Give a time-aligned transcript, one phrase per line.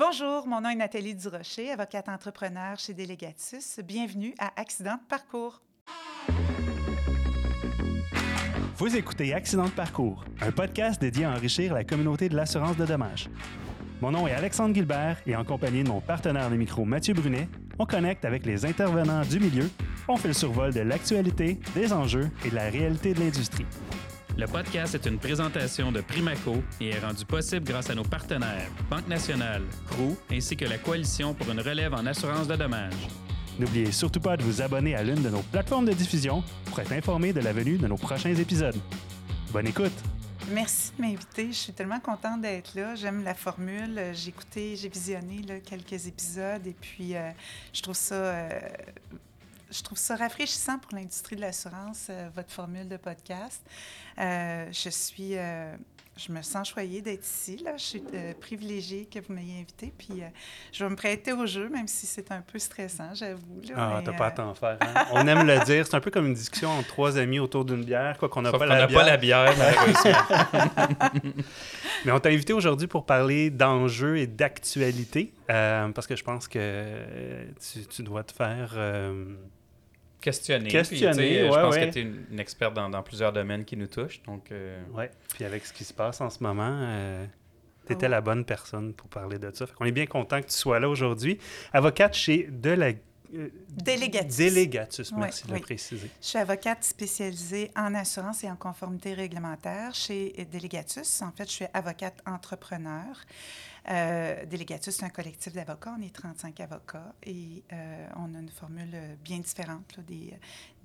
[0.00, 3.80] Bonjour, mon nom est Nathalie Durocher, avocate entrepreneur chez Délégatus.
[3.84, 5.60] Bienvenue à Accident de parcours.
[8.76, 12.86] Vous écoutez Accident de parcours, un podcast dédié à enrichir la communauté de l'assurance de
[12.86, 13.28] dommages.
[14.00, 17.50] Mon nom est Alexandre Gilbert et en compagnie de mon partenaire de micro Mathieu Brunet,
[17.78, 19.68] on connecte avec les intervenants du milieu,
[20.08, 23.66] on fait le survol de l'actualité, des enjeux et de la réalité de l'industrie.
[24.36, 28.70] Le podcast est une présentation de Primaco et est rendu possible grâce à nos partenaires
[28.88, 33.08] Banque Nationale, CRU ainsi que la Coalition pour une relève en assurance de dommages.
[33.58, 36.92] N'oubliez surtout pas de vous abonner à l'une de nos plateformes de diffusion pour être
[36.92, 38.76] informé de la venue de nos prochains épisodes.
[39.52, 39.92] Bonne écoute!
[40.52, 41.48] Merci de m'inviter.
[41.48, 42.94] Je suis tellement contente d'être là.
[42.94, 44.00] J'aime la formule.
[44.14, 47.30] J'ai écouté, j'ai visionné là, quelques épisodes et puis euh,
[47.72, 48.60] je trouve ça euh,
[49.70, 53.62] je trouve ça rafraîchissant pour l'industrie de l'assurance, euh, votre formule de podcast.
[54.18, 55.74] Euh, je suis, euh,
[56.16, 57.58] je me sens choyée d'être ici.
[57.64, 57.76] Là.
[57.76, 58.02] Je suis
[58.40, 59.92] privilégiée que vous m'ayez invitée.
[59.96, 60.22] Puis
[60.72, 63.62] je vais me prêter au jeu, même si c'est un peu stressant, j'avoue.
[63.76, 64.76] Ah, t'as pas à t'en faire.
[64.80, 65.06] Hein?
[65.12, 65.86] On aime le dire.
[65.86, 68.50] C'est un peu comme une discussion entre trois amis autour d'une bière, quoi qu'on n'a
[68.50, 68.98] pas, la bière.
[68.98, 69.54] pas la bière,
[72.04, 77.46] Mais on t'a invité aujourd'hui pour parler d'enjeux et d'actualité, parce que je pense que
[77.88, 78.76] tu, dois te faire
[80.20, 80.68] questionner.
[80.68, 84.22] Questionner, Je pense que tu es une, experte dans, plusieurs domaines qui nous touchent.
[84.22, 84.80] Donc, euh...
[84.94, 85.04] Oui,
[85.34, 87.24] puis avec ce qui se passe en ce moment, euh,
[87.86, 89.66] tu étais la bonne personne pour parler de ça.
[89.80, 91.38] On est bien content que tu sois là aujourd'hui.
[91.72, 92.92] Avocate chez De la...
[93.32, 94.36] Euh, Délégatus.
[94.36, 96.10] Délégatus, merci de le préciser.
[96.20, 101.22] Je suis avocate spécialisée en assurance et en conformité réglementaire chez Délégatus.
[101.22, 103.06] En fait, je suis avocate entrepreneur.
[103.88, 105.94] Euh, Délégatus, c'est un collectif d'avocats.
[105.98, 110.34] On est 35 avocats et euh, on a une formule bien différente des,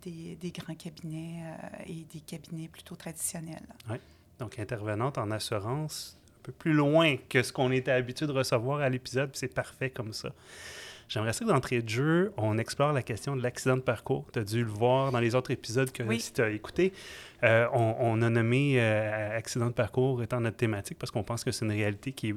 [0.02, 3.68] des, grands cabinets euh, et des cabinets plutôt traditionnels.
[3.90, 3.98] Oui.
[4.40, 8.82] Donc, intervenante en assurance, un peu plus loin que ce qu'on était habitué de recevoir
[8.82, 10.30] à l'épisode, c'est parfait comme ça.
[11.08, 14.26] J'aimerais ça que d'entrée de jeu, on explore la question de l'accident de parcours.
[14.34, 16.94] Tu as dû le voir dans les autres épisodes que si tu as écouté.
[17.44, 21.64] on, on, a nommé accident de parcours étant notre thématique parce qu'on pense que c'est
[21.64, 22.36] une réalité qui est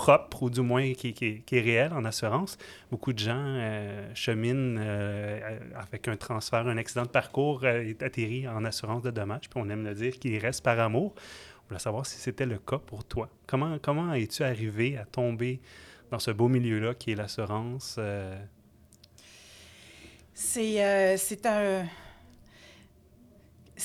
[0.00, 1.14] propre, ou du moins qui,
[1.52, 2.56] est réel en assurance.
[2.90, 8.48] Beaucoup de gens euh, cheminent euh, avec un transfert, un accident de parcours euh, atterri
[8.48, 11.12] en assurance de dommages, puis on aime le dire qu'il reste par amour.
[11.14, 13.28] On voulait savoir si c'était le cas pour toi.
[13.46, 15.60] Comment, comment es-tu arrivé à tomber
[16.10, 18.00] dans ce beau milieu-là qui est l'assurance?
[20.32, 21.84] C'est un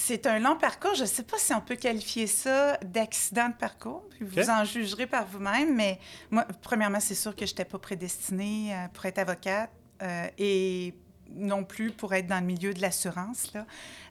[0.06, 0.94] c'est un long parcours.
[0.94, 4.04] Je ne sais pas si on peut qualifier ça d'accident de parcours.
[4.22, 6.00] Vous en jugerez par vous-même, mais
[6.30, 9.72] moi, premièrement, c'est sûr que je n'étais pas prédestinée euh, pour être avocate.
[10.02, 10.94] Euh, et
[11.32, 13.52] non plus pour être dans le milieu de l'assurance.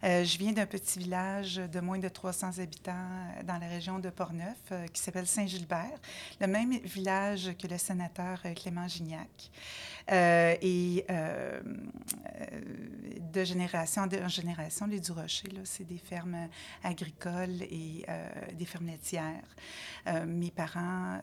[0.02, 3.08] Euh, je viens d'un petit village de moins de 300 habitants
[3.44, 5.98] dans la région de Portneuf euh, qui s'appelle Saint-Gilbert,
[6.40, 9.50] le même village que le sénateur Clément Gignac.
[10.10, 11.04] Et
[13.32, 16.48] de génération en génération, les Durocher, c'est des fermes
[16.82, 18.04] agricoles et
[18.52, 19.56] des fermes laitières.
[20.26, 21.20] mes parents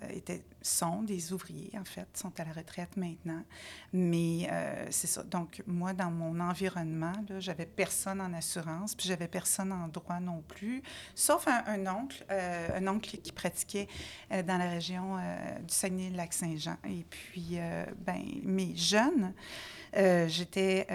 [0.62, 3.44] sont des ouvriers, en fait, sont à la retraite maintenant.
[3.94, 4.50] Mais
[4.90, 5.24] c'est ça.
[5.24, 10.44] Donc, moi, dans mon environnement, j'avais personne en assurance, puis j'avais personne en droit non
[10.48, 10.82] plus,
[11.16, 13.88] sauf un, oncle, euh, un oncle qui pratiquait
[14.32, 16.78] euh, dans la région euh, du Saguenay-Lac-Saint-Jean.
[16.86, 17.58] Et puis,
[18.06, 19.34] ben, mes jeunes,
[19.94, 20.88] j'étais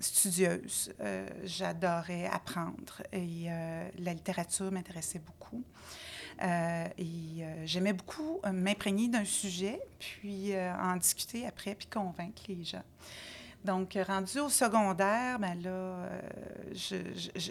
[0.00, 0.92] studieuse,
[1.44, 3.46] j'adorais apprendre et
[3.98, 5.64] la littérature m'intéressait beaucoup.
[6.40, 12.84] et j'aimais beaucoup m'imprégner d'un sujet, puis en discuter après, puis convaincre les gens.
[13.64, 16.22] Donc, rendu au secondaire, ben là, euh,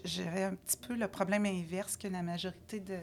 [0.05, 2.97] j'avais un petit peu le problème inverse que la majorité de,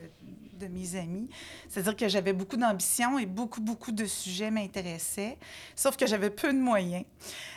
[0.66, 1.28] mes amis.
[1.68, 5.36] C'est-à-dire que j'avais beaucoup d'ambition et beaucoup, beaucoup de sujets m'intéressaient,
[5.76, 7.04] sauf que j'avais peu de moyens.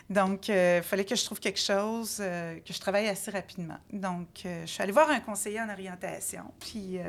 [0.09, 3.77] Donc, il euh, fallait que je trouve quelque chose, euh, que je travaille assez rapidement.
[3.93, 6.99] Donc, je suis allée voir un conseiller en orientation, puis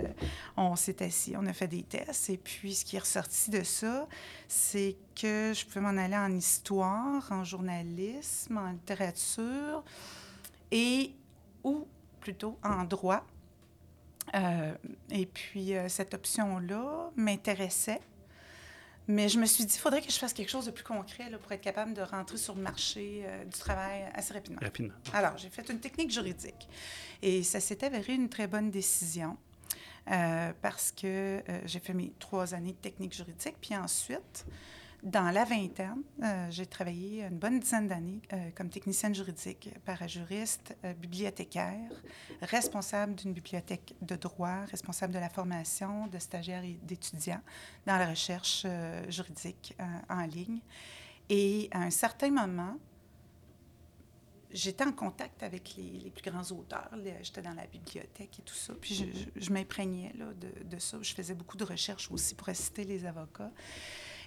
[0.57, 3.65] on s'est assis, on a fait des tests, et puis ce qui est ressorti de
[3.65, 4.07] ça,
[4.47, 9.83] c'est que je pouvais m'en aller en histoire, en journalisme, en littérature
[10.71, 11.13] et
[11.65, 11.87] ou
[12.21, 13.27] plutôt en droit.
[14.35, 14.75] Euh,
[15.11, 18.01] et puis euh, cette option-là m'intéressait.
[19.11, 21.31] Mais je me suis dit, il faudrait que je fasse quelque chose de plus concret
[21.31, 24.61] là, pour être capable de rentrer sur le marché euh, du travail assez rapidement.
[24.61, 24.95] Rapidement.
[25.15, 26.69] Alors, j'ai fait une technique juridique.
[27.23, 29.37] Et ça s'est avéré une très bonne décision.
[30.63, 33.57] Parce que j'ai fait mes trois années de technique juridique.
[33.61, 34.47] Puis ensuite,
[35.05, 40.77] Dans la vingtaine, euh, j'ai travaillé une bonne dizaine d'années euh, comme technicienne juridique, parajuriste,
[40.85, 41.89] euh, bibliothécaire,
[42.43, 47.43] responsable d'une bibliothèque de droit, responsable de la formation de stagiaires et d'étudiants
[47.87, 48.67] dans la recherche
[49.09, 49.77] juridique
[50.09, 50.61] en ligne.
[51.29, 52.77] Et à un certain moment,
[54.51, 56.91] j'étais en contact avec les, plus grands auteurs.
[57.23, 58.75] J'étais dans la bibliothèque et tout ça.
[58.81, 60.99] Puis je, m'imprégnais de, de, ça.
[61.01, 63.53] Je faisais beaucoup de recherches aussi pour assister les avocats.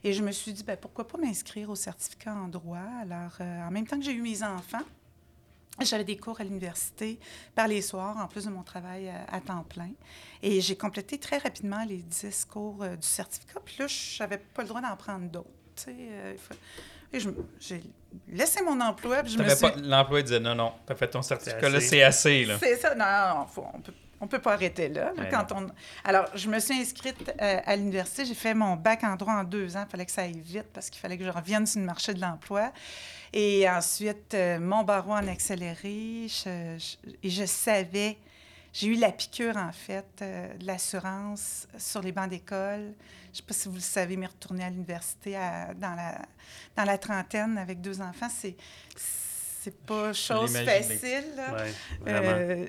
[0.04, 2.80] Et je me suis dit, ben, pourquoi pas m'inscrire au certificat en droit?
[3.02, 4.82] Alors, euh, en même temps que j'ai eu mes enfants,
[5.80, 7.20] j'avais des cours à l'université
[7.56, 9.92] par les soirs, en plus de mon travail à, temps plein.
[10.42, 13.60] Et j'ai complété très rapidement les 10 cours euh, du certificat.
[13.64, 15.50] Puis là, je n'avais pas le droit d'en prendre d'autres.
[15.88, 16.36] Euh,
[17.14, 17.20] et
[17.60, 17.84] j'ai
[18.28, 19.24] laissé mon emploi.
[19.24, 19.68] Puis je me suis...
[19.84, 22.48] L'emploi disait non, non, tu as fait ton certificat, là, c'est assez.
[22.60, 25.14] C'est ça, non, non faut, on peut on ne peut pas arrêter là.
[25.32, 25.68] quand on...
[26.04, 28.24] Alors, je me suis inscrite euh, à l'université.
[28.24, 29.84] J'ai fait mon bac en droit en deux ans.
[29.88, 32.14] Il fallait que ça aille vite parce qu'il fallait que je revienne sur le marché
[32.14, 32.72] de l'emploi.
[33.34, 36.28] Et ensuite, euh, mon barreau en accéléré.
[36.28, 38.18] et je savais,
[38.72, 42.94] j'ai eu la piqûre, en fait, euh, de l'assurance sur les bancs d'école.
[43.26, 45.32] Je ne sais pas si vous le savez, mais retourner à l'université
[45.78, 46.22] dans, la,
[46.76, 48.56] dans la trentaine avec deux enfants, c'est
[49.64, 51.40] c'est pas chose facile.
[52.08, 52.66] Euh,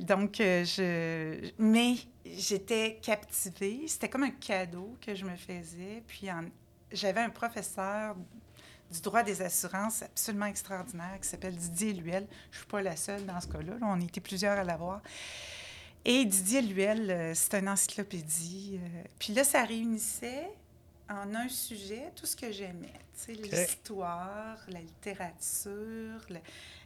[0.00, 1.52] donc, euh, je...
[1.58, 1.94] Mais
[2.26, 3.82] j'étais captivée.
[3.86, 6.02] C'était comme un cadeau que je me faisais.
[6.08, 6.26] Puis
[6.90, 8.16] j'avais un professeur
[8.90, 12.26] du droit des assurances absolument extraordinaire qui s'appelle Didier Luel.
[12.50, 13.74] Je ne suis pas la seule dans ce cas-là.
[13.82, 15.00] On était plusieurs à l'avoir.
[16.04, 18.80] Et Didier Luel, euh, c'est une encyclopédie.
[19.20, 20.48] Puis là, ça réunissait
[21.08, 22.92] en un sujet tout ce que j'aimais.
[23.28, 26.20] L'histoire, la littérature,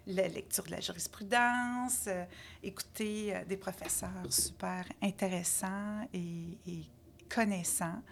[0.06, 2.24] la lecture de la jurisprudence, euh,
[2.62, 6.84] écouter euh, des professeurs super intéressants et, et
[7.28, 8.02] connaissants.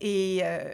[0.00, 0.72] Et euh,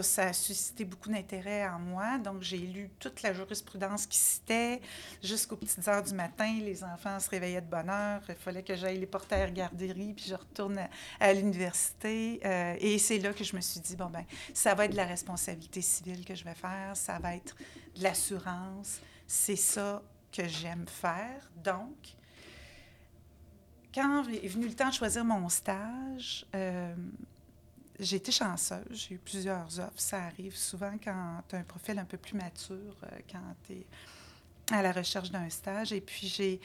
[0.00, 2.18] ça, a suscité beaucoup d'intérêt en moi.
[2.18, 4.80] Donc, j'ai lu toute la jurisprudence qui citait
[5.22, 6.58] jusqu'aux petites heures du matin.
[6.60, 8.22] Les enfants se réveillaient de bonne heure.
[8.28, 10.80] Il fallait que j'aille les porter à la garderie, puis je retourne
[11.20, 12.40] à, l'université.
[12.44, 14.24] Euh, et c'est là que je me suis dit, bon, ben
[14.54, 17.56] ça va être de la responsabilité civile que je vais faire, ça va être
[17.96, 19.00] de l'assurance.
[19.26, 21.50] C'est ça que j'aime faire.
[21.62, 22.14] Donc,
[23.94, 26.94] quand est venu le temps de choisir mon stage, euh,
[27.98, 28.84] j'ai été chanceuse.
[28.90, 29.92] J'ai eu plusieurs offres.
[30.00, 33.74] Ça arrive souvent quand tu as un profil un peu plus mature, euh, quand tu
[33.74, 33.86] es
[34.70, 35.92] à la recherche d'un stage.
[35.92, 36.60] Et puis,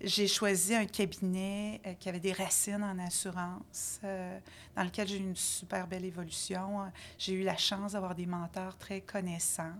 [0.00, 4.38] j'ai, choisi un cabinet euh, qui avait des racines en assurance, euh,
[4.74, 6.90] dans lequel j'ai eu une super belle évolution.
[7.18, 9.76] J'ai eu la chance d'avoir des mentors très connaissants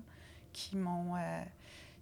[0.53, 1.15] qui m'ont,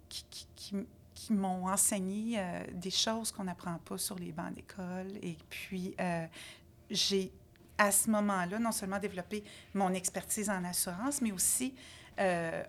[0.09, 0.25] qui,
[0.55, 0.75] qui,
[1.15, 2.37] qui, m'ont enseigné
[2.73, 5.17] des choses qu'on n'apprend pas sur les bancs d'école.
[5.21, 5.95] Et puis,
[6.89, 7.31] j'ai
[7.81, 9.43] à ce moment-là, non seulement développer
[9.73, 11.73] mon expertise en assurance, mais aussi
[12.19, 12.61] euh,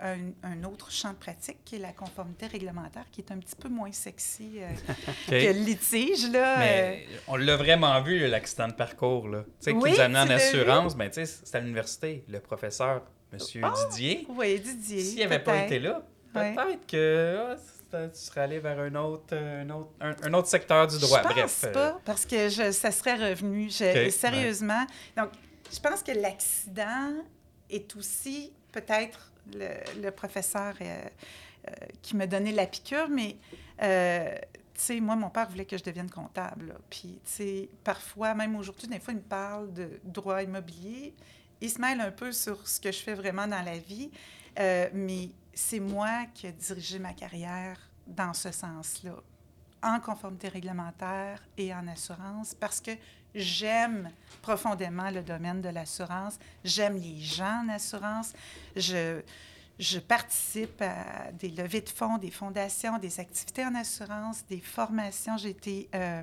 [0.43, 3.69] un, autre champ de pratique qui est la conformité réglementaire, qui est un petit peu
[3.69, 4.70] moins sexy euh,
[5.29, 6.31] que le litige.
[6.31, 7.19] Là, mais euh.
[7.29, 9.29] on l'a vraiment vu, l'accident de parcours.
[9.29, 9.43] Là.
[9.43, 12.25] Tu sais, qui nous amenait en assurance, sais, c'est à l'université.
[12.29, 13.03] Le professeur,
[13.35, 13.38] M.
[13.62, 13.75] Ah!
[13.91, 14.26] Didier.
[14.31, 15.03] Oui, Didier.
[15.03, 17.56] S'il n'avait pas été là, peut-être que ah,
[17.93, 21.19] tu serais allé vers un autre, un autre, un, autre secteur du droit.
[21.23, 21.73] Je pense Bref.
[21.73, 23.71] pas, parce que je, ça serait revenu.
[23.71, 24.87] Sérieusement.
[25.17, 25.31] Donc,
[25.73, 27.12] je pense que l'accident
[27.71, 31.03] est aussi peut-être le, professeur euh,
[31.69, 31.73] euh,
[32.03, 33.37] qui me donnait la piqûre, mais
[33.83, 34.35] euh,
[34.75, 36.75] tu sais, moi, mon père voulait que je devienne comptable.
[36.91, 41.15] Puis, tu sais, parfois, même aujourd'hui, des fois, il me parle de droit immobilier.
[41.61, 44.11] Il se mêle un peu sur ce que je fais vraiment dans la vie,
[44.93, 49.16] mais c'est moi qui ai dirigé ma carrière dans ce sens-là,
[49.82, 52.92] en conformité réglementaire et en assurance, parce que
[53.35, 58.32] j'aime profondément le domaine de l'assurance, j'aime les gens en assurance,
[58.76, 59.21] je,
[59.78, 65.37] je participe à des levées de fonds, des fondations, des activités en assurance, des formations.
[65.37, 66.23] J'ai été euh,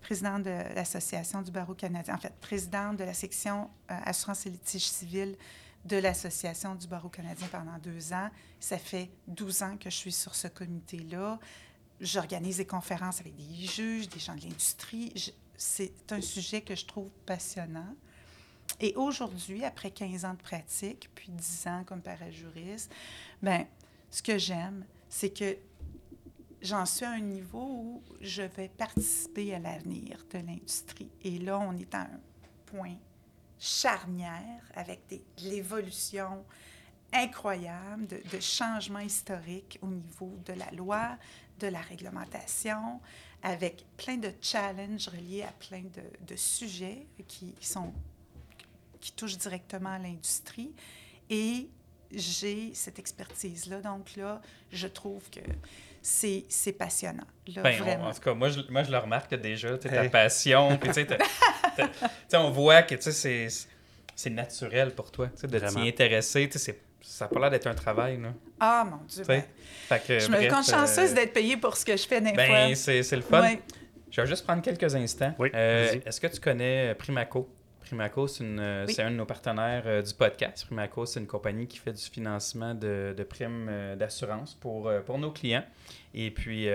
[0.00, 4.50] présidente de l'Association du barreau canadien, en fait, présidente de la section euh, assurance et
[4.50, 5.36] litige civil
[5.84, 8.28] de l'Association du barreau canadien pendant deux ans.
[8.60, 11.38] Ça fait 12 ans que je suis sur ce comité-là.
[12.00, 15.32] J'organise des conférences avec des juges, des gens de l'industrie.
[15.56, 17.94] C'est un sujet que je trouve passionnant.
[18.80, 22.92] Et aujourd'hui, après 15 ans de pratique, puis 10 ans comme parajuriste,
[23.42, 23.66] ben
[24.10, 25.56] ce que j'aime, c'est que
[26.62, 31.10] j'en suis à un niveau où je vais participer à l'avenir de l'industrie.
[31.22, 32.20] Et là, on est à un
[32.66, 32.96] point
[33.58, 36.44] charnière avec des, de l'évolution
[37.12, 41.16] incroyable, de, de changements historiques au niveau de la loi,
[41.58, 43.00] de la réglementation,
[43.42, 45.82] avec plein de challenges reliés à plein
[46.26, 47.92] de, sujets qui, sont,
[49.00, 50.72] qui touchent directement à l'industrie.
[51.30, 51.68] et
[52.10, 53.80] j'ai cette expertise-là.
[53.80, 54.40] Donc là,
[54.72, 55.40] je trouve que
[56.08, 57.24] c'est c'est passionnant.
[57.54, 59.94] Là, Ben, on- en tout cas, moi je, moi, je le remarque déjà, tu sais,
[59.94, 60.08] ta Hey.
[60.10, 60.76] passion.
[60.80, 61.88] puis t'as-
[62.28, 63.48] t'as- on voit que tu sais, c'est
[64.14, 65.82] c'est naturel pour toi tu sais, de Vraiment.
[65.82, 66.48] t'y intéresser.
[66.48, 68.20] tu sais, c'est- Ça n'a pas l'air d'être un travail.
[68.20, 69.06] Là, Ah, mon Dieu.
[69.08, 69.24] tu sais.
[69.24, 69.42] ben,
[69.88, 72.32] Fait que, je me compte chanceuse euh, d'être payée pour ce que je fais des
[72.32, 72.74] Ben, fois.
[72.74, 73.40] c'est c'est le fun.
[73.42, 73.62] Ouais.
[74.10, 75.34] Je vais juste prendre quelques instants.
[75.38, 75.94] Oui, Euh.
[76.04, 77.48] Est-ce que tu connais euh, Primaco?
[77.88, 78.92] Primaco, c'est euh, Oui.
[78.94, 80.64] c'est un de nos partenaires euh, du podcast.
[80.66, 85.18] Primaco, c'est une compagnie qui fait du financement de, de primes euh, d'assurance pour, pour
[85.18, 85.64] nos clients.
[86.14, 86.68] Et puis,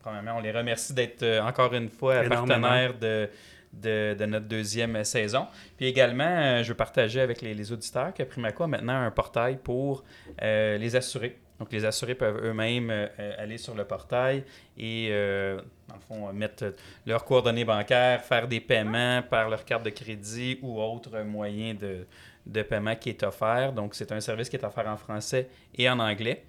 [0.00, 3.28] premièrement, on les remercie d'être encore une fois partenaires de,
[3.72, 5.46] de, de notre deuxième saison.
[5.76, 9.10] Puis également, euh, je veux partager avec les, les auditeurs que Primaco a maintenant un
[9.10, 10.04] portail pour
[10.42, 11.38] euh, les assurés.
[11.58, 14.44] Donc, les assurés peuvent eux-mêmes euh, aller sur le portail
[14.76, 16.74] et, euh, dans le fond, mettre
[17.06, 22.06] leurs coordonnées bancaires, faire des paiements par leur carte de crédit ou autre moyen de,
[22.46, 23.72] de paiement qui est offert.
[23.72, 26.44] Donc, c'est un service qui est offert en français et en anglais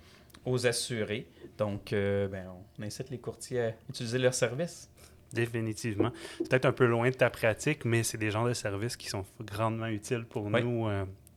[0.45, 1.27] aux assurés.
[1.57, 2.45] Donc, euh, ben,
[2.79, 4.89] on incite les courtiers à utiliser leur service.
[5.33, 6.11] Définitivement.
[6.39, 9.07] C'est peut-être un peu loin de ta pratique, mais c'est des genres de services qui
[9.09, 10.63] sont grandement utiles pour Oui.
[10.63, 10.87] nous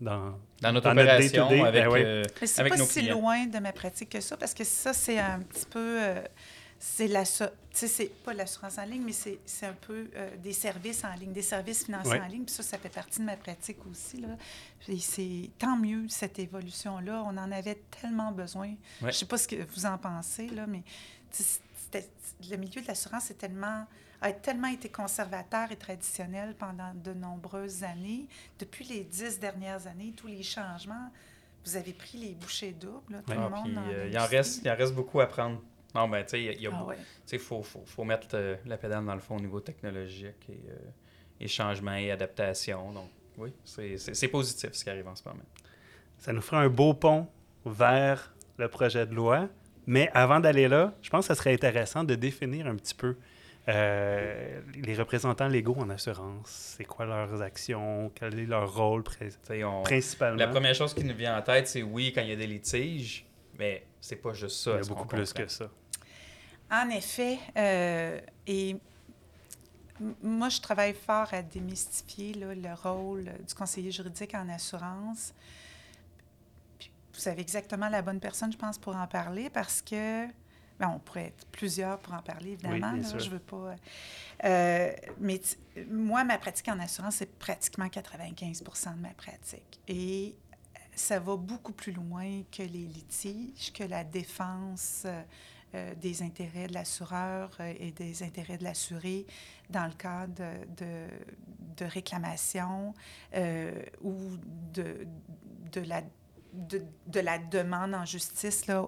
[0.02, 2.00] dans, Dans notre Dans notre opération, day-to-day, avec, ben oui.
[2.04, 3.14] euh, Mais c'est avec pas nos si clients.
[3.20, 5.98] loin de ma pratique que ça, parce que ça, c'est un petit peu.
[6.02, 6.22] euh,
[6.84, 10.30] c'est la, tu sais, c'est pas l'assurance en ligne, mais c'est c'est un peu euh,
[10.42, 12.20] des services en ligne, des services financiers Ouais.
[12.20, 12.44] en ligne.
[12.44, 14.16] Puis ça, ça fait partie de ma pratique aussi.
[14.20, 14.28] Là.
[14.80, 17.22] Puis c'est tant mieux, cette évolution-là.
[17.24, 18.74] On en avait tellement besoin.
[19.00, 19.12] Ouais.
[19.12, 20.82] Je sais pas ce que vous en pensez, là, mais
[22.50, 23.86] le milieu de l'assurance est tellement,
[24.22, 28.26] a tellement été conservateur et traditionnel pendant de nombreuses années.
[28.58, 31.10] Depuis les dix dernières années, tous les changements,
[31.64, 33.64] vous avez pris les bouchées doubles, là, tout ah, le monde.
[33.64, 35.60] puis, dans euh, il, en reste, il en reste beaucoup à prendre.
[35.94, 37.38] Non, ben, tu sais, il y a, Ah ouais.
[37.38, 40.76] Faut, faut, faut mettre euh, la pédale dans le fond au niveau technologique et, euh,
[41.40, 42.92] et changement et adaptation.
[42.92, 45.42] Donc, oui, c'est c'est- c'est positif ce qui arrive en ce moment.
[46.18, 47.26] Ça nous fera un beau pont
[47.66, 49.48] vers le projet de loi.
[49.86, 53.16] Mais avant d'aller là, je pense que ça serait intéressant de définir un petit peu
[53.68, 56.74] euh, les représentants légaux en assurance.
[56.76, 58.10] C'est quoi leurs actions?
[58.14, 59.04] Quel est leur rôle
[59.64, 60.38] on- principalement?
[60.38, 62.46] la première chose qui nous vient en tête, c'est oui, quand il y a des
[62.46, 63.24] litiges,
[63.58, 64.72] mais c'est pas juste ça.
[64.72, 65.44] Il y a beaucoup plus comprend?
[65.44, 65.70] que ça.
[66.72, 68.76] En effet, euh, et
[70.22, 75.32] moi, je travaille fort à démystifier là, le rôle du conseiller juridique en assurance.
[76.78, 80.26] Puis vous savez exactement la bonne personne, je pense, pour en parler parce que,
[80.78, 82.92] ben, on pourrait être plusieurs pour en parler, évidemment.
[82.92, 83.76] bien là, je veux pas.
[84.44, 85.40] euh, mais
[85.90, 89.80] moi, ma pratique en assurance, c'est pratiquement 95 de ma pratique.
[89.88, 90.34] Et
[90.94, 95.22] ça va beaucoup plus loin que les litiges, que la défense euh,
[95.74, 99.26] euh, des intérêts de l'assureur et des intérêts de l'assuré
[99.70, 101.06] dans le cadre de, de,
[101.78, 102.94] de réclamation
[103.34, 104.36] euh, ou
[104.74, 105.06] de,
[105.72, 106.02] de, la,
[106.52, 108.86] de, la demande en justice là,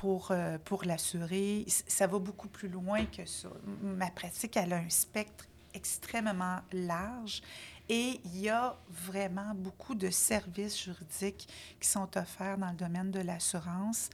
[0.00, 1.64] pour, euh, pour l'assuré.
[1.66, 3.48] C- Ça va beaucoup plus loin que ça.
[3.82, 7.42] Ma pratique, elle a un spectre extrêmement large
[7.88, 11.48] et il y a vraiment beaucoup de services juridiques
[11.80, 14.10] qui sont offerts dans le domaine de l'assurance.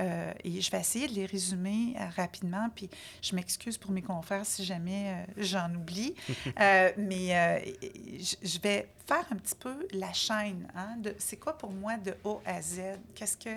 [0.00, 2.90] Euh, et je vais essayer de les résumer euh, rapidement, puis
[3.22, 6.14] je m'excuse pour mes confrères si jamais euh, j'en oublie.
[6.96, 7.74] Mais
[8.18, 10.66] je, je vais faire un petit peu la chaîne.
[10.74, 12.80] Hein, de, c'est quoi pour moi de A à Z?
[13.14, 13.54] Qu'est-ce que.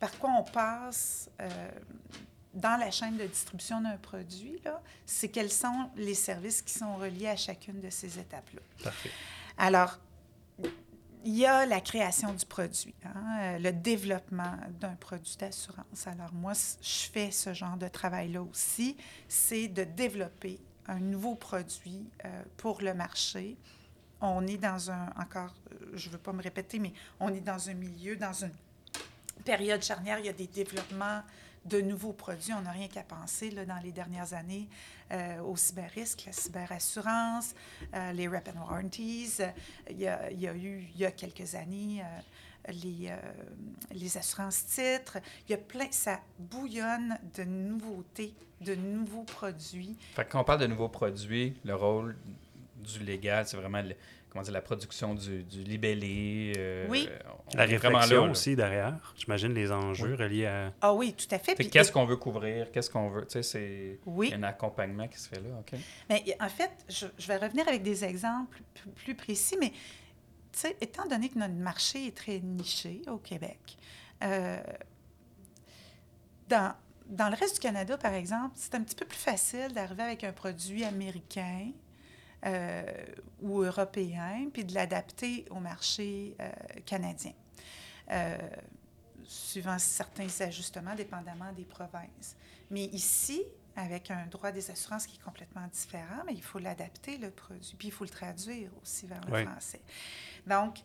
[0.00, 1.70] Par quoi on passe euh,
[2.54, 4.58] dans la chaîne de distribution d'un produit?
[4.64, 8.62] Là, c'est quels sont les services qui sont reliés à chacune de ces étapes-là.
[8.82, 9.10] Parfait.
[9.58, 9.98] Alors,
[11.22, 16.06] il y a la création du produit, hein, euh, le développement d'un produit d'assurance.
[16.06, 18.96] Alors, moi, je fais ce genre de travail-là aussi,
[19.28, 23.58] c'est de développer un nouveau produit euh, pour le marché.
[24.22, 25.54] On est dans un, encore,
[25.92, 28.52] je ne veux pas me répéter, mais on est dans un milieu, dans une
[29.40, 31.22] période charnière, il y a des développements
[31.64, 32.52] de nouveaux produits.
[32.54, 34.66] On n'a rien qu'à penser là, dans les dernières années
[35.12, 37.54] euh, au cyberrisque, la cyberassurance,
[37.94, 39.34] euh, les rep and warranties.
[39.40, 39.50] Euh,
[39.90, 43.16] il, y a, eu, il y a quelques années, euh, les, euh,
[43.92, 45.18] les assurances titres.
[45.48, 48.32] Il y a plein, ça bouillonne de nouveautés,
[48.62, 49.96] de nouveaux produits.
[50.14, 52.16] Fait que quand on parle de nouveaux produits, le rôle
[52.76, 53.96] du légal, c'est vraiment le-
[54.30, 56.52] comment dire, la production du, du libellé.
[56.56, 57.08] euh, Oui.
[57.52, 58.30] on La réflexion là, là.
[58.30, 59.14] aussi derrière.
[59.16, 60.72] J'imagine les enjeux reliés à...
[60.80, 61.54] Ah oui, tout à fait.
[61.56, 62.70] Puis- Qu'est-ce qu'on veut couvrir?
[62.70, 63.22] Qu'est-ce qu'on veut?
[63.26, 64.32] Tu sais, c'est Oui.
[64.34, 65.78] un accompagnement qui se fait là, OK?
[66.08, 69.70] Mais en fait, je, je vais revenir avec des exemples plus, plus précis, mais
[70.52, 73.58] tu sais, étant donné que notre marché est très niché au Québec,
[74.22, 74.60] euh,
[76.48, 76.72] dans,
[77.06, 80.24] dans le reste du Canada, par exemple, c'est un petit peu plus facile d'arriver avec
[80.24, 81.70] un produit américain
[82.46, 82.82] euh,
[83.40, 86.50] ou européen, puis de l'adapter au marché euh,
[86.86, 87.32] canadien,
[88.10, 88.36] euh,
[89.24, 92.36] suivant certains ajustements dépendamment des provinces.
[92.70, 93.42] Mais ici,
[93.76, 97.74] avec un droit des assurances qui est complètement différent, mais il faut l'adapter, le produit,
[97.78, 99.44] puis il faut le traduire aussi vers le Oui.
[99.44, 99.80] français.
[100.46, 100.78] Donc,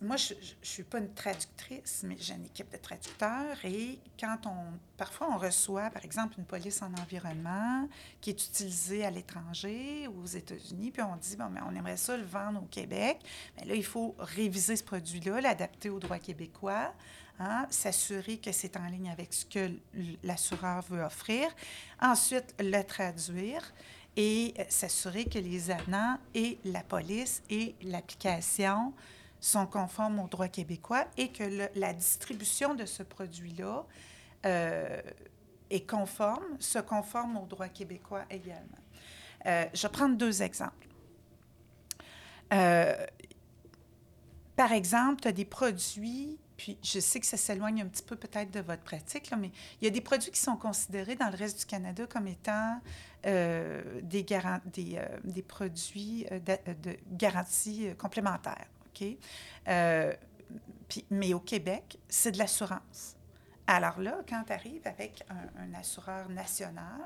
[0.00, 4.38] moi, je ne suis pas une traductrice, mais j'ai une équipe de traducteurs et quand
[4.46, 7.88] on, parfois on reçoit, par exemple, une police en environnement
[8.20, 11.96] qui est utilisée à l'étranger ou aux États-Unis, puis on dit, bon, mais on aimerait
[11.96, 13.18] ça le vendre au Québec,
[13.56, 16.92] mais là, il faut réviser ce produit-là, l'adapter au droit québécois,
[17.38, 19.70] hein, s'assurer que c'est en ligne avec ce que
[20.22, 21.48] l'assureur veut offrir,
[22.00, 23.72] ensuite le traduire
[24.16, 28.92] et euh, s'assurer que les avenants et la police et l'application
[29.44, 33.84] sont conformes au droit québécois et que la distribution de ce produit-là
[34.46, 35.02] euh,
[35.68, 38.78] est conforme, se conforme au droit québécois également.
[39.44, 40.88] Euh, je vais prendre deux exemples.
[42.54, 42.94] Euh,
[44.56, 48.16] par exemple, tu as des produits, puis je sais que ça s'éloigne un petit peu
[48.16, 51.36] peut-être de votre pratique, mais il y a des produits qui sont considérés dans le
[51.36, 52.80] reste du Canada comme étant
[53.24, 58.66] des, des, produits de, de garantie complémentaire.
[58.94, 59.16] OK?
[59.68, 60.12] Euh,
[60.88, 63.16] puis- mais au Québec, c'est de l'assurance.
[63.66, 67.00] Alors là, quand tu arrives avec un, un assureur national,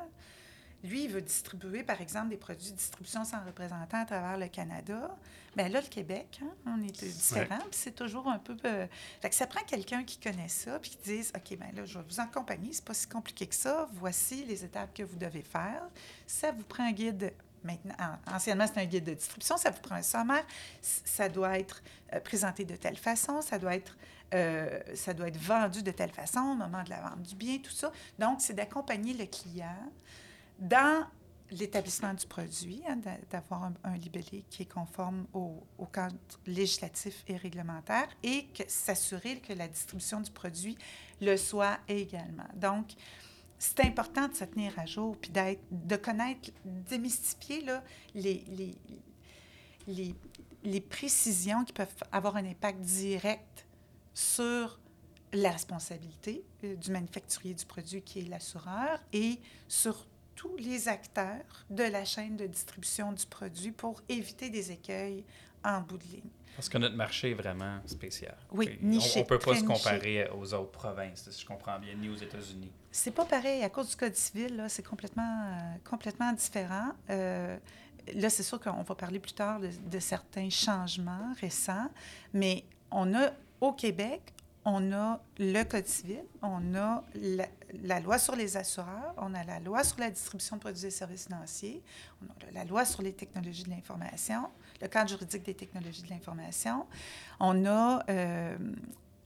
[0.85, 4.47] lui, il veut distribuer, par exemple, des produits de distribution sans représentant à travers le
[4.47, 5.17] Canada.
[5.57, 8.57] Bien là, le Québec, hein, on est différent, puis c'est toujours un peu...
[8.65, 8.87] euh,
[9.21, 11.99] fait que ça prend quelqu'un qui connaît ça, puis qui dise, OK, bien là, je
[11.99, 15.43] vais vous accompagner, c'est pas si compliqué que ça, voici les étapes que vous devez
[15.43, 15.83] faire.
[16.29, 17.33] Ça vous prend un guide...
[17.65, 20.45] Maintenant, an- anciennement, c'était un guide de distribution, ça vous prend un sommaire,
[20.83, 23.97] ça doit être euh, présenté de telle façon, ça doit être
[24.35, 27.59] euh, ça doit être vendu de telle façon au moment de la vente du bien,
[27.59, 27.91] tout ça.
[28.19, 29.91] Donc, c'est d'accompagner le client
[30.59, 31.07] dans
[31.51, 36.15] l'établissement du produit, hein, d'a- d'avoir un, libellé qui est conforme au, au cadre
[36.47, 40.77] législatif et réglementaire et s'assurer que la distribution du produit
[41.23, 42.49] le soit également.
[42.55, 42.89] Donc,
[43.59, 47.83] c'est important de se tenir à jour puis d'être, de connaître, démystifier là,
[48.15, 48.75] les, les,
[49.87, 50.15] les,
[50.65, 53.67] les précisions qui peuvent avoir un impact direct
[54.15, 54.79] sur
[55.33, 61.67] la responsabilité euh, du manufacturier du produit qui est l'assureur et sur tous les acteurs
[61.69, 65.25] de la chaîne de distribution du produit pour éviter des écueils
[65.65, 66.31] en bout de ligne.
[66.59, 68.37] Parce que notre marché est vraiment spécial.
[68.51, 69.67] Oui, niché, On ne peut pas se niché.
[69.67, 72.73] comparer aux autres provinces, si je comprends bien, ni aux États-Unis.
[72.91, 73.63] C'est pas pareil.
[73.63, 76.89] À cause du Code civil, c'est complètement, euh, complètement différent.
[77.11, 77.57] Euh,
[78.13, 81.93] là, c'est sûr qu'on va parler plus tard de, de certains changements récents,
[82.33, 87.47] mais on a, au Québec, on a le Code civil, on a la,
[87.85, 90.91] la loi sur les assureurs, on a la loi sur la distribution de produits et
[90.91, 91.85] services financiers,
[92.21, 94.49] on a la loi sur les technologies de l'information,
[94.81, 96.87] le cadre juridique des technologies de l'information,
[97.41, 98.59] on a, euh,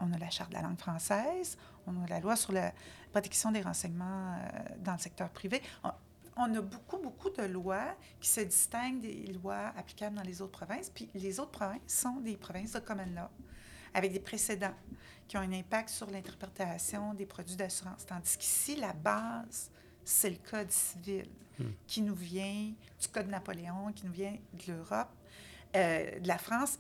[0.01, 2.73] on a la Charte de la langue française, on a la loi sur la
[3.11, 5.63] protection des renseignements euh, dans le secteur privé.
[5.85, 5.91] On,
[6.37, 10.59] on a beaucoup, beaucoup de lois qui se distinguent des lois applicables dans les autres
[10.59, 10.91] provinces.
[10.91, 13.29] Puis les autres provinces sont des provinces de common law,
[13.93, 14.75] avec des précédents
[15.29, 18.07] qui ont un impact sur l'interprétation des produits d'assurance.
[18.07, 19.71] Tandis qu'ici, la base,
[20.05, 21.29] c'est le Code civil
[21.87, 25.11] qui nous vient du Code Napoléon, qui nous vient de l'Europe,
[25.77, 26.79] euh, de la France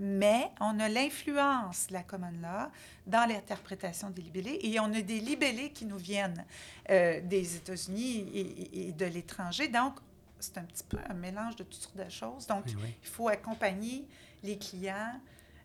[0.00, 2.70] mais on a l'influence de la common law
[3.06, 6.44] dans l'interprétation des libellés et on a des libellés qui nous viennent
[6.90, 9.68] euh, des États-Unis et, de l'étranger.
[9.68, 9.94] Donc,
[10.38, 12.46] c'est un petit peu un mélange de toutes sortes de choses.
[12.46, 12.94] Donc, Oui, oui.
[13.02, 14.06] il faut accompagner
[14.44, 15.20] les clients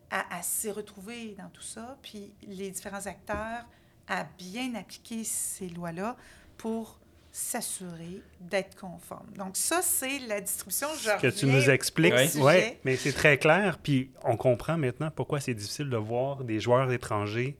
[0.10, 3.66] à, à s'y retrouver dans tout ça, puis les différents acteurs
[4.08, 6.18] à bien appliquer ces lois-là
[6.58, 7.00] pour
[7.36, 9.32] s'assurer d'être conformes.
[9.36, 10.88] Donc, ça, c'est la distribution.
[10.96, 12.80] Je Ce que tu nous expliques, au Ouais.
[12.86, 13.80] mais c'est très clair.
[13.82, 17.58] Puis on comprend maintenant pourquoi c'est difficile de voir des joueurs étrangers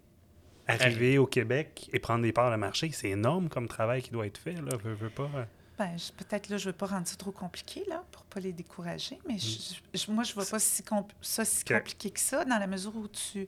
[0.68, 2.92] arriver au Québec et prendre des parts de marché.
[2.94, 4.54] C'est énorme comme travail qui doit être fait.
[4.54, 5.30] Là, veux, veux pas.
[5.36, 5.44] euh.
[5.80, 8.30] Ben, je- peut-être là, je ne veux pas rendre ça trop compliqué là, pour ne
[8.30, 9.40] pas les décourager, mais Mm.
[9.40, 12.60] je- je- moi, je ne vois pas si compl- ça si compliqué que ça, dans
[12.60, 13.48] la mesure où tu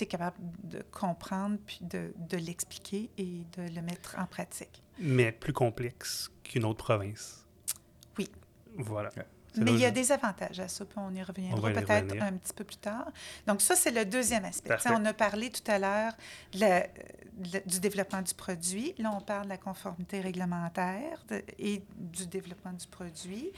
[0.00, 4.82] es capable de comprendre puis de, de l'expliquer et de le mettre en pratique.
[5.02, 7.44] Mais plus complexe qu'une autre province.
[8.18, 8.30] Oui.
[8.76, 9.10] Voilà.
[9.16, 9.26] Ouais.
[9.56, 12.54] Mais il y a des avantages à ça, puis on y reviendra peut-être un petit
[12.54, 13.10] peu plus tard.
[13.46, 14.74] Donc ça, c'est le deuxième aspect.
[14.76, 15.02] Tu sais, Parfait.
[15.02, 16.12] On a parlé tout à l'heure
[16.54, 18.94] du développement du produit.
[18.98, 23.52] Là, on parle de la conformité réglementaire de- et du développement du produit.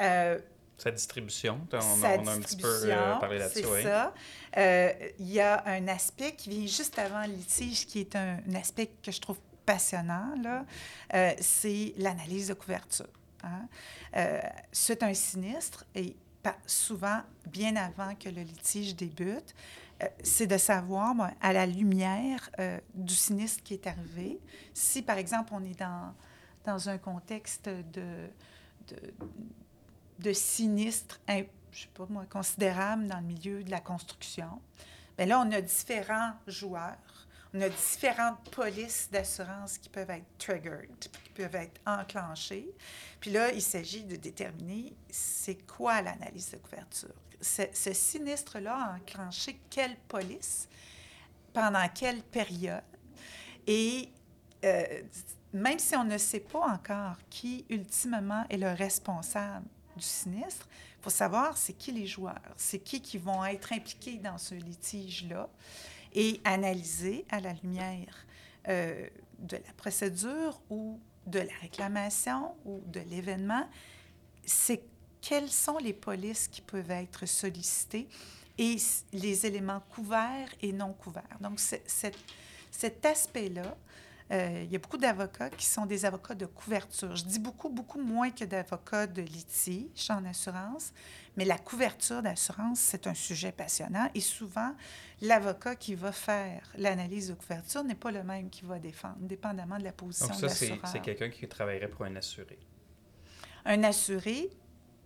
[0.00, 0.38] Euh,
[0.78, 3.60] Sa distribution, on, sa on a un petit peu euh, distribution, parlé là-dessus.
[3.60, 3.82] C'est oui.
[3.84, 4.14] ça.
[4.58, 8.38] Euh, Il y a un aspect qui vient juste avant le litige, qui est un,
[8.50, 10.34] un aspect que je trouve passionnant.
[11.12, 13.08] Euh, c'est l'analyse de couverture.
[13.42, 13.68] hein,
[14.16, 14.40] euh,
[14.72, 16.16] à un sinistre, et
[16.66, 19.54] souvent bien avant que le litige débute,
[20.02, 24.38] euh, c'est de savoir, à la lumière euh, du sinistre qui est arrivé,
[24.74, 26.14] si par exemple on est dans,
[26.64, 28.28] dans un contexte de,
[28.88, 28.96] de,
[30.18, 31.20] de sinistre,
[31.72, 34.60] je sais pas moi, considérable dans le milieu de la construction,
[35.18, 36.96] bien là, on a différents joueurs
[37.56, 42.68] on a différentes polices d'assurance qui peuvent être triggered, qui peuvent être enclenchées.
[43.20, 47.14] Puis là, il s'agit de déterminer c'est quoi l'analyse de couverture.
[47.40, 50.68] Ce, sinistre-là a enclenché quelle police,
[51.52, 52.82] pendant quelle période.
[53.66, 54.10] Et
[54.64, 55.02] euh,
[55.52, 59.66] même si on ne sait pas encore qui ultimement est le responsable
[59.96, 64.18] du sinistre, il faut savoir c'est qui les joueurs, c'est qui qui vont être impliqués
[64.18, 65.48] dans ce litige-là
[66.16, 68.26] et analyser à la lumière
[68.68, 69.06] euh,
[69.38, 73.68] de la procédure ou de la réclamation ou de l'événement,
[74.44, 74.82] c'est
[75.20, 78.08] quelles sont les polices qui peuvent être sollicitées
[78.58, 78.76] et
[79.12, 81.36] les éléments couverts et non couverts.
[81.40, 83.76] Donc, cet aspect-là,
[84.32, 87.14] euh, il y a beaucoup d'avocats qui sont des avocats de couverture.
[87.14, 90.92] Je dis beaucoup, beaucoup moins que d'avocats de litige en assurance,
[91.36, 94.74] mais la couverture d'assurance, c'est un sujet passionnant et souvent,
[95.20, 99.78] l'avocat qui va faire l'analyse de couverture n'est pas le même qui va défendre, dépendamment
[99.78, 102.58] de la position Donc ça, c'est quelqu'un qui travaillerait pour un assuré.
[103.64, 104.50] Un assuré,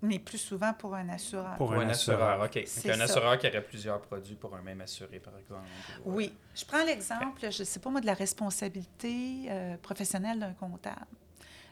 [0.02, 1.56] mais plus souvent pour un assureur.
[1.56, 2.56] Pour, un, assureur, OK.
[2.86, 5.66] un assureur qui aurait plusieurs produits pour un même assuré, par exemple.
[6.04, 6.32] Oui.
[6.54, 11.06] Je prends l'exemple, je ne sais pas moi, de la responsabilité euh, professionnelle d'un comptable.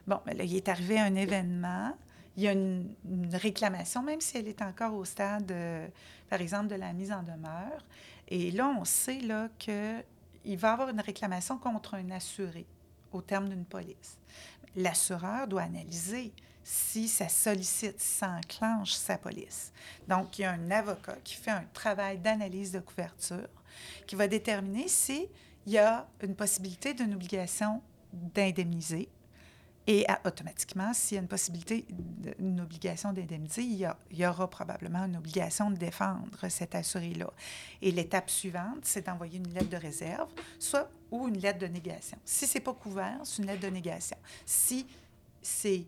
[0.07, 1.97] Bon, mais là, il est arrivé un événement,
[2.37, 2.95] il y a une,
[3.33, 5.87] réclamation, même si elle est encore au stade, euh,
[6.29, 7.85] par exemple, de la mise en demeure.
[8.29, 9.75] Et là, on sait là, qu'il
[10.45, 12.67] va y avoir une réclamation contre un assuré
[13.13, 14.19] au terme d'une police.
[14.77, 16.33] L'assureur doit analyser
[16.71, 19.73] si ça sollicite, si ça enclenche sa police.
[20.07, 23.49] Donc, il y a un avocat qui fait un travail d'analyse de couverture
[24.07, 25.29] qui va déterminer s'il
[25.67, 27.81] y a une possibilité d'une obligation
[28.13, 29.09] d'indemniser.
[29.87, 31.87] Et automatiquement, s'il y a une possibilité
[32.39, 37.33] d'une obligation d'indemniser, il, il, y aura probablement une obligation de défendre cet assuré-là.
[37.81, 40.29] Et l'étape suivante, c'est d'envoyer une lettre de réserve,
[40.59, 42.19] soit ou une lettre de négation.
[42.27, 44.19] Si ce n'est pas couvert, c'est une lettre de négation.
[44.45, 44.87] Si
[45.41, 45.87] c'est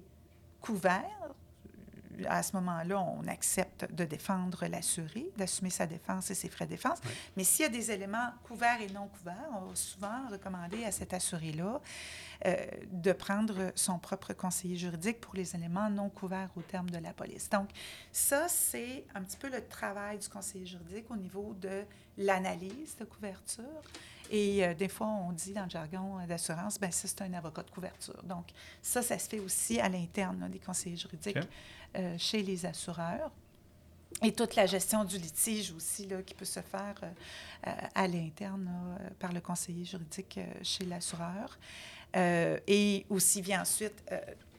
[0.60, 1.30] couvert,
[2.28, 6.70] à ce moment-là, on accepte de défendre l'assuré, d'assumer sa défense et ses frais de
[6.70, 6.98] défense.
[7.36, 10.92] Mais s'il y a des éléments couverts et non couverts, on va souvent recommander à
[10.92, 11.80] cet assuré-là
[12.46, 16.98] euh, de prendre son propre conseiller juridique pour les éléments non couverts au terme de
[16.98, 17.48] la police.
[17.48, 17.70] Donc,
[18.12, 21.84] ça, c'est un petit peu le travail du conseiller juridique au niveau de
[22.18, 23.82] l'analyse de couverture
[24.30, 27.64] et euh, des fois, on dit dans le jargon d'assurance, ben ça, c'est un avocat
[27.64, 28.22] de couverture.
[28.22, 28.46] Donc,
[28.80, 31.36] ça, ça se fait aussi à l'interne des conseillers juridiques
[31.96, 33.32] euh, chez les assureurs.
[34.22, 38.70] Et toute la gestion du litige aussi, là, qui peut se faire euh, à l'interne
[39.18, 41.58] par le conseiller juridique chez l'assureur.
[42.14, 44.02] et aussi vient ensuite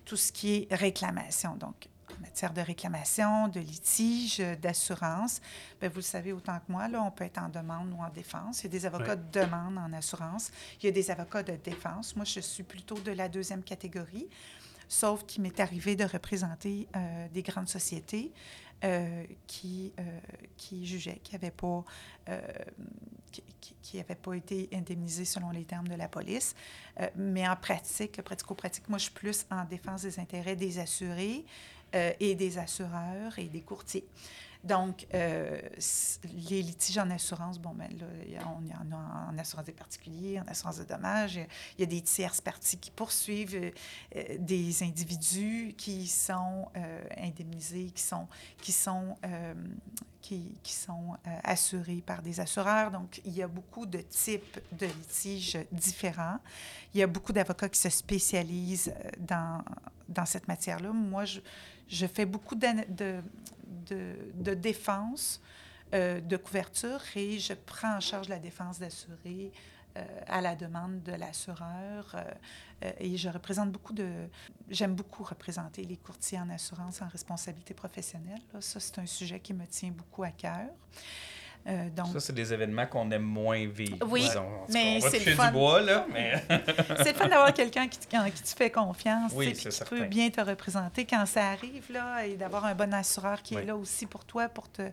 [0.06, 1.56] tout ce qui est réclamation.
[1.56, 1.88] Donc,
[2.22, 5.42] matière de réclamation, de litige, d'assurance,
[5.80, 8.10] bien, vous le savez autant que moi, là, on peut être en demande ou en
[8.10, 8.62] défense.
[8.62, 10.52] Il y a des avocats de demande en assurance.
[10.82, 12.16] Il y a des avocats de défense.
[12.16, 14.28] Moi, je suis plutôt de la deuxième catégorie,
[14.88, 18.32] sauf qu'il m'est arrivé de représenter euh, des grandes sociétés
[18.84, 20.20] euh, qui, euh,
[20.58, 21.84] qui jugeaient qui n'avaient pas,
[23.32, 23.44] qui,
[23.82, 26.56] qui pas été indemnisés selon les termes de la police.
[27.16, 31.46] mais en pratique, pratico-pratique, moi, je suis plus en défense des intérêts des assurés,
[31.94, 34.08] euh, et des assureurs et des courtiers.
[34.64, 35.60] Donc, euh,
[36.50, 38.06] les litiges en assurance, bon, ben là,
[38.58, 41.36] on y en a en assurance des particuliers, en assurance de dommages.
[41.78, 43.74] Il y a des tierces parties qui poursuivent
[44.16, 46.70] euh, des individus qui sont
[47.18, 48.28] indemnisés, qui sont,
[48.62, 49.18] qui sont,
[50.22, 52.92] qui, sont assurés par des assureurs.
[52.92, 56.38] Donc, il y a beaucoup de types de litiges différents.
[56.94, 59.64] Il y a beaucoup d'avocats qui se spécialisent dans,
[60.08, 60.92] dans cette matière-là.
[60.94, 61.42] Moi, je
[61.92, 63.22] je fais beaucoup de,
[63.90, 65.42] de, défense,
[65.94, 69.52] euh, de couverture et je prends en charge la défense d'assuré
[69.98, 72.16] euh, à la demande de l'assureur.
[72.16, 74.10] Euh, et je représente beaucoup de...
[74.70, 78.42] J'aime beaucoup représenter les courtiers en assurance en responsabilité professionnelle.
[78.62, 80.70] Ça, c'est un sujet qui me tient beaucoup à cœur.
[81.68, 83.98] Euh, ça, c'est des événements qu'on aime moins vivre.
[84.08, 84.28] Oui,
[84.70, 85.48] mais c'est le fun.
[85.48, 86.44] du bois, là, mais...
[86.98, 88.08] c'est le fun d'avoir quelqu'un qui, qui
[88.44, 92.66] te fait confiance, oui, qui peut bien te représenter quand ça arrive, là, et d'avoir
[92.66, 94.90] un bon assureur qui est là aussi pour toi, pour, te,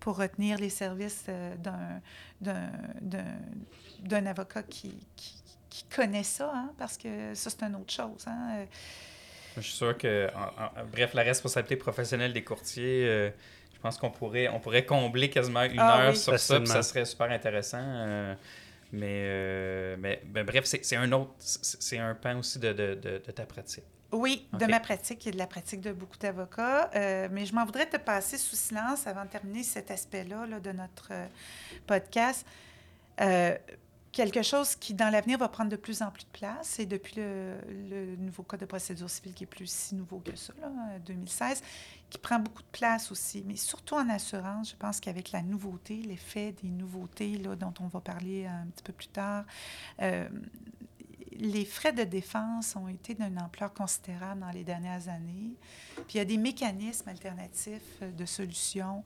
[0.00, 1.54] pour retenir les services euh,
[2.40, 5.34] d'un avocat qui, qui,
[5.68, 8.24] qui, connaît ça, hein, parce que ça, c'est une autre chose.
[8.26, 8.66] Hein.
[9.56, 13.30] Je suis sûr que, en- en- bref, la responsabilité professionnelle des courtiers, euh,
[13.80, 16.16] je pense qu'on pourrait, on pourrait combler quasiment une Ah heure oui.
[16.18, 17.80] sur ça, puis ça serait super intéressant.
[17.80, 18.34] euh,
[18.92, 23.22] mais, euh, mais, mais bref, c'est un autre, c'est un pan aussi de, de, de,
[23.26, 23.84] de ta pratique.
[24.12, 26.90] Oui, de ma pratique et de la pratique de beaucoup d'avocats.
[26.94, 30.60] Euh, mais je m'en voudrais te passer sous silence avant de terminer cet aspect-là là,
[30.60, 31.26] de notre euh,
[31.86, 32.44] podcast.
[34.10, 36.86] Euh, quelque chose qui, dans l'avenir, va prendre de plus en plus de place, et
[36.86, 40.68] depuis le, nouveau Code de procédure civile, qui est plus si nouveau que ça, là,
[40.68, 41.62] euh, 2016,
[42.08, 45.96] qui prend beaucoup de place aussi, mais surtout en assurance, je pense qu'avec la nouveauté,
[45.96, 49.44] l'effet des nouveautés là, dont on va parler un petit peu plus tard,
[50.02, 50.28] euh,
[51.40, 55.56] les frais de défense ont été d'une ampleur considérable dans les dernières années.
[55.94, 59.02] Puis il y a des mécanismes alternatifs euh, de solutions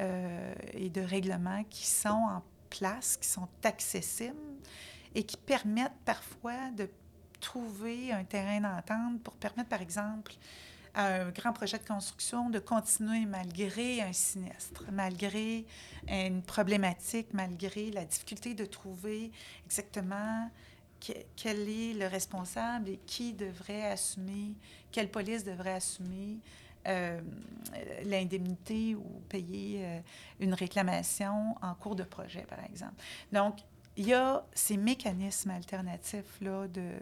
[0.00, 4.36] euh, et de règlements qui sont en place, qui sont accessibles
[5.14, 6.88] et qui permettent parfois de
[7.40, 10.34] trouver un terrain d'entente pour permettre, par exemple,
[10.94, 15.64] à un grand projet de construction de continuer malgré un sinistre, malgré
[16.08, 19.30] une problématique, malgré la difficulté de trouver
[19.66, 20.50] exactement
[21.00, 24.54] que- quel est le responsable et qui devrait assumer,
[24.90, 26.38] quelle police devrait assumer
[26.86, 27.20] euh,
[28.04, 30.00] l'indemnité ou payer euh,
[30.40, 32.94] une réclamation en cours de projet, par exemple.
[33.32, 33.58] Donc,
[33.96, 36.92] il y a ces mécanismes alternatifs là, de,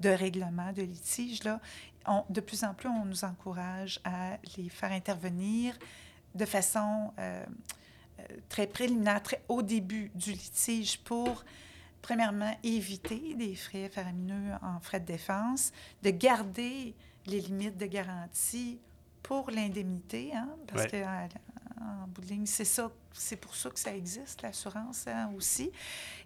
[0.00, 1.44] de, règlement, de litige.
[1.44, 1.60] Là.
[2.30, 5.78] De plus en plus, on nous encourage à les faire intervenir
[6.34, 7.44] de façon euh,
[8.48, 11.44] très préliminaire, très au début du litige pour
[12.02, 15.72] premièrement, éviter des frais faramineux en frais de défense,
[16.02, 16.94] de garder
[17.26, 18.80] les limites de garantie
[19.22, 20.90] pour l'indemnité, hein, parce Ouais.
[20.90, 21.28] que en,
[22.04, 25.70] en bout de ligne, c'est ça, c'est pour ça que ça existe, l'assurance hein, aussi.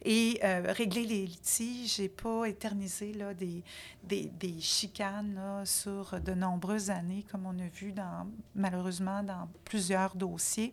[0.04, 3.62] Et euh, régler les litiges et pas éterniser là, des,
[4.04, 9.48] des, des chicanes là, sur de nombreuses années, comme on a vu dans, malheureusement dans
[9.64, 10.72] plusieurs dossiers.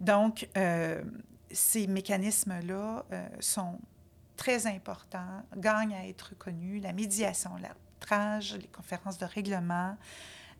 [0.00, 1.02] Donc, euh,
[1.50, 3.78] ces mécanismes-là euh, sont
[4.36, 6.82] très importants, gagnent à être reconnus.
[6.82, 9.96] La médiation, l'arbitrage, les conférences de règlement euh,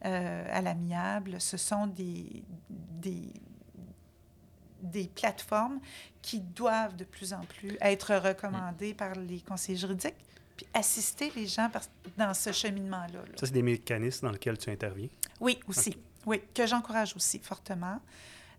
[0.02, 3.32] à l'amiable, ce sont des, des,
[4.82, 5.80] des plateformes
[6.20, 10.14] qui doivent de plus en plus être recommandées par les conseillers juridiques,
[10.56, 11.82] puis assister les gens par-
[12.16, 13.20] dans ce cheminement-là.
[13.20, 13.32] là.
[13.36, 15.08] Ça, c'est des mécanismes dans lesquels tu interviens?
[15.40, 15.96] Oui, aussi.
[16.26, 18.00] Oui, que j'encourage aussi fortement.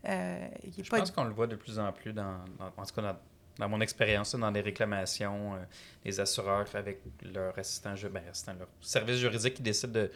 [0.08, 2.93] Euh, Je pas- pense qu'on le voit de plus en plus dans, dans- en tout
[2.95, 3.17] cas dans,
[3.58, 5.60] dans mon expérience, dans les réclamations, euh,
[6.04, 10.12] les assureurs avec leur assistant, ben, assistant, leur service juridique qui décide de,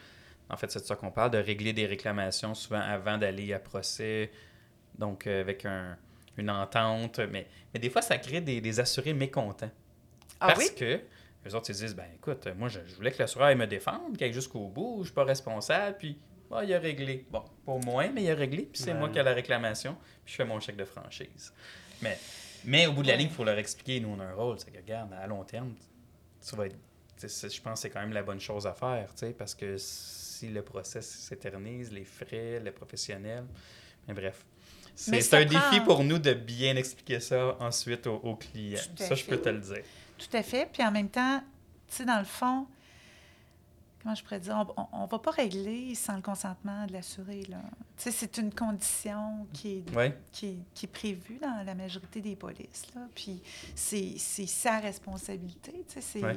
[0.49, 3.59] en fait, c'est de ça qu'on parle, de régler des réclamations souvent avant d'aller à
[3.59, 4.31] procès,
[4.97, 5.97] donc euh, avec un-
[6.37, 9.71] une entente, mais, mais des fois ça crée des, des assurés mécontents.
[10.39, 10.75] Ah Parce oui?
[10.75, 11.01] que
[11.45, 14.23] les autres, ils disent, ben écoute, moi, je, je voulais que l'assureur me défendre, qu'il
[14.25, 16.17] aille jusqu'au bout, je suis pas responsable, puis
[16.51, 17.25] ah, il a réglé.
[17.29, 18.97] Bon, pas moins, mais il a réglé, puis c'est Ouais.
[18.99, 21.53] moi qui ai la réclamation, puis je fais mon chèque de franchise.
[22.01, 22.17] Mais,
[22.65, 24.59] mais au bout de la ligne, il faut leur expliquer, nous, on a un rôle,
[24.59, 25.73] c'est que, regarde, à long terme,
[26.47, 26.75] tu vas être.
[27.21, 27.27] Je
[27.61, 29.75] pense que c'est quand même la bonne chose à faire, parce que
[30.39, 33.43] si le process s'éternise, les frais, le professionnel,
[34.07, 34.45] mais bref.
[34.95, 38.79] C'est un prend- défi pour nous de bien expliquer ça ensuite aux, aux clients.
[38.95, 39.83] Ça, je peux te le dire.
[40.17, 40.69] Tout à fait.
[40.71, 41.41] Puis en même temps,
[41.89, 42.67] tu sais, dans le fond,
[44.09, 47.43] comment je pourrais dire, on ne va pas régler sans le consentement de l'assuré.
[47.95, 52.87] c'est une condition qui est, qui, qui est prévue dans la majorité des polices.
[52.95, 53.01] Là.
[53.13, 53.39] Puis
[53.75, 56.35] c'est sa responsabilité, c'est Ouais.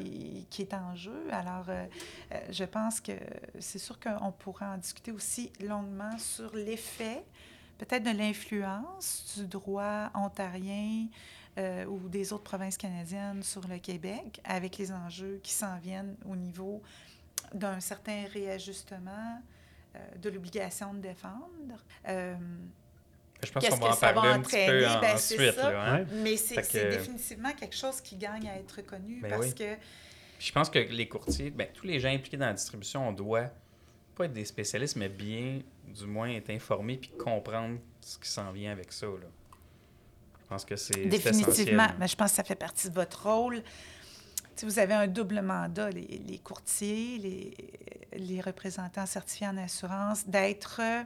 [0.50, 1.24] qui est en jeu.
[1.30, 1.86] Alors, euh,
[2.32, 3.12] euh, je pense que
[3.58, 7.24] c'est sûr qu'on pourra en discuter aussi longuement sur l'effet,
[7.78, 11.06] peut-être de l'influence du droit ontarien
[11.58, 16.16] euh, ou des autres provinces canadiennes sur le Québec, avec les enjeux qui s'en viennent
[16.28, 16.82] au niveau
[17.54, 19.42] d'un certain réajustement
[19.94, 21.76] euh, de l'obligation de défendre.
[22.08, 22.34] Euh,
[23.44, 25.54] Je pense Qu'est-ce qu'on va en parler un petit peu en- Ben, ensuite.
[25.54, 25.72] ça.
[25.72, 26.06] là, hein?
[26.22, 29.54] Mais c'est que- définitivement quelque chose qui gagne à être reconnu Ben parce oui.
[29.54, 29.74] que
[30.38, 33.12] Puis je pense que les courtiers, ben, tous les gens impliqués dans la distribution, on
[33.12, 33.50] doit
[34.14, 38.50] pas être des spécialistes, mais bien, du moins, être informés puis comprendre ce qui s'en
[38.52, 39.06] vient avec ça.
[39.06, 39.26] Là.
[40.42, 41.52] Je pense que c'est c'est Définitivement.
[41.84, 41.96] essentiel.
[41.98, 43.62] Mais je pense que ça fait partie de votre rôle.
[44.56, 47.18] Si vous avez un double mandat, les, courtiers,
[48.12, 50.80] les, représentants certifiés en assurance, d'être.
[50.80, 51.02] euh,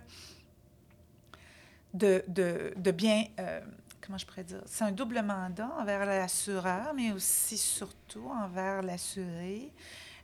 [1.94, 3.24] de, bien.
[3.40, 3.60] euh,
[4.00, 4.62] comment je pourrais dire?
[4.66, 9.72] C'est un double mandat envers l'assureur, mais aussi, surtout, envers l'assuré.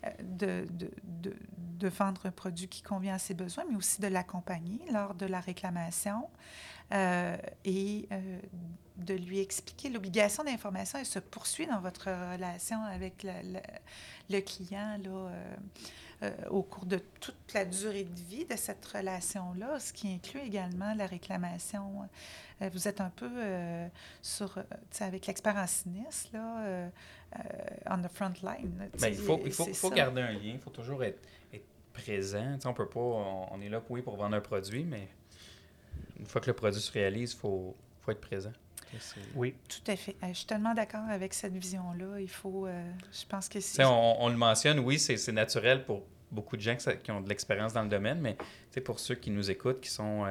[0.04, 5.14] euh, De, vendre un produit qui convient à ses besoins, mais aussi de l'accompagner lors
[5.14, 6.28] de la réclamation
[6.92, 8.38] et euh,
[8.96, 9.88] de lui expliquer.
[9.88, 13.60] L'obligation d'information, elle se poursuit dans votre relation avec le, le,
[14.30, 15.56] le client là, euh,
[16.22, 20.40] euh, au cours de toute la durée de vie de cette relation-là, ce qui inclut
[20.40, 22.08] également la réclamation.
[22.60, 23.30] Euh, vous êtes un peu
[24.20, 24.58] sur,
[25.00, 26.90] avec l'expert en sinistre, là,
[27.90, 28.88] on the front line.
[29.00, 31.20] Ben, il faut, il faut, faut garder un lien, il faut toujours être,
[31.52, 32.58] être présent.
[32.66, 35.08] On peut pas, on, on est là oui, pour vendre un produit, mais
[36.20, 38.52] une fois que le produit se réalise, il faut, faut être présent.
[39.34, 40.16] Oui, Tout à fait.
[40.22, 42.20] Euh, Je suis tellement d'accord avec cette vision-là.
[42.20, 46.02] Il faut, euh, je pense que sais, on, on le mentionne, oui, c'est naturel pour
[46.30, 49.14] beaucoup de gens qui, ont de l'expérience dans le domaine, mais tu sais, pour ceux
[49.16, 50.24] qui nous écoutent, qui sont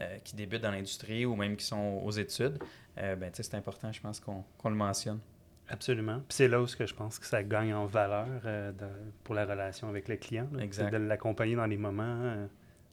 [0.00, 2.58] euh, qui débutent dans l'industrie ou même qui sont aux études,
[2.98, 5.18] euh, ben, tu sais, c'est important, je pense, qu'on qu'on le mentionne.
[5.68, 6.18] absolument.
[6.28, 8.72] Puis c'est là où ce que je pense que ça gagne en valeur euh,
[9.24, 10.48] pour la relation avec le client.
[10.52, 10.62] là.
[10.62, 10.90] Exact.
[10.92, 12.46] De l'accompagner dans les moments euh,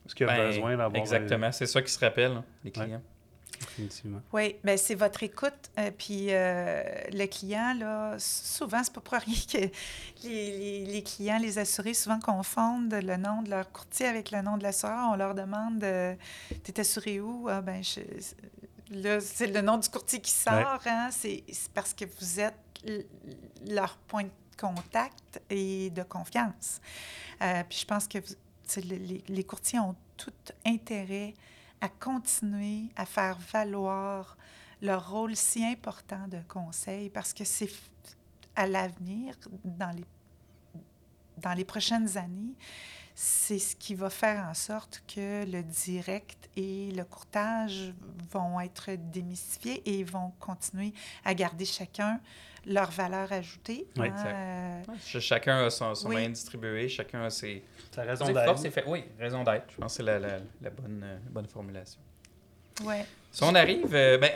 [0.04, 0.90] où il a Ben, besoin d'avoir...
[0.94, 2.98] euh, Exactement, c'est ça qui se rappelle, hein, les Ouais.
[4.32, 5.52] Oui, bien, c'est votre écoute.
[5.78, 9.70] euh, puis euh, le client, là, souvent, c'est pas pour rien que les,
[10.24, 14.56] les- les clients, les assurés, souvent confondent le nom de leur courtier avec le nom
[14.56, 15.10] de l'assureur.
[15.12, 16.14] On leur demande euh,
[16.64, 17.48] T'es assuré où?
[17.48, 18.00] Ah, ben, je-
[18.90, 20.80] là, c'est le nom du courtier qui sort.
[20.86, 21.08] hein.
[21.10, 22.54] C'est c'est parce que vous êtes
[23.68, 26.80] leur point de contact et de confiance.
[27.42, 28.34] Euh, puis je pense que vous-
[28.82, 30.32] les, les courtiers ont tout
[30.64, 31.34] intérêt
[31.80, 34.36] à continuer à faire valoir
[34.82, 37.70] leur rôle si important de conseil parce que c'est
[38.54, 39.34] à l'avenir,
[39.64, 40.04] dans les,
[41.38, 42.54] dans les prochaines années,
[43.14, 47.94] c'est ce qui va faire en sorte que le direct et le courtage
[48.30, 50.92] vont être démystifiés et vont continuer
[51.24, 52.20] à garder chacun
[52.66, 53.86] leur valeur ajoutée.
[53.96, 54.36] Oui, hein, exact.
[54.90, 56.14] euh, Ch- Chacun a son, son Oui.
[56.14, 57.62] moyen distribué, chacun a ses,
[57.94, 58.88] Ça raison ses d'être.
[58.88, 59.64] Oui, raison d'être.
[59.70, 62.00] Je pense que c'est la, la- la bonne, euh, bonne formulation.
[62.84, 63.04] ouais.
[63.32, 64.30] Si on arrive, euh, ben,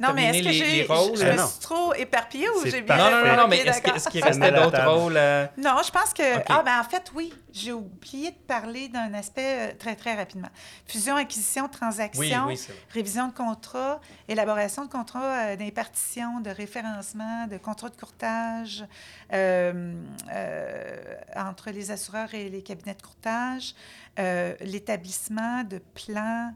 [0.00, 1.46] Non, mais est-ce que j'ai, je Ah me non.
[1.46, 2.96] suis trop éparpillée ou j'ai bien...
[2.96, 5.16] Non, non, non, non, mais est-ce qu'il restait d'autres rôles?
[5.16, 6.22] euh, Non, je pense que...
[6.48, 7.32] Ah, ben en fait, oui.
[7.52, 10.48] J'ai oublié de parler d'un aspect euh, très, très rapidement.
[10.86, 17.46] Fusion, acquisition, transaction, Oui, oui, révision de contrat, élaboration de contrat euh, d'impartition, de référencement,
[17.46, 18.84] de contrat de courtage
[19.32, 19.94] euh,
[20.32, 23.74] euh, entre les assureurs et les cabinets de courtage,
[24.18, 26.52] euh, l'établissement de plans,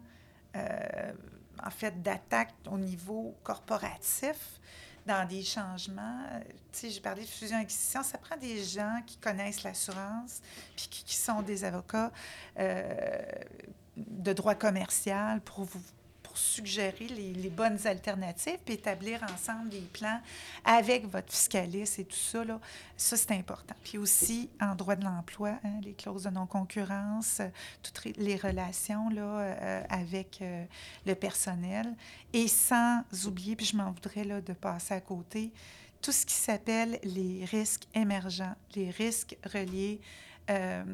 [0.57, 1.13] euh,
[1.65, 4.61] en fait, d'attaque au niveau corporatif
[5.07, 6.25] dans des changements.
[6.33, 6.41] Euh,
[6.73, 8.03] Tu sais, j'ai parlé de fusion-acquisition.
[8.03, 10.41] Ça prend des gens qui connaissent l'assurance
[10.77, 12.11] puis qui, qui sont des avocats
[12.59, 13.23] euh,
[13.97, 15.83] de droit commercial pour vous
[16.39, 20.21] suggérer les, bonnes alternatives puis établir ensemble des plans
[20.65, 22.45] avec votre fiscaliste et tout ça.
[22.45, 22.61] Là,
[22.97, 23.75] ça, c'est important.
[23.83, 27.49] Puis aussi, en droit de l'emploi, hein, les clauses de non-concurrence, euh,
[27.83, 30.65] toutes les relations là, euh, avec euh,
[31.07, 31.95] le personnel.
[32.33, 35.53] Et sans oublier, puis je m'en voudrais là, de passer à côté,
[36.03, 40.01] tout ce qui s'appelle les risques émergents, les risques reliés
[40.49, 40.85] euh,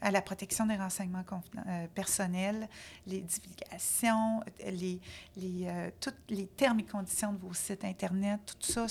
[0.00, 2.68] à la protection des renseignements euh, personnels,
[3.06, 5.00] les divulgations, les,
[5.36, 8.86] les, euh, tous les termes et conditions de vos sites Internet, tout ça,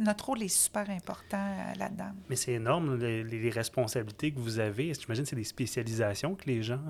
[0.00, 1.44] notre rôle est super important
[1.76, 2.12] là-dedans.
[2.30, 4.94] Mais c'est énorme, les, les responsabilités que vous avez.
[4.94, 6.80] J'imagine que c'est des spécialisations que les gens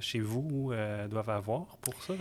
[0.00, 0.72] chez vous
[1.10, 2.14] doivent avoir pour ça?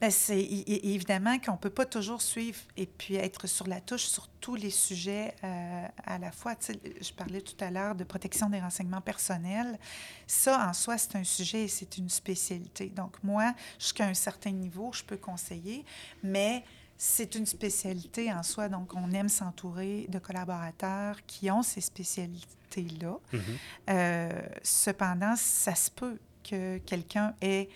[0.00, 4.28] Bien, évidemment qu'on ne peut pas toujours suivre et puis être sur la touche sur
[4.42, 6.56] tous les sujets euh, à la fois.
[6.56, 9.78] Tu sais, je parlais tout à l'heure de protection des renseignements personnels.
[10.26, 12.90] Ça, en soi, c'est un sujet et c'est une spécialité.
[12.90, 15.84] Donc, moi, jusqu'à un certain niveau, je peux conseiller,
[16.24, 16.64] mais
[16.98, 18.68] c'est une spécialité en soi.
[18.68, 23.18] Donc, on aime s'entourer de collaborateurs qui ont ces spécialités-là.
[23.32, 23.40] Mhm.
[23.90, 27.68] Euh, cependant, ça se peut que quelqu'un ait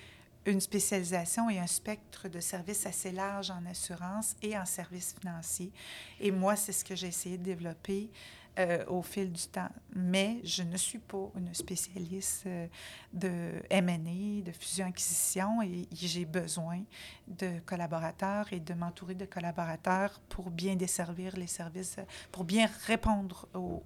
[0.47, 5.73] une spécialisation et un spectre de services assez large en assurance et en services financiers.
[6.21, 8.11] Et moi, c'est ce que j'ai essayé de développer
[8.59, 9.69] euh, au fil du temps.
[9.95, 12.67] Mais je ne suis pas une spécialiste euh,
[13.13, 16.81] de M&A, de fusion-acquisition, et j'ai besoin
[17.29, 21.97] de collaborateurs et de m'entourer de collaborateurs pour bien desservir les services,
[22.33, 23.83] pour bien répondre aux,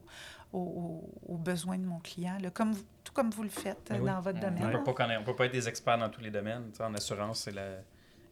[0.52, 4.00] aux, aux besoins de mon client, là, comme, vous- tout comme vous le faites Ben
[4.00, 4.06] oui.
[4.06, 4.66] dans votre On domaine.
[4.68, 6.70] ne peut, pas connaître- on peut pas être des experts dans tous les domaines.
[6.80, 7.78] En assurance, c'est la-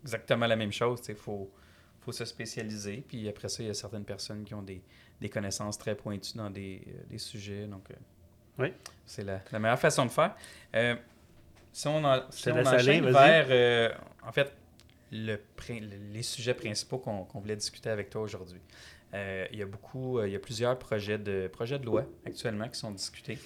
[0.02, 1.00] exactement la même chose.
[1.08, 1.50] Il faut,
[2.00, 3.04] faut se spécialiser.
[3.06, 4.82] Puis après ça, il y a certaines personnes qui ont des,
[5.20, 7.66] des connaissances très pointues dans des, euh, des sujets.
[7.66, 7.94] Donc, euh,
[8.58, 8.72] Oui.
[9.06, 10.34] c'est la, la meilleure façon de faire.
[10.74, 10.96] Euh,
[11.72, 13.90] si on, en, si on enchaîne aller, vers, euh,
[14.26, 14.52] en fait,
[15.12, 15.38] le,
[16.12, 18.60] les sujets principaux qu'on qu'on voulait discuter avec toi aujourd'hui.
[19.14, 22.04] Euh, il y a beaucoup, euh, il y a plusieurs projets de, projets de loi
[22.26, 23.38] actuellement qui sont discutés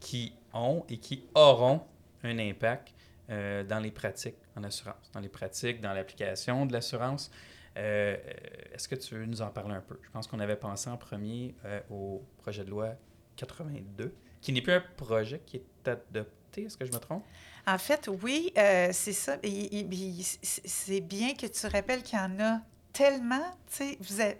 [0.00, 1.82] qui ont et qui auront
[2.24, 2.92] un impact
[3.30, 7.30] euh, dans les pratiques en assurance, dans les pratiques, dans l'application de l'assurance.
[7.76, 9.98] Est-ce que tu veux nous en parler un peu?
[10.02, 11.54] Je pense qu'on avait pensé en premier
[11.90, 12.94] au projet de loi
[13.36, 17.24] 82, qui n'est plus un projet qui est adopté, est-ce que je me trompe?
[17.66, 18.52] En fait, oui,
[18.92, 19.38] c'est ça.
[19.42, 22.60] C'est bien que tu rappelles qu'il y en a
[22.92, 24.38] tellement, tu sais, vous avez-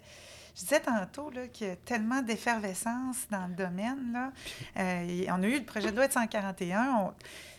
[0.57, 4.13] je disais tantôt qu'il y a tellement d'effervescence dans le domaine.
[4.13, 4.33] Là.
[4.79, 6.87] Euh, on a eu le projet de loi de 141.
[7.01, 7.09] on-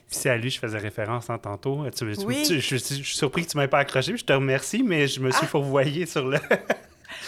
[0.07, 1.85] Puis c'est à lui que je faisais référence en tantôt.
[1.91, 2.43] Tu, tu- Oui.
[2.47, 4.11] tu- je, je suis surpris que tu ne m'aies pas accroché.
[4.13, 5.47] puis Je te remercie, mais je me suis Ah.
[5.47, 6.39] fourvoyé sur le.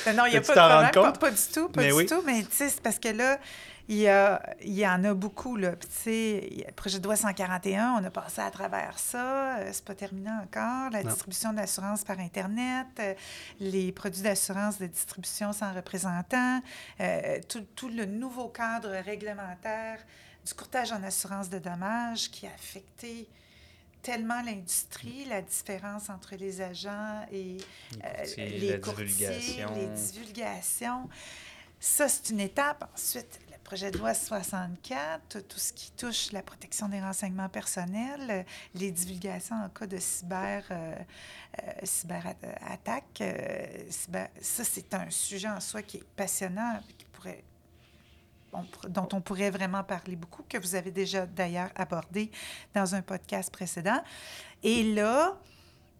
[0.05, 0.91] Ben non, il n'y a pas de problème.
[0.93, 2.05] Pas, pas du tout, pas Mais du oui.
[2.05, 2.22] tout.
[2.26, 3.39] Mais tu sais, c'est parce que là,
[3.89, 5.55] il y, a, il y en a beaucoup.
[5.55, 5.71] Là.
[5.75, 9.57] Puis, tu sais, le projet de loi 141, on a passé à travers ça.
[9.59, 10.89] Euh, c'est pas terminé encore.
[10.91, 11.09] La Non.
[11.09, 13.13] distribution d'assurance par Internet, euh,
[13.59, 16.61] les produits d'assurance de distribution sans représentant,
[16.99, 19.99] euh, tout, tout le nouveau cadre réglementaire
[20.45, 23.27] du courtage en assurance de dommages qui a affecté
[24.01, 27.57] tellement l'industrie, la différence entre les agents et
[27.91, 29.75] courtiers, les courtiers, divulgation.
[29.75, 31.09] les divulgations.
[31.79, 32.89] Ça, c'est une étape.
[32.93, 38.43] Ensuite, projet de loi 64, tout ce qui touche la protection des renseignements personnels, euh,
[38.74, 40.95] les divulgations en cas de cyber, euh,
[41.61, 43.20] euh, cyberattaque.
[43.20, 46.80] euh, cyber- ça, c'est un sujet en soi qui est passionnant,
[48.88, 52.32] dont on pourrait vraiment parler beaucoup, que vous avez déjà d'ailleurs abordé
[52.74, 54.01] dans un podcast précédent.
[54.63, 55.38] Et là,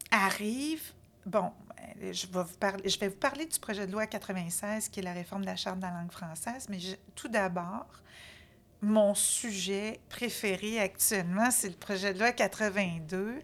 [0.09, 0.93] arrive,
[1.26, 1.66] bon, euh,
[2.01, 5.03] je vais, vous parler, je vais vous parler du projet de loi 96, qui est
[5.03, 7.88] la réforme de la Charte de la langue française, mais je- tout d'abord,
[8.81, 13.41] mon sujet préféré actuellement, c'est le projet de loi 82.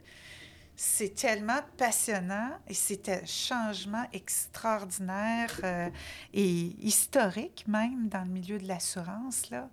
[0.75, 5.89] C'est tellement passionnant et c'est un changement extraordinaire euh,
[6.33, 9.49] et historique même dans le milieu de l'assurance.
[9.49, 9.69] Là.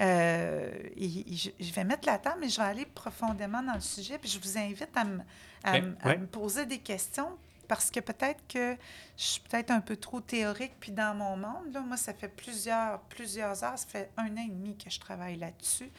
[0.00, 3.74] Euh, et- et je, je vais mettre la table, mais je vais aller profondément dans
[3.74, 4.18] le sujet.
[4.18, 5.20] Puis je vous invite à, me-
[5.62, 7.38] à à me poser des questions
[7.68, 8.76] parce que peut-être que
[9.16, 10.72] je suis peut-être un peu trop théorique.
[10.80, 14.44] Puis dans mon monde, là, moi, ça fait plusieurs, plusieurs heures, ça fait un an
[14.46, 15.90] et demi que je travaille là-dessus.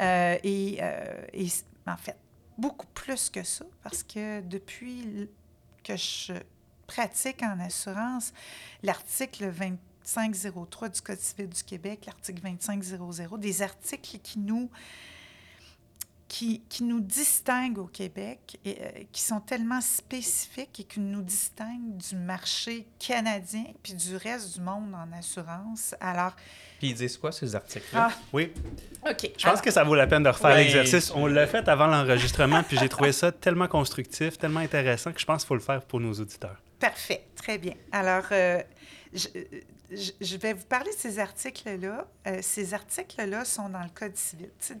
[0.00, 1.24] Euh, et, euh,
[1.86, 2.16] en fait,
[2.58, 5.28] beaucoup plus que ça, parce que depuis
[5.84, 6.32] que je
[6.86, 8.32] pratique en assurance,
[8.82, 14.70] l'article 2503 du Code civil du Québec, l'article 2500, des articles qui nous,
[16.28, 21.22] qui, qui nous distinguent au Québec, et, euh, qui sont tellement spécifiques et qui nous
[21.22, 25.94] distinguent du marché canadien puis du reste du monde en assurance.
[26.00, 26.32] Alors,
[26.78, 28.08] Puis ils disent quoi, ces articles-là?
[28.10, 28.52] ah, Oui,
[29.08, 29.30] OK.
[29.38, 31.12] je pense que ça vaut la peine de refaire l'exercice.
[31.14, 35.26] On l'a fait avant l'enregistrement, puis j'ai trouvé ça tellement constructif, tellement intéressant que je
[35.26, 36.60] pense qu'il faut le faire pour nos auditeurs.
[36.80, 37.74] Parfait, très bien.
[37.92, 38.62] Alors, euh,
[39.14, 39.28] je,
[39.92, 42.06] je- je vais vous parler de ces articles-là.
[42.26, 44.48] Euh, ces articles-là sont dans le Code civil.
[44.60, 44.76] Tu sais,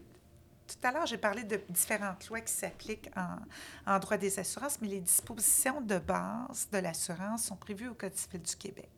[0.66, 3.10] tout à l'heure, j'ai parlé de différentes lois qui s'appliquent
[3.86, 8.16] en, droit des assurances, mais les dispositions de base de l'assurance sont prévues au Code
[8.16, 8.90] civil du Québec.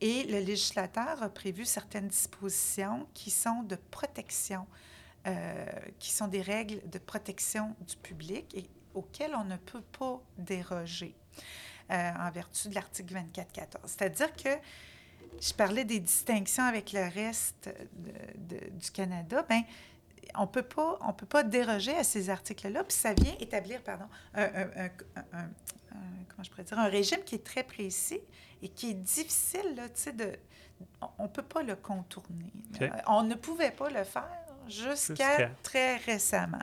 [0.00, 4.66] Et le législateur a prévu certaines dispositions qui sont de protection,
[5.26, 5.66] euh,
[5.98, 11.14] qui sont des règles de protection du public et auxquelles on ne peut pas déroger
[11.90, 13.66] euh, en vertu de l'article 24.14.
[13.86, 14.50] C'est-à-dire que
[15.40, 17.70] je parlais des distinctions avec le reste
[18.36, 19.44] du Canada.
[19.48, 19.62] Bien,
[20.34, 24.06] on peut pas, on peut pas déroger à ces articles-là, puis ça vient établir, pardon,
[24.34, 24.48] un,
[26.28, 28.20] comment je pourrais dire, un régime qui est très précis
[28.62, 30.32] et qui est difficile, là, tu sais, de...
[31.18, 32.52] On ne peut pas le contourner.
[32.74, 32.90] OK.
[33.06, 36.62] On ne pouvait pas le faire jusqu'à très récemment.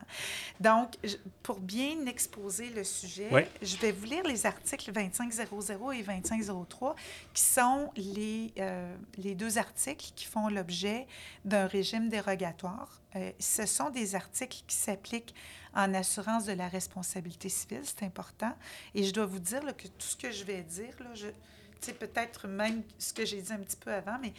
[0.59, 0.95] Donc,
[1.41, 3.41] pour bien exposer le sujet, Oui.
[3.61, 6.95] je vais vous lire les articles 2500 et 2503,
[7.33, 11.07] qui sont les, euh, les deux articles qui font l'objet
[11.45, 13.01] d'un régime dérogatoire.
[13.15, 15.35] Euh, ce sont des articles qui s'appliquent
[15.75, 18.53] en assurance de la responsabilité civile, c'est important.
[18.93, 21.27] Et je dois vous dire là, que tout ce que je vais dire, là, je,
[21.91, 24.33] peut-être même ce que j'ai dit un petit peu avant, mais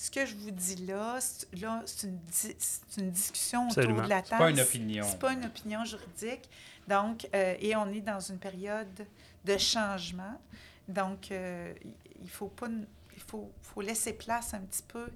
[0.00, 3.94] ce que je vous dis là, c'est, là, c'est une, di- c'est une discussion Absolument.
[3.94, 4.42] autour de la C'est table.
[4.44, 5.04] pas une opinion.
[5.08, 6.48] C'est pas une opinion juridique.
[6.86, 9.06] Donc, euh, et on est dans une période
[9.44, 10.40] de changement.
[10.86, 11.74] Donc, euh,
[12.22, 12.68] il- faut pas,
[13.16, 15.08] il faut, faut laisser place un petit peu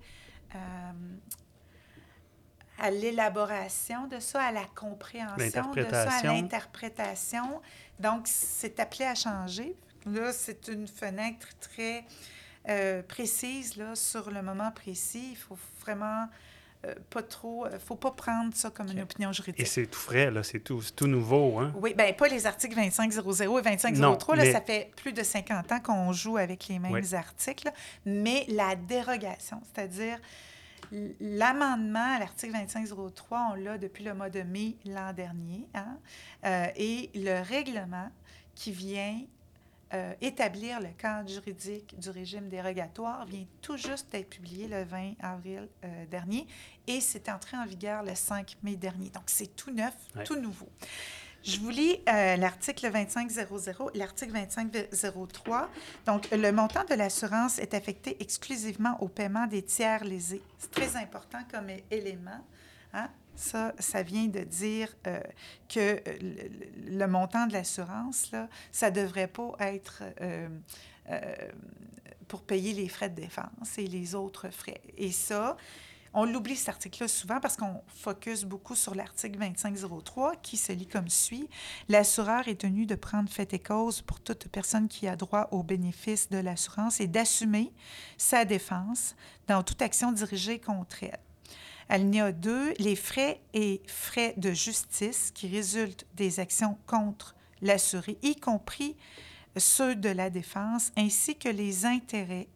[0.57, 0.59] euh,
[2.79, 6.33] à l'élaboration de ça, à la compréhension de ça, à L'interprétation.
[6.33, 7.63] l'interprétation.
[8.01, 9.77] Donc, c'est appelé à changer.
[10.07, 12.05] Là, c'est une fenêtre très
[12.69, 15.29] euh, précise là, sur le moment précis.
[15.33, 16.27] Il faut vraiment
[16.85, 17.67] euh, pas trop...
[17.73, 19.67] Il faut pas prendre ça comme une opinion Et juridique.
[19.67, 21.59] c'est tout frais, là, c'est tout, tout nouveau.
[21.61, 21.73] Hein?
[21.81, 23.03] Oui, bien, pas les articles 2500
[23.59, 23.97] et 2503.
[24.01, 27.15] Non, là, mais- ça fait plus de 50 ans qu'on joue avec les mêmes Oui.
[27.15, 27.71] articles.
[28.05, 30.19] Mais la dérogation, c'est-à-dire
[31.21, 35.67] l'amendement à l'article 2503, on l'a depuis le mois de mai l'an dernier.
[35.75, 35.99] hein,
[36.45, 38.11] euh, et le règlement
[38.55, 39.21] qui vient
[39.95, 45.15] euh, établir le cadre juridique du régime dérogatoire vient tout juste d'être publié le 20
[45.21, 46.47] avril euh, dernier
[46.87, 49.11] et c'est entré en vigueur le 5 mai dernier.
[49.11, 50.25] Donc, c'est tout neuf, Ouais.
[50.25, 50.69] tout nouveau.
[51.45, 55.69] Je vous lis euh, l'article 2500, l'article 2503.
[56.07, 60.41] Donc, le montant de l'assurance est affecté exclusivement au paiement des tiers lésés.
[60.59, 62.45] C'est très important comme élément.
[62.93, 63.09] hein.
[63.35, 65.21] Ça, ça vient de dire euh,
[65.69, 66.49] que euh,
[66.87, 70.49] le, montant de l'assurance, là, ça ne devrait pas être euh,
[72.29, 74.81] pour payer les frais de défense et les autres frais.
[74.97, 75.57] Et ça,
[76.15, 80.87] on l'oublie cet article-là souvent parce qu'on focus beaucoup sur l'article 2503 qui se lit
[80.87, 81.49] comme suit.
[81.89, 85.63] L'assureur est tenu de prendre fait et cause pour toute personne qui a droit au
[85.63, 87.73] bénéfice de l'assurance et d'assumer
[88.19, 89.17] sa défense
[89.49, 91.19] dans toute action dirigée contre elle.
[91.89, 98.37] Alinéa 2, les frais et frais de justice qui résultent des actions contre l'assuré, y
[98.37, 98.97] compris
[99.57, 102.49] ceux de la défense, ainsi que les intérêts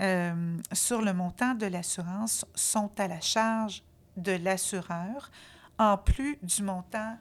[0.00, 3.82] euh, sur le montant de l'assurance sont à la charge
[4.16, 5.30] de l'assureur,
[5.78, 7.16] en plus du montant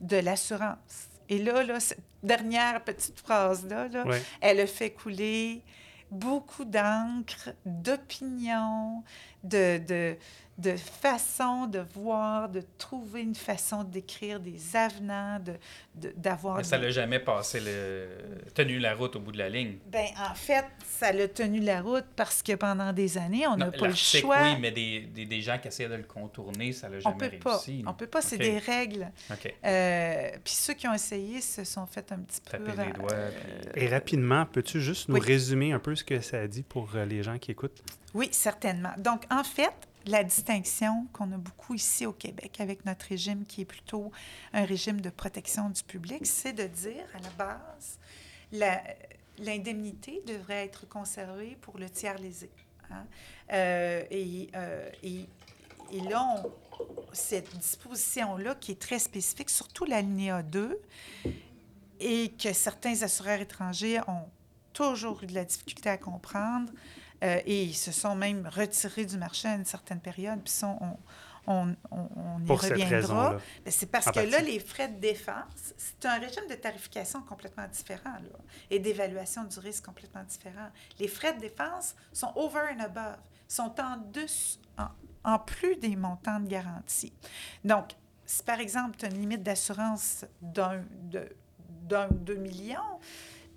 [0.00, 1.08] de l'assurance.
[1.28, 4.22] Et là, là, cette dernière petite phrase-là, là, Ouais.
[4.40, 5.62] elle a fait couler
[6.10, 9.04] beaucoup d'encre, d'opinions,
[9.44, 10.16] de, de,
[10.58, 15.52] de façons de voir, de trouver une façon d'écrire des avenants, de,
[15.94, 16.56] de- d'avoir...
[16.56, 18.08] Mais ça des- l'a jamais passé le
[18.54, 19.78] tenu la route au bout de la ligne.
[19.86, 23.70] Ben, en fait, ça l'a tenu la route parce que pendant des années, on n'a
[23.70, 24.42] pas le choix.
[24.42, 27.30] Oui, mais des, des, des gens qui essaient de le contourner, ça l'a on jamais
[27.30, 27.52] peut pas.
[27.56, 27.84] réussi.
[27.86, 29.12] On peut pas, c'est des règles.
[29.30, 29.54] OK.
[29.64, 32.58] Euh, Puis ceux qui ont essayé se sont fait un petit peu...
[32.58, 33.12] Taper les doigts.
[33.12, 33.30] euh,
[33.74, 35.20] puis- Et rapidement, peux-tu juste nous Oui.
[35.20, 37.80] résumer un peu ce que ça dit pour euh, les gens qui écoutent?
[38.12, 38.92] Oui, certainement.
[38.98, 39.72] Donc, en fait,
[40.08, 44.10] la distinction qu'on a beaucoup ici au Québec avec notre régime qui est plutôt
[44.52, 47.98] un régime de protection du public, c'est de dire à la base,
[49.38, 52.50] l'indemnité devrait être conservée pour le tiers lésé.
[52.90, 53.06] hein.
[53.52, 55.26] Euh, et, euh, et,
[56.08, 56.42] là,
[57.12, 60.80] cette disposition-là qui est très spécifique, surtout l'alinéa 2,
[62.00, 64.28] et que certains assureurs étrangers ont
[64.72, 66.70] toujours eu de la difficulté à comprendre,
[67.22, 70.68] euh, et ils se sont même retirés du marché à une certaine période, puis ça,
[70.80, 70.96] on,
[71.46, 73.38] on, on, on y Pour reviendra.
[73.64, 77.22] Ben, c'est parce En que là, les frais de défense, c'est un régime de tarification
[77.22, 78.38] complètement différent là,
[78.70, 80.68] et d'évaluation du risque complètement différent.
[80.98, 83.16] Les frais de défense sont over and above,
[83.48, 84.88] sont en, dessus, en,
[85.24, 87.12] en plus des montants de garantie.
[87.64, 87.92] Donc,
[88.26, 91.34] si par exemple, tu as une limite d'assurance d'un, de,
[91.82, 93.00] d'un, deux millions,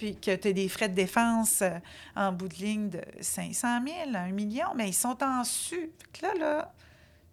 [0.02, 1.78] puis que tu as des frais de défense euh,
[2.16, 5.92] en bout de ligne de 500 000, 1 million, mais ils sont en su.
[6.24, 6.74] Là, là,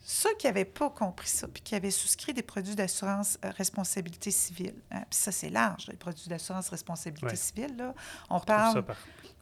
[0.04, 4.30] ceux qui n'avaient pas compris ça, puis qui avaient souscrit des produits d'assurance euh, responsabilité
[4.30, 7.36] civile, hein, puis ça, c'est large, les produits d'assurance responsabilité Ouais.
[7.36, 7.94] civile, là.
[8.28, 8.84] On Je parle,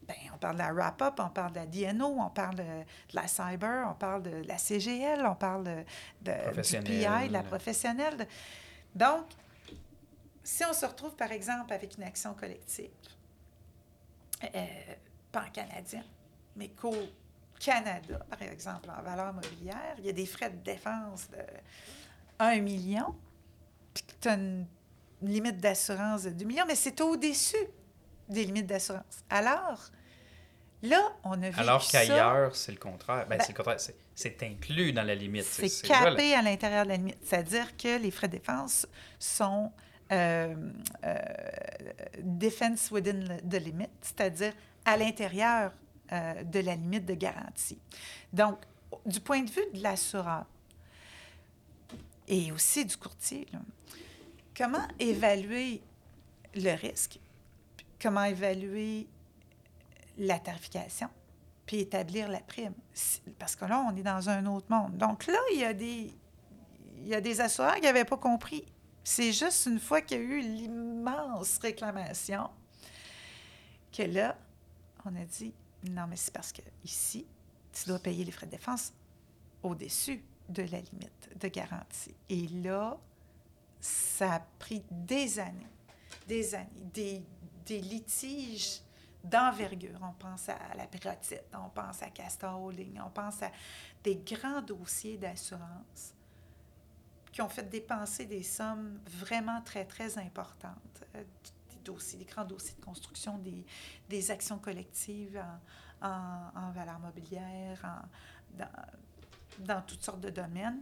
[0.06, 2.84] ben, on parle de la wrap-up, on parle de la DNO, on parle de, de
[3.14, 5.84] la cyber, on parle de la CGL, on parle de,
[6.22, 6.78] de- du.
[6.84, 8.28] PI, de la professionnelle.
[8.94, 9.24] Donc,
[10.44, 12.90] si on se retrouve, par exemple, avec une action collective,
[14.44, 14.66] euh,
[15.32, 16.04] pan-canadien,
[16.56, 16.96] mais qu'au
[17.58, 21.38] Canada, par exemple, en valeur mobilière, il y a des frais de défense de
[22.38, 23.14] 1 million,
[23.94, 24.66] puis que tu as une
[25.22, 27.56] limite d'assurance de 2 millions, mais c'est au-dessus
[28.28, 29.24] des limites d'assurance.
[29.30, 29.90] Alors,
[30.82, 33.26] là, on a vu Alors qu'ailleurs, c'est le contraire.
[33.28, 33.80] Ben, Ben, c'est le contraire.
[33.80, 35.44] C'est, c'est inclus dans la limite.
[35.44, 37.18] c'est là, capé à l'intérieur de la limite.
[37.22, 38.86] C'est-à-dire que les frais de défense
[39.18, 39.72] sont
[42.22, 44.52] defense within the limit, c'est-à-dire
[44.84, 45.72] à l'intérieur
[46.12, 47.78] euh, de la limite de garantie.
[48.32, 48.58] Donc,
[49.04, 50.46] du point de vue de l'assureur
[52.28, 53.46] et aussi du courtier,
[54.56, 55.82] comment évaluer
[56.54, 57.18] le risque,
[58.00, 59.08] comment évaluer
[60.18, 61.08] la tarification,
[61.66, 62.74] puis établir la prime?
[63.38, 64.96] Parce que là, on est dans un autre monde.
[64.96, 66.12] Donc là, il y a des,
[66.98, 68.64] il y a des assureurs qui n'avaient pas compris.
[69.08, 72.50] C'est juste une fois qu'il y a eu l'immense réclamation
[73.92, 74.36] que là,
[75.04, 75.54] on a dit
[75.88, 77.24] non, mais c'est parce que ici,
[77.72, 78.92] tu dois payer les frais de défense
[79.62, 82.16] au-dessus de la limite de garantie.
[82.28, 82.98] Et là,
[83.80, 85.70] ça a pris des années,
[86.26, 87.22] des années,
[87.64, 88.80] des, litiges
[89.22, 90.00] d'envergure.
[90.02, 93.52] On pense à la pyrotite, on pense à Castor Holding, on pense à
[94.02, 96.15] des grands dossiers d'assurance
[97.36, 101.04] qui ont fait dépenser des sommes vraiment très, très importantes.
[101.14, 101.22] Euh,
[101.68, 103.62] Des dossiers, des grands dossiers de construction, des,
[104.08, 105.38] des actions collectives
[106.00, 108.70] en, en, en valeur mobilière, en, dans,
[109.58, 110.80] dans toutes sortes de domaines.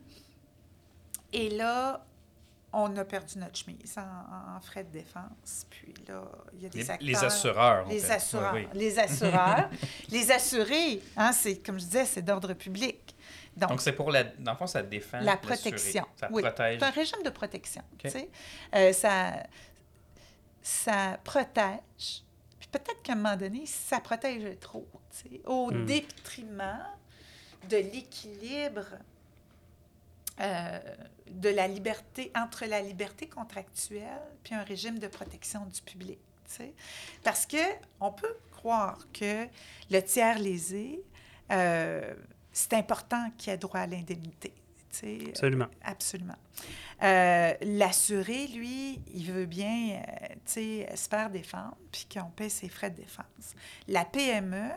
[1.33, 2.07] Et là,
[2.73, 5.67] on a perdu notre chemise en, frais de défense.
[5.71, 7.09] Puis là, il y a des les, acteurs...
[7.09, 7.89] Les assureurs.
[7.89, 8.55] Les assureurs.
[8.55, 8.79] Oui, oui.
[8.79, 9.71] Les assureurs.
[10.09, 13.17] les assurés, hein, c'est, comme je disais, c'est d'ordre public.
[13.57, 14.25] Donc, c'est pour la...
[14.25, 16.05] Dans le fond, ça défend La protection.
[16.17, 16.43] Ça oui.
[16.43, 16.81] protège.
[16.81, 18.31] C'est un régime de protection, okay.
[18.75, 19.45] Euh, ça,
[20.63, 22.25] ça protège.
[22.59, 24.89] Puis peut-être qu'à un moment donné, ça protège trop,
[25.45, 25.87] au mm.
[25.87, 26.87] détriment
[27.69, 28.87] de l'équilibre
[30.41, 30.79] euh,
[31.31, 36.19] de la liberté, entre la liberté contractuelle puis un régime de protection du public.
[36.47, 36.75] T'sais.
[37.23, 39.47] Parce qu'on peut croire que
[39.91, 41.01] le tiers lésé,
[41.51, 42.15] euh,
[42.55, 44.55] c'est important qu'il ait droit à l'indemnité.
[45.29, 45.65] Absolument.
[45.65, 46.37] Euh, absolument.
[47.03, 52.91] Euh, L'assuré, lui, il veut bien euh, se faire défendre puis qu'on paie ses frais
[52.91, 53.55] de défense.
[53.89, 54.71] La PME,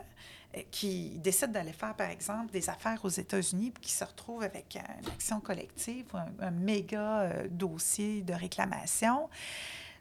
[0.70, 4.76] qui décide d'aller faire, par exemple, des affaires aux États-Unis, puis qui se retrouve avec
[4.76, 9.28] une action collective, un, un méga euh, dossier de réclamation,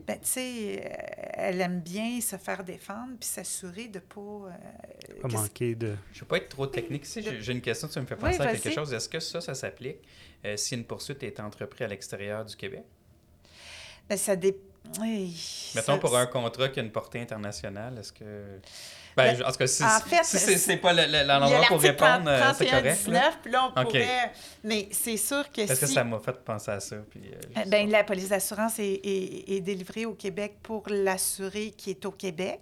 [0.05, 0.89] ben, tu sais, euh,
[1.33, 4.21] elle aime bien se faire défendre puis s'assurer de ne pas...
[4.21, 5.95] Euh, pas manquer de...
[6.11, 7.21] Je ne veux pas être trop technique ici.
[7.21, 7.39] De...
[7.39, 8.93] J'ai une question, tu me fais penser oui, à quelque chose.
[8.93, 9.97] Est-ce que ça, ça s'applique
[10.45, 12.83] euh, si une poursuite est entreprise à l'extérieur du Québec?
[14.07, 14.59] Ben, ça dépend...
[15.01, 18.59] Oui, Mettons ça, pour un contrat qui a une portée internationale, est-ce que...
[19.17, 23.03] Ben, en tout cas, si, en fait, si c'est pas l'endroit pour répondre, c'est correct.
[23.05, 23.83] 19, puis là, on okay.
[23.83, 24.31] pourrait...
[24.63, 25.85] Mais c'est sûr que Parce si...
[25.85, 26.97] que ça m'a fait penser à ça.
[27.09, 31.89] Puis, euh, ben, la police d'assurance est, est, est, délivrée au Québec pour l'assuré qui
[31.89, 32.61] est au Québec.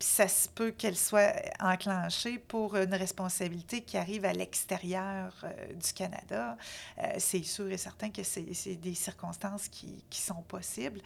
[0.00, 5.74] Puis ça se peut qu'elle soit enclenchée pour une responsabilité qui arrive à l'extérieur euh,
[5.74, 6.56] du Canada.
[6.98, 11.02] Euh, c'est sûr et certain que c'est des circonstances qui, qui sont possibles.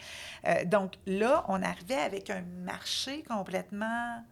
[0.46, 4.22] Euh, donc là, on arrivait avec un marché complètement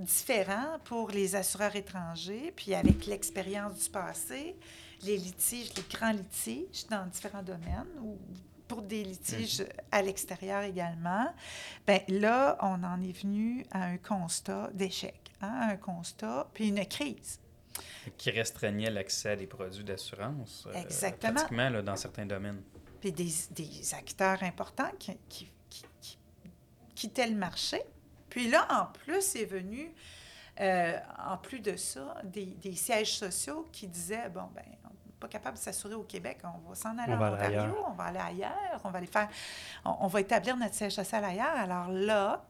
[0.00, 4.56] différent pour les assureurs étrangers, puis avec l'expérience du passé,
[5.02, 8.18] les litiges, les grands litiges dans différents domaines, ou
[8.68, 11.34] pour des litiges à l'extérieur également,
[11.86, 16.86] bien là, on en est venu à un constat d'échec, hein, un constat, puis une
[16.86, 17.40] crise.
[18.16, 20.68] Qui restreignait l'accès à des produits d'assurance.
[20.74, 21.30] Exactement.
[21.30, 22.62] Euh, pratiquement là, dans certains domaines.
[23.00, 26.18] Puis des, des acteurs importants qui, qui, qui, qui
[26.94, 27.80] quittaient le marché.
[28.30, 29.92] Puis là, en plus, est venu,
[30.60, 35.14] euh, en plus de ça, des, des, sièges sociaux qui disaient, bon, ben on n'est
[35.18, 38.18] pas capable de s'assurer au Québec, on va s'en aller en Ontario, on va aller
[38.18, 39.28] ailleurs, on va aller faire,
[39.84, 41.56] on, on, va établir notre siège social ailleurs.
[41.56, 42.46] Alors là,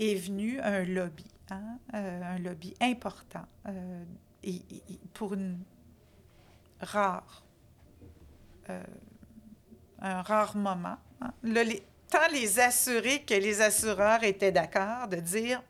[0.00, 4.04] est venu un lobby, hein, euh, un lobby important, euh,
[4.42, 5.58] et, et, pour une
[6.80, 7.44] rare,
[8.70, 8.82] euh,
[10.00, 10.96] un rare moment.
[11.20, 11.32] Hein.
[11.42, 15.62] Là, les, tant les assurés que les assureurs étaient d'accord de dire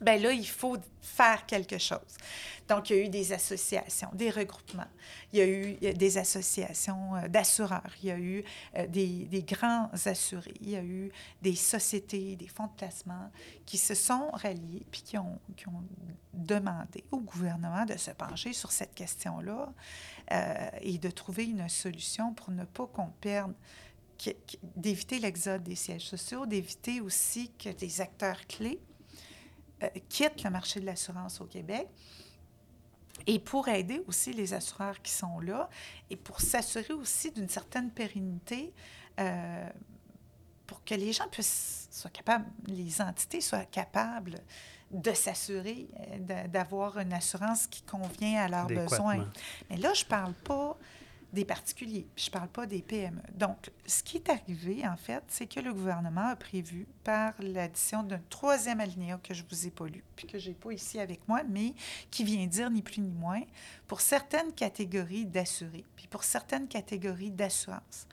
[0.00, 2.00] ben là, il faut faire quelque chose.
[2.68, 4.88] Donc, il y a eu des associations, des regroupements,
[5.32, 8.44] il y a eu des associations d'assureurs, il y a eu
[8.88, 11.12] des, des, grands assurés, il y a eu
[11.42, 13.30] des sociétés, des fonds de placement
[13.66, 15.84] qui se sont ralliés puis qui ont, qui ont
[16.32, 19.72] demandé au gouvernement de se pencher sur cette question-là
[20.32, 23.52] euh, et de trouver une solution pour ne pas qu'on perde
[24.76, 28.80] d'éviter l'exode des sièges sociaux, d'éviter aussi que des acteurs clés
[29.82, 31.88] euh, quittent le marché de l'assurance au Québec
[33.26, 35.68] et pour aider aussi les assureurs qui sont là
[36.10, 38.72] et pour s'assurer aussi d'une certaine pérennité
[39.20, 39.68] euh,
[40.66, 44.40] pour que les gens puissent soient capables, les entités soient capables
[44.90, 45.88] de s'assurer
[46.48, 49.28] d'avoir une assurance qui convient à leurs besoins.
[49.70, 50.76] Mais là, je ne parle pas
[51.34, 52.06] des particuliers.
[52.16, 53.20] Je ne parle pas des PME.
[53.34, 58.02] Donc, ce qui est arrivé, en fait, c'est que le gouvernement a prévu, par l'addition
[58.02, 60.98] d'un troisième alinéa que je vous ai pas lu, puis que je n'ai pas ici
[60.98, 61.74] avec moi, mais
[62.10, 63.42] qui vient dire ni plus ni moins,
[63.86, 68.06] pour certaines catégories d'assurés, puis pour certaines catégories d'assurance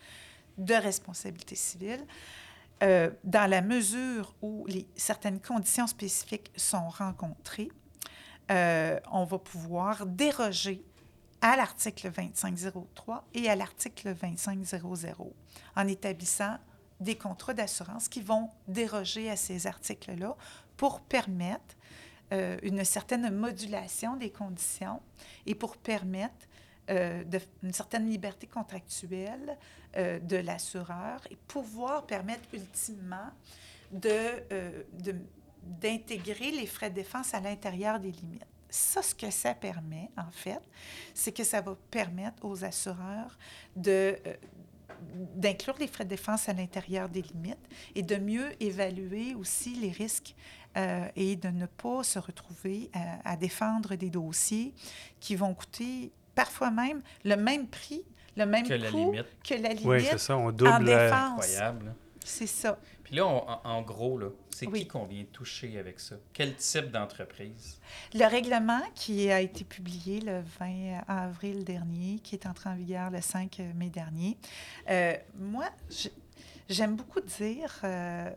[0.58, 2.06] de responsabilité civile,
[2.84, 4.66] euh, dans la mesure où
[4.96, 7.70] certaines conditions spécifiques sont rencontrées,
[8.50, 10.84] euh, on va pouvoir déroger
[11.42, 15.34] à l'article 2503 et à l'article 2500
[15.76, 16.58] en établissant
[17.00, 20.38] des contrats d'assurance qui vont déroger à ces articles-là
[20.78, 21.76] pour permettre
[22.32, 25.02] euh, une certaine modulation des conditions
[25.46, 26.48] et pour permettre
[26.90, 27.24] euh,
[27.64, 29.58] une certaine liberté contractuelle
[29.98, 33.30] euh, de l'assureur et pouvoir permettre ultimement
[35.62, 38.46] d'intégrer les frais de défense à l'intérieur des limites.
[38.72, 40.62] Ça, ce que ça permet, en fait,
[41.14, 43.38] c'est que ça va permettre aux assureurs
[43.76, 44.34] de, euh,
[45.36, 47.60] d'inclure les frais de défense à l'intérieur des limites
[47.96, 50.36] et de mieux évaluer aussi les risques
[50.78, 54.74] euh, et de ne pas se retrouver à, à, défendre des dossiers
[55.20, 58.04] qui vont coûter parfois même le même prix
[58.38, 59.26] le même Que la coût limite.
[59.44, 60.86] que la limite Oui, c'est ça, on en double.
[60.86, 61.44] défense.
[61.44, 61.94] Incroyable.
[62.24, 62.80] C'est ça.
[63.12, 64.80] Puis là, on- en, gros, là, c'est Oui.
[64.80, 66.16] qui qu'on vient toucher avec ça?
[66.32, 67.78] Quel type d'entreprise?
[68.14, 73.12] Le règlement qui a été publié le 20 avril dernier, qui est entré en vigueur
[73.12, 74.38] le 5 mai dernier,
[74.90, 75.66] euh, moi,
[76.70, 78.32] j'aime beaucoup dire euh,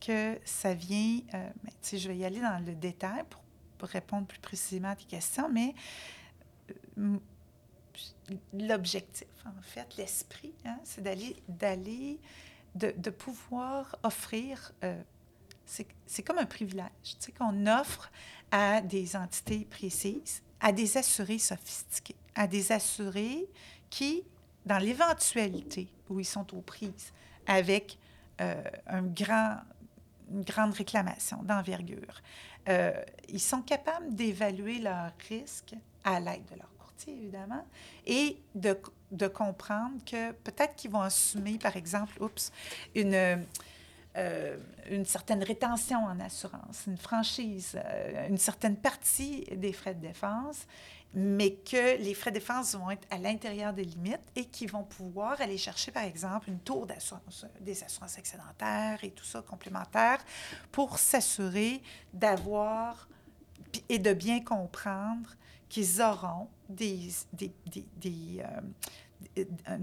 [0.00, 3.42] que ça vient, euh, ben, tu sais, je vais y aller dans le détail pour,
[3.90, 5.74] répondre plus précisément à tes questions, mais
[6.98, 7.16] euh,
[8.54, 12.18] l'objectif, en fait, l'esprit, hein, c'est d'aller, d'aller,
[12.78, 15.00] de, pouvoir offrir, euh,
[15.66, 16.86] c'est, comme un privilège,
[17.20, 18.10] tu qu'on offre
[18.50, 23.48] à des entités précises, à des assurés sophistiqués, à des assurés
[23.90, 24.22] qui,
[24.66, 27.12] dans l'éventualité où ils sont aux prises
[27.46, 27.98] avec
[28.40, 29.12] euh, une
[30.44, 32.22] grande réclamation d'envergure,
[32.68, 32.92] euh,
[33.28, 35.74] ils sont capables d'évaluer leurs risques
[36.04, 36.70] à l'aide de leur
[37.06, 37.64] évidemment,
[38.06, 38.78] et de,
[39.12, 42.52] de comprendre que peut-être qu'ils vont assumer, par exemple, oups,
[42.94, 43.44] une
[44.18, 44.56] euh,
[44.90, 50.66] une certaine rétention en assurance, une franchise, euh, une certaine partie des frais de défense,
[51.14, 54.82] mais que les frais de défense vont être à l'intérieur des limites et qui vont
[54.82, 60.18] pouvoir aller chercher, par exemple, une tour d'assurance, des assurances excédentaires et tout ça complémentaire
[60.72, 61.80] pour s'assurer
[62.12, 63.08] d'avoir
[63.88, 65.36] et de bien comprendre
[65.68, 67.52] qu'ils auront des, des,
[67.96, 68.42] des,
[69.36, 69.78] euh, un,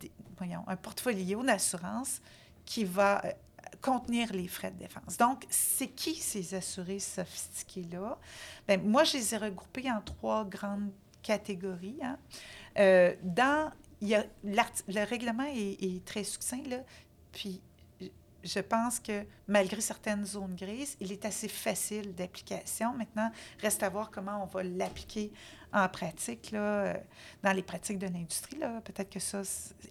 [0.00, 2.20] des- voyons, un portfolio d'assurance
[2.64, 3.32] qui va euh,
[3.80, 5.16] contenir les frais de défense.
[5.16, 8.18] Donc, c'est qui ces assurés sophistiqués-là?
[8.66, 10.90] Bien, moi, je les ai regroupés en trois grandes
[11.22, 11.98] catégories.
[12.02, 12.18] hein.
[12.78, 16.78] Euh, dans, il y a le règlement est, est très succinct, là,
[17.32, 17.60] puis
[18.46, 22.92] je pense que malgré certaines zones grises, il est assez facile d'application.
[22.94, 23.30] Maintenant,
[23.60, 25.32] reste à voir comment on va l'appliquer
[25.72, 26.94] en pratique, là, euh,
[27.42, 28.58] dans les pratiques de l'industrie.
[28.84, 29.42] Peut-être que ça,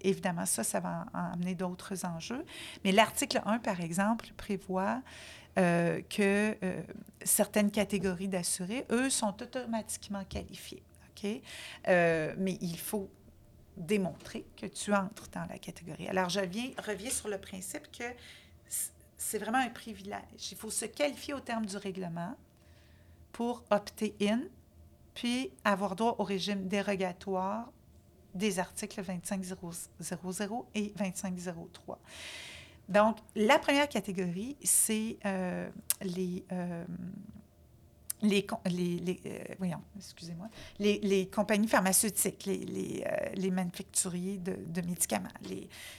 [0.01, 2.43] évidemment, ça, ça va en- en amener d'autres enjeux.
[2.83, 5.01] Mais l'article 1, par exemple, prévoit
[5.57, 6.81] euh, que euh,
[7.23, 10.83] certaines catégories d'assurés, eux, sont automatiquement qualifiés.
[11.09, 11.29] OK?
[11.87, 13.09] Mais il faut
[13.77, 16.07] démontrer que tu entres dans la catégorie.
[16.07, 18.03] Alors, je viens, reviens sur le principe que
[19.25, 20.51] c'est vraiment un privilège.
[20.51, 22.35] Il faut se qualifier au terme du règlement
[23.31, 24.41] pour opter in,
[25.15, 27.71] puis avoir droit au régime dérogatoire
[28.35, 31.97] des articles 25.000 et 25.03.
[32.87, 35.69] Donc, la première catégorie, c'est euh,
[36.01, 36.85] les, euh,
[38.29, 40.47] les, les, euh, voyons, excusez-moi,
[40.79, 45.29] les, les compagnies pharmaceutiques, les, les, euh, les manufacturiers de, de médicaments.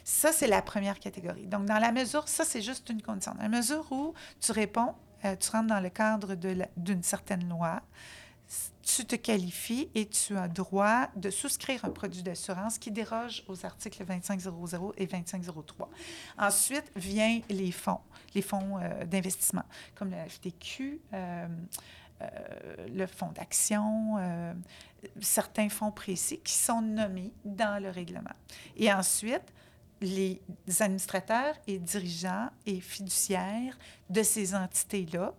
[0.04, 1.46] Ça, c'est la première catégorie.
[1.46, 3.34] Donc, dans la mesure, ça, c'est juste une condition.
[3.34, 6.34] Dans la mesure où tu réponds, euh, tu rentres dans le cadre
[6.76, 7.82] d'une certaine loi,
[8.82, 13.66] tu te qualifies et tu as droit de souscrire un produit d'assurance qui déroge aux
[13.66, 15.88] articles 25.00 et 25.03.
[16.38, 17.98] Ensuite, vient les fonds,
[18.36, 19.64] les fonds d'investissement,
[19.96, 21.00] comme le FTQ,
[22.88, 24.52] le fonds d'action, euh,
[25.20, 28.34] certains fonds précis qui sont nommés dans le règlement.
[28.76, 29.52] Et ensuite,
[30.00, 30.40] les
[30.80, 33.78] administrateurs et dirigeants et fiduciaires
[34.10, 35.32] de ces entités-là,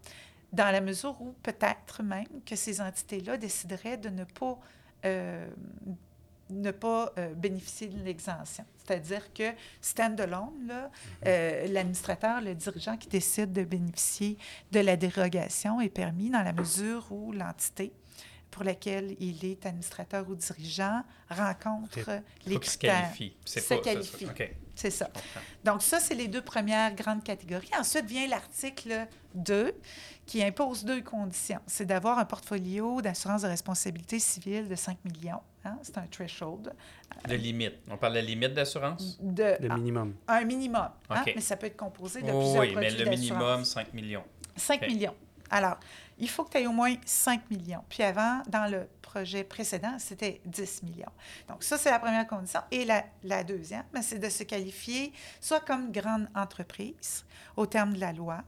[0.53, 4.57] dans la mesure où peut-être même que ces entités-là décideraient de ne pas,
[5.05, 5.47] euh,
[6.50, 8.66] ne pas euh, bénéficier de l'exemption.
[8.86, 10.89] C'est-à-dire que stand-alone, là,
[11.26, 14.38] euh, l'administrateur, le dirigeant qui décide de bénéficier
[14.72, 17.91] de la dérogation est permis dans la mesure où l'entité
[18.52, 23.02] pour laquelle il est administrateur ou dirigeant rencontre les se critères.
[23.04, 23.36] qualifie.
[23.45, 23.91] C'est Se pas- ça,
[24.74, 25.10] C'est ça.
[25.66, 27.70] Donc, ça, c'est les deux premières grandes catégories.
[27.78, 29.74] Ensuite vient l'article 2
[30.28, 31.59] qui impose deux conditions.
[31.65, 35.41] C'est d'avoir un portfolio d'assurance de responsabilité civile de 5 millions.
[35.65, 36.73] hein, C'est un threshold.
[37.28, 37.75] De limite.
[37.89, 39.17] On parle de limite d'assurance?
[39.21, 40.13] De, Le minimum.
[40.28, 40.89] un minimum.
[41.09, 43.69] hein, mais ça peut être composé de Oui, plusieurs oui, mais produits le minimum, d'assurance.
[43.69, 44.23] 5 millions.
[44.57, 44.88] 5 OK.
[44.89, 45.15] millions.
[45.49, 45.80] Alors,
[46.19, 47.84] il faut que tu aies au moins 5 millions.
[47.88, 51.05] Puis avant, dans le projet précédent, c'était 10 millions.
[51.47, 52.59] Donc, ça, c'est la première condition.
[52.69, 57.23] Et la, la deuxième, ben, c'est de se qualifier soit comme grande entreprise
[57.55, 58.39] au terme de la loi.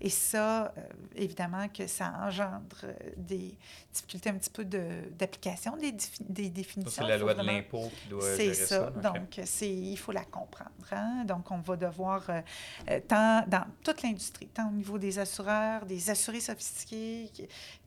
[0.00, 0.80] Et ça, euh,
[1.16, 3.54] évidemment, que ça engendre euh, des
[3.92, 7.02] difficultés un petit peu de- d'application des, des définitions.
[7.04, 8.90] c'est la loi de l'impôt qui doit c'est ça.
[8.90, 10.70] Donc, c'est, il faut la comprendre.
[10.92, 11.24] hein.
[11.24, 16.10] Donc, on va devoir, euh, tant dans toute l'industrie, tant au niveau des assureurs, des
[16.10, 17.30] assurés sophistiqués,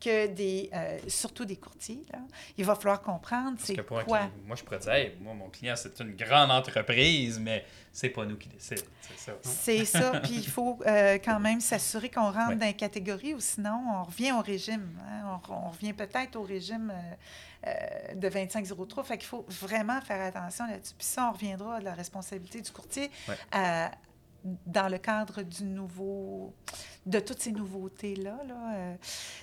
[0.00, 2.20] que, des, euh, surtout des courtiers, là,
[2.56, 4.18] il va falloir comprendre Parce c'est que pour un quoi.
[4.18, 7.64] client- moi, je pourrais dire, Hey, moi, mon client, c'est une grande entreprise, mais
[8.00, 8.80] c'est pas nous qui décident.
[9.00, 9.32] C'est ça.
[9.42, 10.20] C'est ça.
[10.22, 12.56] Puis il faut euh, quand même s'assurer qu'on rentre Ouais.
[12.56, 14.88] dans les catégories ou sinon on revient au régime.
[15.02, 15.40] hein.
[15.48, 19.02] On, on revient peut-être au régime euh, euh, de 25-03.
[19.04, 20.94] Fait qu'il faut vraiment faire attention là-dessus.
[20.96, 23.34] Puis ça, on reviendra à la responsabilité du courtier Ouais.
[23.50, 23.90] à-
[24.66, 26.54] dans le cadre du nouveau,
[27.04, 28.38] de toutes ces nouveautés-là.
[28.46, 28.94] là, euh.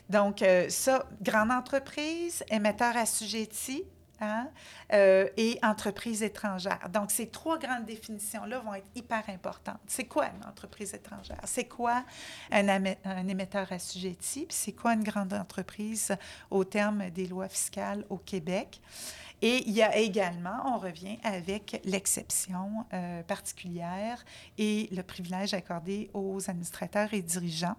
[0.09, 3.83] Donc, euh, ça, grande entreprise, émetteur assujetti,
[4.21, 4.49] hein,
[4.93, 6.89] euh, et entreprise étrangère.
[6.89, 9.79] Donc, ces trois grandes définitions-là vont être hyper importantes.
[9.87, 11.41] C'est quoi une entreprise étrangère?
[11.45, 12.03] C'est quoi
[12.51, 14.45] un, un émetteur assujetti?
[14.45, 16.15] Puis c'est quoi une grande entreprise
[16.51, 18.81] au terme des lois fiscales au Québec?
[19.41, 24.23] Et il y a également, on revient avec l'exception euh, particulière
[24.57, 27.75] et le privilège accordé aux administrateurs et dirigeants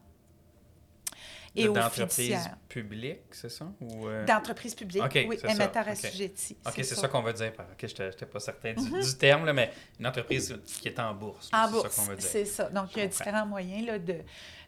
[1.57, 2.57] et aux fiduciaires.
[2.69, 3.67] publique, c'est ça?
[3.81, 5.93] Ou, euh, D'entreprise publique, OK, oui, c'est émetteur OK.
[5.93, 6.57] assujetti.
[6.67, 7.53] OK, c'est ça, qu'on veut dire.
[7.53, 10.99] par- OK, je n'étais pas certain du, du terme, là, mais une entreprise qui est
[11.01, 11.51] en bourse.
[11.53, 12.29] En c'est bourse, ça qu'on veut dire.
[12.29, 12.69] c'est ça.
[12.71, 14.17] Donc, il y a différents moyens là, de,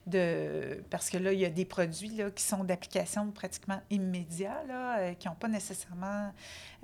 [0.06, 0.82] de...
[0.90, 4.98] Parce que là, il y a des produits là, qui sont d'application pratiquement immédiat, là,
[4.98, 6.32] euh, qui n'ont pas nécessairement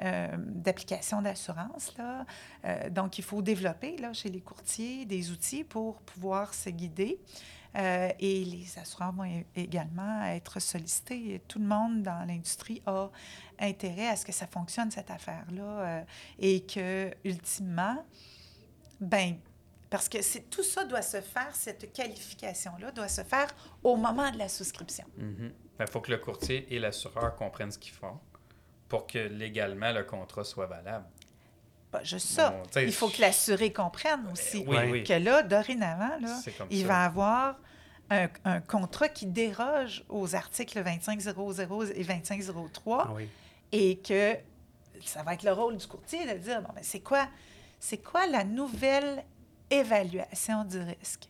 [0.03, 1.93] euh, d'application d'assurance.
[1.97, 2.27] là.
[2.65, 7.19] Euh, donc, il faut développer là, chez les courtiers des outils pour pouvoir se guider.
[7.77, 11.43] Euh, et les assureurs vont également être sollicités.
[11.49, 13.09] Tout le monde dans l'industrie a
[13.59, 16.03] intérêt à ce que ça fonctionne, cette affaire-là, euh,
[16.39, 18.05] et que, ultimement,
[19.01, 19.37] ben
[19.91, 20.19] parce que
[20.51, 23.49] tout ça doit se faire, cette qualification-là doit se faire
[23.85, 25.05] au moment de la souscription.
[25.19, 28.19] Il Ben, faut que le courtier et l'assureur comprennent ce qu'ils font
[28.89, 31.07] pour que légalement le contrat soit valable.
[31.99, 32.51] Pas juste ça.
[32.51, 34.91] Bon, Il faut que l'assuré comprenne aussi Oui, Ouais.
[34.91, 35.05] oui.
[35.05, 36.41] que là, dorénavant, là,
[36.71, 36.87] il ça.
[36.89, 37.57] va avoir
[38.11, 43.29] un, un contrat qui déroge aux articles 25.00 et 25.03 Ah oui.
[43.73, 44.37] et que
[45.05, 47.29] ça va être le rôle du courtier de dire bon, ben, c'est quoi,
[47.79, 49.25] c'est quoi la nouvelle
[49.71, 51.29] évaluation du risque?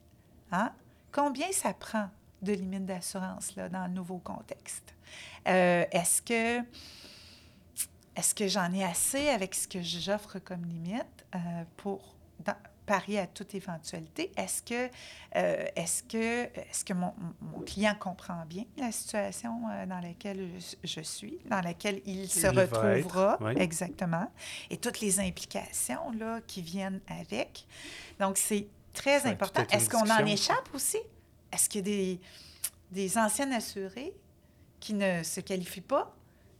[0.53, 0.73] Hein?
[1.13, 2.09] Combien ça prend
[2.43, 4.95] de limite d'assurance là, dans le nouveau contexte?
[5.47, 6.61] Euh, est-ce que
[8.17, 11.39] est-ce que j'en ai assez avec ce que j'offre comme limite euh,
[11.77, 12.57] pour dans-
[12.87, 14.31] parier à toute éventualité?
[14.37, 14.91] Est-ce que,
[15.37, 20.51] euh, est-ce que, est-ce que mon, mon client comprend bien la situation euh, dans laquelle
[20.59, 23.39] je, je suis, dans laquelle il se Il retrouvera?
[23.41, 23.55] oui.
[23.57, 24.31] Exactement.
[24.71, 27.67] Et toutes les implications là, qui viennent avec.
[28.21, 29.65] Donc, c'est très Ça important.
[29.71, 30.99] Est-ce qu'on en échappe aussi?
[31.51, 32.21] Est-ce qu'il y a des,
[32.91, 34.13] des anciennes assurées
[34.79, 36.15] qui ne se qualifient pas?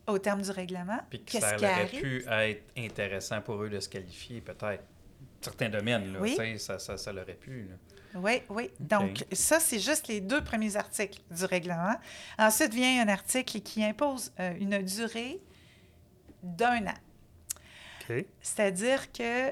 [0.07, 0.99] Au terme du règlement?
[1.11, 2.01] Puis que Qu'est-ce ça qui aurait arrive?
[2.01, 4.83] pu être intéressant pour eux de se qualifier, peut-être.
[5.41, 6.59] Certains domaines, là, Oui.
[6.59, 7.69] ça, ça, ça l'aurait pu.
[7.69, 7.75] là.
[8.21, 8.71] Oui, oui.
[8.79, 11.97] Donc, ça, c'est juste les deux premiers articles du règlement.
[12.39, 15.41] Ensuite vient un article qui impose euh, une durée
[16.43, 16.95] d'un an.
[18.09, 18.25] OK.
[18.41, 19.51] C'est-à-dire que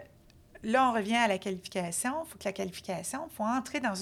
[0.63, 2.25] là, on revient à la qualification.
[2.25, 3.95] Il faut que la qualification, il faut entrer dans,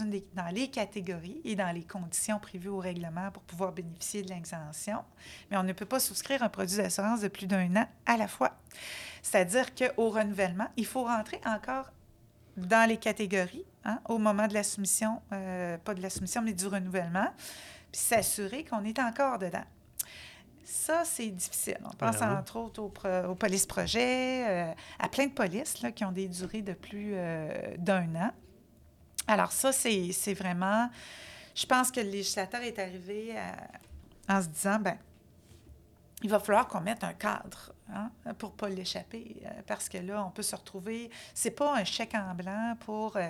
[0.52, 4.98] les catégories et dans les conditions prévues au règlement pour pouvoir bénéficier de l'exemption.
[5.50, 8.28] Mais on ne peut pas souscrire un produit d'assurance de plus d'un an à la
[8.28, 8.52] fois.
[9.22, 11.90] C'est-à-dire qu'au renouvellement, il faut rentrer encore
[12.56, 16.52] dans les catégories hein, au moment de la soumission, euh, pas de la soumission, mais
[16.52, 17.28] du renouvellement,
[17.92, 19.64] puis s'assurer qu'on est encore dedans.
[20.72, 21.78] Ça, c'est difficile.
[21.84, 22.38] On pense Vraiment.
[22.38, 26.12] entre autres aux, pro- aux polices projets, euh, à plein de polices là, qui ont
[26.12, 28.30] des durées de plus euh, d'un an.
[29.26, 30.88] Alors ça, c'est c'est vraiment...
[31.54, 34.96] Je pense que le législateur est arrivé à- en se disant, ben
[36.22, 39.98] il va falloir qu'on mette un cadre hein, pour ne pas l'échapper, euh, parce que
[39.98, 41.10] là, on peut se retrouver...
[41.34, 43.20] C'est pas un chèque en blanc pour euh,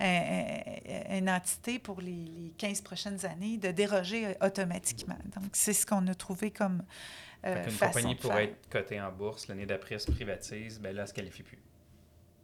[0.00, 5.18] un- un- une entité pour les, les 15 prochaines années de déroger euh, automatiquement.
[5.36, 6.82] Donc, c'est ce qu'on a trouvé comme
[7.44, 11.02] euh, façon compagnie pourrait être cotée en bourse, l'année d'après elle se privatise, ben là,
[11.02, 11.58] elle ne se qualifie plus.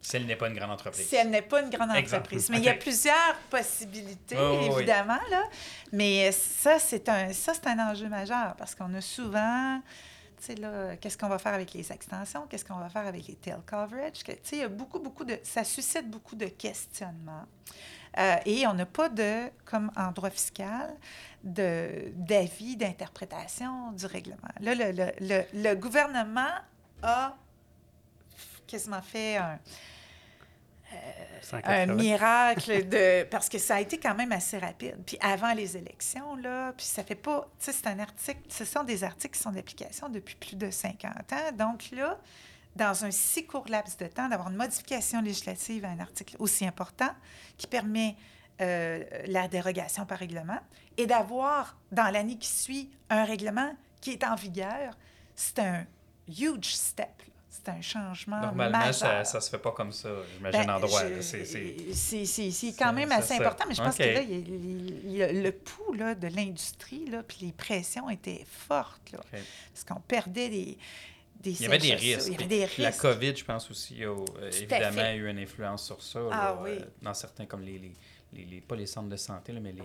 [0.05, 1.07] Si elle n'est pas une grande entreprise.
[1.07, 2.49] Si elle n'est pas une grande entreprise.
[2.49, 4.75] Mais il y a plusieurs possibilités, Oh, oui.
[4.77, 5.17] évidemment.
[5.31, 5.43] Là.
[5.91, 9.81] Mais ça, c'est un, ça, un enjeu majeur parce qu'on a souvent,
[10.37, 12.45] tu sais, là, qu'est-ce qu'on va faire avec les extensions?
[12.47, 14.23] Qu'est-ce qu'on va faire avec les tail coverage?
[14.23, 15.39] Que, Tu sais, il y a beaucoup, beaucoup de...
[15.43, 17.45] Ça suscite beaucoup de questionnements.
[18.17, 20.95] Euh, et on n'a pas de, comme en droit fiscal,
[21.43, 24.37] d'avis, d'interprétation du règlement.
[24.61, 26.53] Là, le, le, le, le gouvernement
[27.03, 27.35] a
[28.67, 29.59] quasiment fait un,
[31.51, 31.95] un 180.
[31.95, 34.97] miracle de parce que ça a été quand même assez rapide.
[35.05, 38.65] Puis avant les élections là, puis ça fait pas, tu sais, c'est un article, ce
[38.65, 41.51] sont des articles qui sont d'application depuis plus de 50 ans.
[41.57, 42.17] Donc là,
[42.75, 46.65] dans un si court laps de temps, d'avoir une modification législative à un article aussi
[46.65, 47.09] important
[47.57, 48.15] qui permet
[48.61, 50.59] euh, la dérogation par règlement
[50.97, 54.97] et d'avoir dans l'année qui suit un règlement qui est en vigueur,
[55.35, 55.85] c'est un
[56.27, 57.09] huge step.
[57.63, 59.25] C'est un changement Normalement, ça, majeur.
[59.25, 61.01] ça se fait pas comme ça, j'imagine, Ben, en droit.
[61.21, 66.15] C'est- quand même assez se- important, mais je pense que là, il le pouls là,
[66.15, 70.77] de l'industrie, puis les pressions étaient fortes, là, parce qu'on perdait des,
[71.39, 72.27] des Il y avait des risques.
[72.27, 73.01] Il y avait des Puis La risques.
[73.01, 76.19] COVID, je pense aussi, a, euh, évidemment, a eu une influence sur ça.
[76.31, 76.69] Ah là, oui.
[76.71, 77.93] euh, dans certains, comme les, les,
[78.33, 79.81] les, les- pas les centres de santé, là, mais les,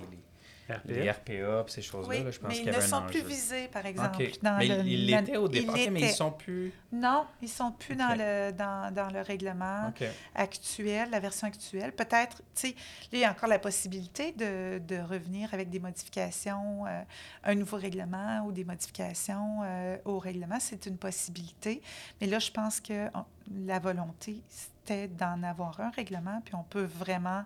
[0.71, 0.93] RPA.
[0.93, 2.17] les RPA, puis ces choses-là.
[2.19, 3.87] Oui, là, je pense mais qu'il ils y ne avait un sont plus visés, par
[3.87, 4.25] exemple.
[4.43, 6.73] Dans mais le, ils l'étaient au départ, mais ils sont plus...
[6.93, 9.93] Non, ils sont plus dans, le, dans, dans le règlement
[10.35, 11.93] actuel, la version actuelle.
[11.93, 12.75] Peut-être, tu sais,
[13.13, 17.03] il y a encore la possibilité de, de revenir avec des modifications, euh,
[17.45, 20.59] un nouveau règlement ou des modifications euh, au règlement.
[20.61, 21.83] C'est une possibilité.
[22.21, 23.25] Mais là, je pense que on-
[23.67, 24.41] la volonté,
[24.91, 27.45] c'était d'en avoir un règlement, puis on peut vraiment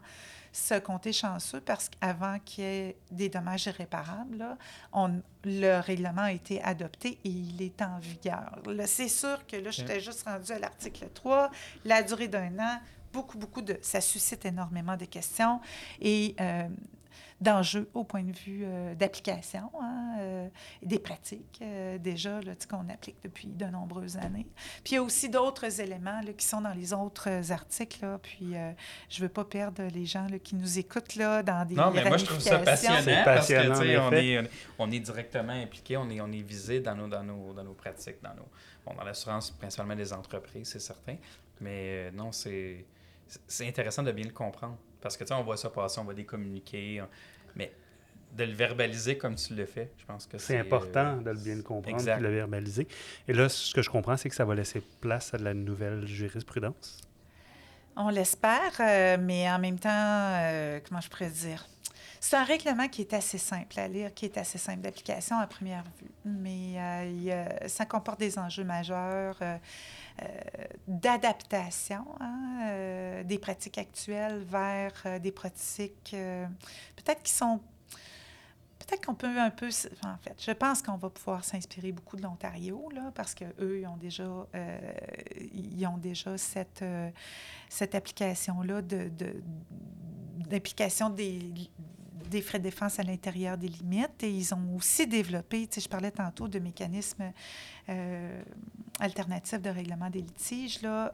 [0.53, 4.57] se compter chanceux parce qu'avant qu'il y ait des dommages irréparables, là,
[4.93, 8.61] on, le règlement a été adopté et il est en vigueur.
[8.87, 11.51] C'est sûr que là, j'étais juste rendue à l'article 3,
[11.85, 12.81] la durée d'un an,
[13.13, 13.79] beaucoup, beaucoup de...
[13.83, 15.61] Ça suscite énormément de questions
[16.01, 16.69] et euh,
[17.41, 20.34] d'enjeux au point de vue euh, d'application, hein, euh,
[20.83, 24.47] et des pratiques euh, déjà là, tu sais, qu'on applique depuis de nombreuses années.
[24.83, 27.99] Puis il y a aussi d'autres éléments là, qui sont dans les autres articles.
[28.03, 28.73] Là, puis euh,
[29.09, 31.91] je ne veux pas perdre les gens là, qui nous écoutent là, dans des Non,
[31.91, 34.91] mais moi, je trouve ça passionnant C'est parce que, passionnant, sais, en on est, on
[34.91, 38.23] est directement impliqué, on est, on est visé dans nos, dans nos, dans nos pratiques,
[38.23, 38.49] dans nos...
[38.87, 41.17] Bon, dans l'assurance, principalement des entreprises, c'est certain.
[41.61, 42.85] Mais euh, non, c'est...
[43.49, 44.77] C'est intéressant de bien le comprendre.
[45.01, 47.09] Parce que, tu sais, on voit ça passer, on va des communiquer, on-
[47.57, 47.73] mais
[48.37, 50.55] de le verbaliser comme tu le fais, je pense que c'est...
[50.55, 52.89] C'est important euh, de le bien le comprendre et de le verbaliser.
[53.29, 55.55] Et là, ce que je comprends, c'est que ça va laisser place à de la
[55.55, 56.99] nouvelle jurisprudence.
[57.97, 61.65] On l'espère, euh, mais en même temps, euh, comment je pourrais dire?
[62.19, 65.47] C'est un règlement qui est assez simple à lire, qui est assez simple d'application à
[65.47, 69.59] première vue, mais euh, il ça comporte des enjeux majeurs euh,
[70.23, 70.27] euh,
[70.89, 76.47] d'adaptation hein, euh, des pratiques actuelles vers euh, des pratiques euh,
[76.97, 77.61] peut-être qui sont
[78.87, 79.69] Peut-être qu'on peut un peu,
[80.05, 83.87] en fait, je pense qu'on va pouvoir s'inspirer beaucoup de l'Ontario, là, parce qu'eux, ils
[83.87, 84.25] ont déjà,
[84.55, 84.79] euh,
[85.53, 87.11] ils ont déjà cette, euh,
[87.69, 89.11] cette application-là de,
[90.49, 91.53] d'implication des,
[92.29, 94.23] des frais de défense à l'intérieur des limites.
[94.23, 97.33] Et ils ont aussi développé, tu sais, je parlais tantôt de mécanismes
[97.89, 98.43] euh,
[99.01, 101.13] alternatifs de règlement des litiges, là.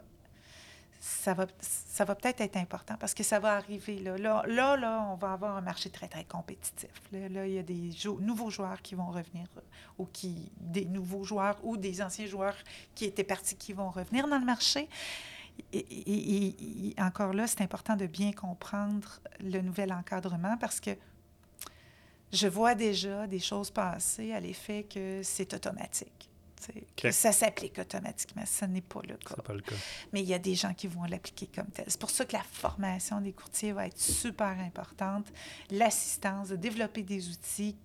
[1.02, 3.98] Ça va, ça va peut-être être important parce que ça va arriver.
[4.00, 4.18] Là.
[4.18, 6.90] Là, là, là, on va avoir un marché très, très compétitif.
[7.10, 7.90] Là, là, il y a des
[8.20, 9.46] nouveaux joueurs qui vont revenir,
[9.98, 12.56] ou qui, des nouveaux joueurs ou des anciens joueurs
[12.94, 14.88] qui étaient partis qui vont revenir dans le marché.
[15.72, 20.90] Et encore là, c'est important de bien comprendre le nouvel encadrement parce que
[22.32, 26.29] je vois déjà des choses passer à l'effet que c'est automatique.
[27.12, 28.44] Ça s'applique automatiquement.
[28.46, 29.34] Ce n'est pas le cas.
[29.36, 29.74] C'est pas le cas.
[30.12, 31.84] Mais il y a des gens qui vont l'appliquer comme tel.
[31.88, 35.26] C'est pour ça que la formation des courtiers va être super importante.
[35.70, 37.76] L'assistance, de développer des outils,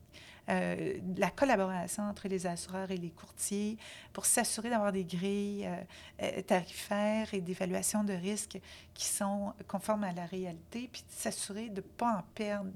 [0.48, 3.78] euh, la collaboration entre les assureurs et les courtiers
[4.14, 5.76] pour s'assurer d'avoir des grilles euh,
[6.22, 8.60] euh, tarifaires et d'évaluation de risques
[8.94, 12.70] qui sont conformes à la réalité, puis s'assurer de ne pas en perdre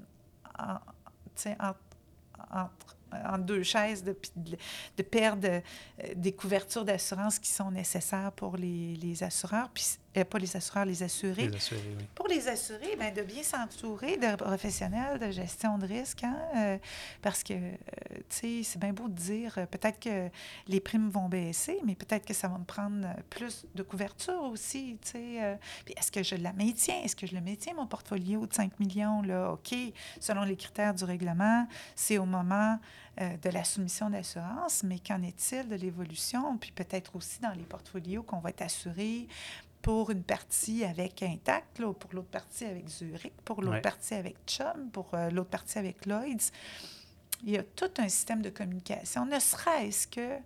[0.58, 0.74] en,
[1.36, 2.68] tu sais, en-
[3.26, 4.56] en deux chaises, de, de,
[4.96, 5.60] de perdre euh,
[6.14, 9.84] des couvertures d'assurance qui sont nécessaires pour les, les assureurs, puis
[10.16, 11.48] euh, pas les assureurs, les assurés.
[11.48, 12.04] Les assurés, oui.
[12.14, 16.78] Pour les assurés, ben, de bien s'entourer de professionnels de gestion de risque, hein, euh,
[17.22, 17.76] parce que, euh,
[18.10, 20.28] tu sais, c'est bien beau de dire, euh, peut-être que
[20.66, 24.98] les primes vont baisser, mais peut-être que ça va me prendre plus de couverture aussi,
[25.02, 25.58] tu sais.
[25.84, 27.00] puis est-ce que je la maintiens?
[27.02, 29.52] Est-ce que je le maintiens, mon portfolio de 5 millions, là?
[29.52, 29.74] OK,
[30.18, 32.78] selon les critères du règlement, c'est au moment
[33.18, 36.56] de la soumission d'assurance, mais qu'en est-il de l'évolution?
[36.56, 39.28] Puis peut-être aussi dans les portfolios qu'on va être assuré
[39.82, 43.80] pour une partie avec Intact, là, pour l'autre partie avec Zurich, pour l'autre Ouais.
[43.80, 46.50] partie avec Chum, pour euh, l'autre partie avec Lloyds.
[47.44, 50.36] Il y a tout un système de communication, ne serait-ce que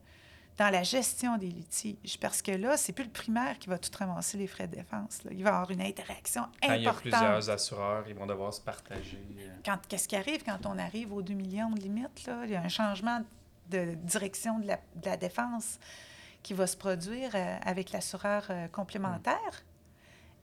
[0.57, 3.91] dans la gestion des litiges, parce que là, c'est plus le primaire qui va tout
[3.99, 5.25] ramasser les frais de défense.
[5.25, 5.33] là.
[5.35, 7.01] Il va y avoir une interaction Quand il y a importante.
[7.01, 9.19] plusieurs assureurs, ils vont devoir se partager.
[9.37, 12.25] euh, Quand, qu'est-ce qui arrive quand on arrive aux 2 millions de limites?
[12.29, 12.43] Là?
[12.45, 13.21] Il y a un changement
[13.71, 15.81] de direction de la, de la défense
[16.45, 19.65] qui va se produire euh, avec l'assureur euh, complémentaire.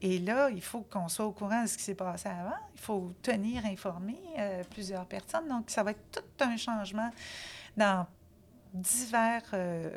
[0.02, 2.58] Et là, il faut qu'on soit au courant de ce qui s'est passé avant.
[2.74, 5.47] Il faut tenir informé euh, plusieurs personnes.
[5.47, 7.12] Donc, ça va être tout un changement
[7.78, 8.08] dans
[8.74, 9.91] divers euh,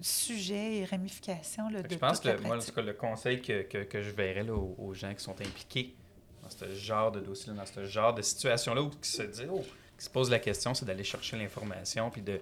[0.00, 2.68] sujets et ramifications là, de je pense que le- moi, en pratique.
[2.74, 5.38] tout cas, le conseil que, que, que je verrais là, aux, aux gens qui sont
[5.40, 5.94] impliqués
[6.42, 9.64] dans ce genre de dossier, dans ce genre de situation-là, ou qui se disent, oh,
[9.98, 12.40] qui se posent la question, c'est d'aller chercher l'information, puis de,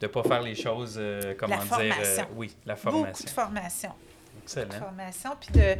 [0.00, 1.72] de ne pas faire les choses, euh, comment La dire...
[1.74, 2.28] euh, formation.
[2.36, 3.24] oui, la Beaucoup formation.
[3.24, 3.90] de formation.
[4.42, 4.70] Excellent.
[4.78, 5.76] formation, puis de...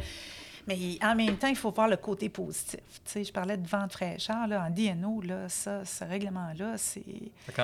[0.67, 2.79] Mais en même temps, il faut voir le côté positif.
[2.87, 7.01] Tu sais, je parlais de vente fraîcheur, là, en DNO, là, ça, ce règlement-là, c'est...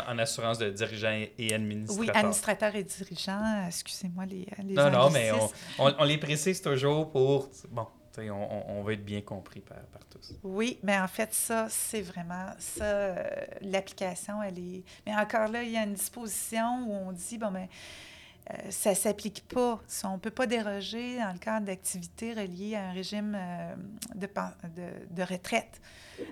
[0.10, 2.02] En, assurance de dirigeant et et administrateur.
[2.02, 6.60] Oui, administrateur et dirigeant, excusez-moi les, les Non, non, mais on, on, on les précise
[6.60, 7.50] toujours pour...
[7.70, 7.86] Bon,
[8.20, 10.34] on, on, va être bien compris par, par tous.
[10.44, 12.84] Oui, mais en fait, ça, c'est vraiment ça.
[12.84, 13.24] euh,
[13.62, 14.84] L'application, elle est.
[15.06, 17.68] Mais encore là, il y a une disposition où on dit, bon, ben,
[18.52, 19.82] euh, ça ne s'applique pas.
[20.06, 23.76] On ne peut pas déroger dans le cadre d'activités reliées à un régime euh,
[24.16, 25.82] de, de, de retraite.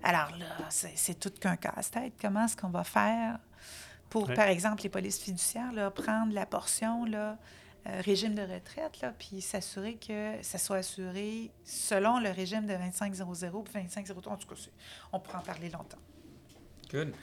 [0.04, 2.14] Alors là, c'est c'est tout qu'un casse-tête.
[2.20, 3.38] Comment est-ce qu'on va faire
[4.10, 4.36] pour, Ouais.
[4.36, 7.38] par exemple, les polices fiduciaires, là, prendre la portion, là,
[7.88, 12.74] euh, régime de retraite, là, puis s'assurer que ça soit assuré selon le régime de
[12.74, 13.26] 2500
[13.64, 14.34] puis 2503.
[14.34, 14.56] En tout cas,
[15.14, 16.00] on pourra en parler longtemps.
[16.92, 17.14] Good.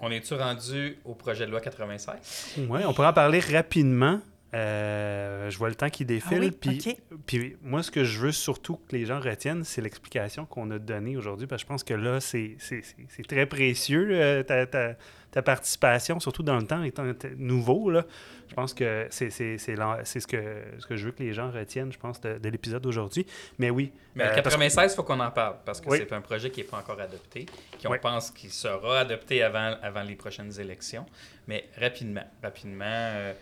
[0.00, 2.58] On est-tu rendu au projet de loi 96?
[2.68, 4.20] Oui, on pourra en parler rapidement.
[4.54, 6.38] Euh, je vois le temps qui défile.
[6.52, 6.96] Ah oui?
[7.26, 10.78] puis, moi, ce que je veux surtout que les gens retiennent, c'est l'explication qu'on a
[10.78, 14.42] donnée aujourd'hui, parce que je pense que là, c'est c'est- c'est- c'est très précieux, euh,
[14.42, 14.94] ta, ta-
[15.30, 17.04] ta participation, surtout dans le temps étant
[17.36, 17.90] nouveau.
[17.90, 18.06] Là.
[18.48, 21.22] Je pense que c'est c'est- c'est l'en- c'est ce que, ce que je veux que
[21.22, 23.26] les gens retiennent, je pense, de, de l'épisode d'aujourd'hui.
[23.58, 23.92] Mais oui.
[24.14, 25.98] Mais euh, le parce que- 96, il faut qu'on en parle parce que Oui.
[26.00, 27.44] c'est un projet qui n'est pas encore adopté,
[27.82, 27.98] qu'on Oui.
[28.00, 31.04] pense qu'il sera adopté avant, avant les prochaines élections.
[31.46, 33.34] Mais rapidement, rapidement, euh,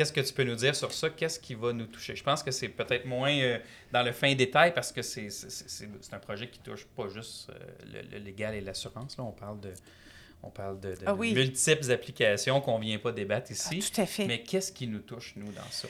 [0.00, 1.10] qu'est-ce que tu peux nous dire sur ça?
[1.10, 2.16] Qu'est-ce qui va nous toucher?
[2.16, 3.58] Je pense que c'est peut-être moins euh,
[3.92, 7.08] dans le fin détail parce que c'est c'est- c'est- c'est un projet qui touche pas
[7.08, 9.18] juste euh, le, le légal et l'assurance.
[9.18, 9.72] Là, on parle de,
[10.42, 13.90] on parle de, de- Ah de multiples applications qu'on ne vient pas débattre Ah, ici.
[13.92, 14.26] tout à fait.
[14.26, 15.86] Mais qu'est-ce qui nous touche, nous, dans ça?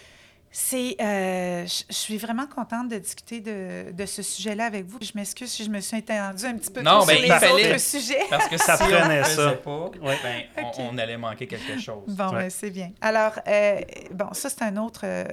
[0.53, 4.99] C'est, euh, je suis vraiment contente de discuter de, de ce sujet-là avec vous.
[5.01, 7.31] Je m'excuse si je me suis étendue un petit peu Non, trop ben, sur il
[7.33, 7.71] les fallait.
[7.71, 8.27] autres sujets.
[8.29, 9.53] Parce que Ça si prenait ça.
[9.53, 10.19] pas, Ouais.
[10.25, 10.43] ben,
[10.79, 12.03] on- on, allait manquer quelque chose.
[12.09, 12.35] Bon, Ouais.
[12.45, 12.91] ben, c'est bien.
[13.01, 13.81] Alors, euh,
[14.11, 15.25] bon, ça, c'est un autre euh,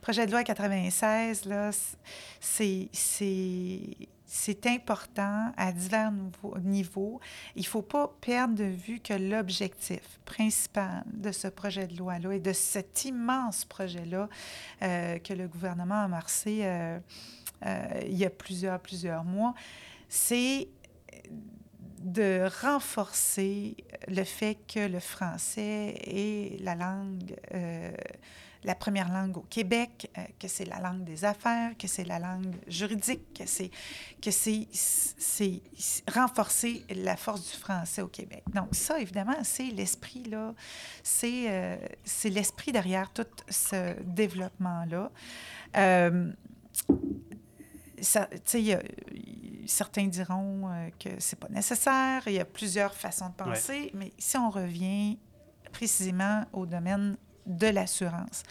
[0.00, 1.46] projet de loi 96.
[1.46, 1.70] Là,
[2.40, 3.80] c'est, c'est,
[4.26, 6.12] c'est important à divers
[6.62, 7.20] niveaux.
[7.56, 12.32] Il ne faut pas perdre de vue que l'objectif principal de ce projet de loi-là
[12.32, 14.28] et de cet immense projet-là
[14.82, 16.98] euh, que le gouvernement a amorcé euh,
[17.66, 19.54] euh, il y a plusieurs, plusieurs mois,
[20.08, 20.68] c'est
[22.00, 23.76] de renforcer
[24.08, 27.34] le fait que le français est la langue,
[28.64, 32.18] la première langue au Québec, euh, que c'est la langue des affaires, que c'est la
[32.18, 33.70] langue juridique, que c'est
[34.22, 35.60] que c'est c'est
[36.12, 38.42] renforcer la force du français au Québec.
[38.54, 40.54] Donc ça, évidemment, c'est l'esprit là,
[41.02, 45.10] c'est euh, c'est l'esprit derrière tout ce développement là.
[45.76, 46.32] Euh,
[48.00, 48.82] ça, y a-
[49.66, 52.22] certains diront euh, que c'est pas nécessaire.
[52.26, 55.18] Il y a plusieurs façons de penser, mais si on revient
[55.72, 57.16] précisément au domaine
[57.46, 58.42] de l'assurance,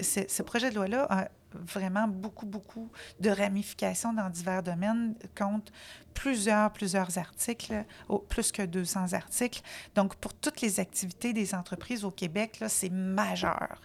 [0.00, 2.90] ce, projet de loi-là a vraiment beaucoup, beaucoup
[3.20, 5.72] de ramifications dans divers domaines, compte
[6.12, 7.84] plusieurs, plusieurs articles,
[8.28, 9.62] plus que 200 articles.
[9.94, 13.80] Donc, pour toutes les activités des entreprises au Québec, c'est majeur.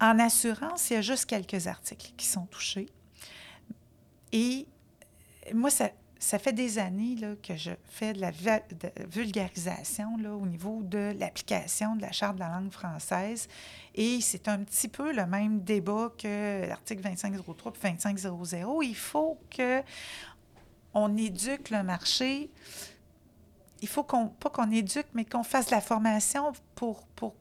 [0.00, 2.88] En assurance, il y a juste quelques articles qui sont touchés.
[4.32, 4.66] Et
[5.54, 5.90] moi, ça,
[6.22, 8.30] ça fait des années que je fais de la
[9.08, 13.48] vulgarisation au niveau de l'application de la Charte de la langue française.
[13.96, 18.82] Et c'est un petit peu le même débat que l'article 2503 et 2500.
[18.82, 19.82] Il faut que
[20.94, 22.50] on éduque le marché.
[23.80, 27.34] Il faut qu'on, pas qu'on éduque, mais qu'on fasse de la formation pour, pour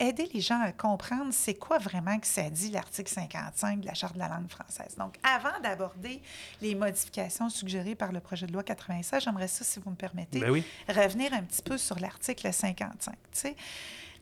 [0.00, 3.94] aider les gens à comprendre c'est quoi vraiment que ça dit l'article 55 de la
[3.94, 4.94] Charte de la langue française.
[4.96, 6.22] Donc, avant d'aborder
[6.60, 10.38] les modifications suggérées par le projet de loi 96, j'aimerais ça, si vous me permettez,
[10.40, 10.64] Ben oui.
[10.88, 13.14] revenir un petit peu sur l'article 55.
[13.14, 13.56] Tu sais,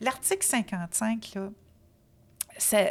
[0.00, 1.48] l'article 55, là,
[2.58, 2.90] ça-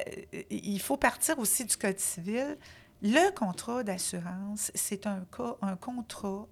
[0.51, 2.57] il faut partir aussi du Code civil.
[3.01, 6.45] Le contrat d'assurance, c'est un, cas, un contrat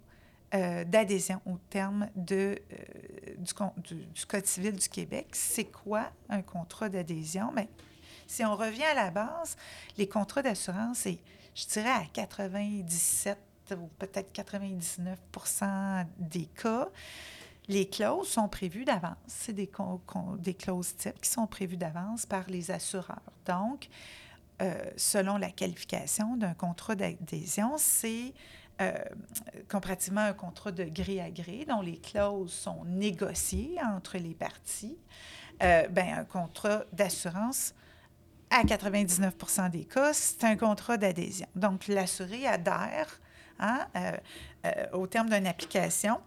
[0.54, 5.28] euh, d'adhésion au terme de, euh, du, Code civil du Québec.
[5.32, 7.52] C'est quoi un contrat d'adhésion?
[7.53, 7.68] Mais
[8.28, 9.57] si on revient à la base,
[9.98, 11.18] les contrats d'assurance, c'est,
[11.56, 13.38] je dirais, à 97
[13.72, 16.90] ou peut-être 99% des cas,
[17.68, 19.15] les clauses sont prévues d'avance.
[19.26, 23.22] C'est des clauses types qui sont prévues d'avance par les assureurs.
[23.45, 23.90] Donc,
[24.61, 28.34] euh, selon la qualification d'un contrat d'adhésion, c'est
[28.82, 28.91] euh,
[29.70, 34.98] comparativement un contrat de gré à gré, dont les clauses sont négociées entre les parties.
[35.62, 37.76] Euh, ben, un contrat d'assurance,
[38.50, 39.36] à 99
[39.72, 41.48] des cas, c'est un contrat d'adhésion.
[41.56, 43.20] Donc, l'assuré adhère
[43.60, 46.20] hein, euh, au terme d'une application,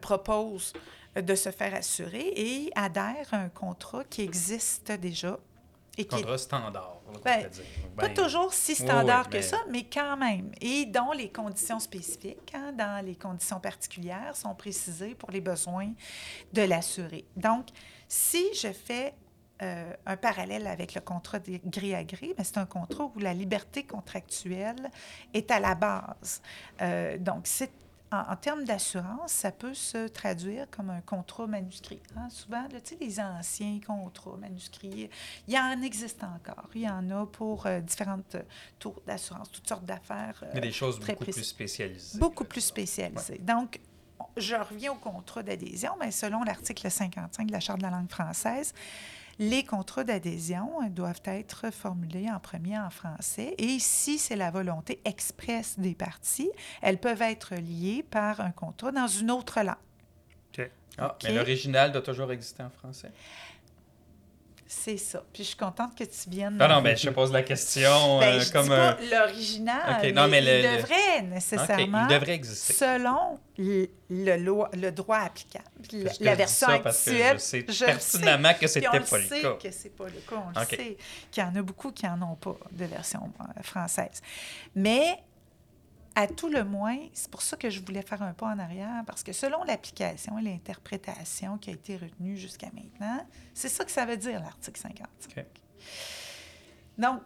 [0.00, 0.72] propose
[1.14, 5.38] de se faire assurer et adhèrent à un contrat qui existe déjà.
[5.98, 7.00] Et Contrat standard.
[7.08, 7.62] on Ben, dire.
[7.96, 10.52] pas Ben, toujours si standard oui, que mais- ça, mais quand même.
[10.60, 15.92] Et dont les conditions spécifiques, hein, dans les conditions particulières, sont précisées pour les besoins
[16.52, 17.24] de l'assuré.
[17.36, 17.68] Donc,
[18.08, 19.14] si je fais
[19.62, 23.18] euh, un parallèle avec le contrat de gré à gré, mais c'est un contrat où
[23.18, 24.90] la liberté contractuelle
[25.32, 26.42] est à la base.
[26.82, 27.70] Euh, donc, c'est
[28.12, 32.00] en, en termes d'assurance, ça peut se traduire comme un contrat manuscrit.
[32.16, 32.28] hein.
[32.30, 35.10] Souvent, là, tu sais, les anciens contrats manuscrits,
[35.48, 36.68] il y en existe encore.
[36.74, 38.42] Il y en a pour euh, différentes euh,
[38.78, 40.40] tours d'assurance, toutes sortes d'affaires.
[40.44, 41.40] euh, Mais des choses très beaucoup précis.
[41.40, 42.18] plus spécialisées.
[42.18, 43.38] Beaucoup plus spécialisées.
[43.38, 43.80] Donc,
[44.36, 48.10] je reviens au contrat d'adhésion, mais selon l'article 55 de la Charte de la langue
[48.10, 48.72] française,
[49.38, 55.00] les contrats d'adhésion doivent être formulés en premier en français et si c'est la volonté
[55.04, 56.50] expresse des parties,
[56.82, 59.76] elles peuvent être liées par un contrat dans une autre langue.
[60.98, 61.24] Ah, OK.
[61.24, 63.10] mais l'original doit toujours exister en français.
[64.68, 65.22] C'est ça.
[65.32, 66.56] Puis je suis contente que tu viennes.
[66.56, 70.26] Non, non, mais je te pose la question Ben, euh, je comme pas l'original, non,
[70.28, 72.72] mais mais, le- il devrait nécessairement, il devrait exister.
[72.72, 77.10] selon le, le loi- le droit applicable, la, que la je version ça parce que
[77.10, 77.36] actuelle.
[77.38, 79.52] je sais je pertinemment que c'était on pas le le sait cas.
[79.62, 80.42] que c'est pas le cas.
[80.54, 80.96] On le sait
[81.30, 84.20] qu'il y en a beaucoup qui n'en ont pas de version euh, française.
[84.74, 85.18] Mais
[86.16, 89.04] à tout le moins, c'est pour ça que je voulais faire un pas en arrière,
[89.06, 93.90] parce que selon l'application et l'interprétation qui a été retenue jusqu'à maintenant, c'est ça que
[93.90, 95.06] ça veut dire, l'article 50.
[95.28, 95.44] OK.
[96.96, 97.20] Donc,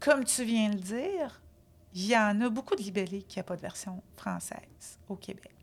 [0.00, 1.42] comme tu viens de le dire,
[1.94, 5.54] il y en a beaucoup de libellés qui n'ont pas de version française au Québec.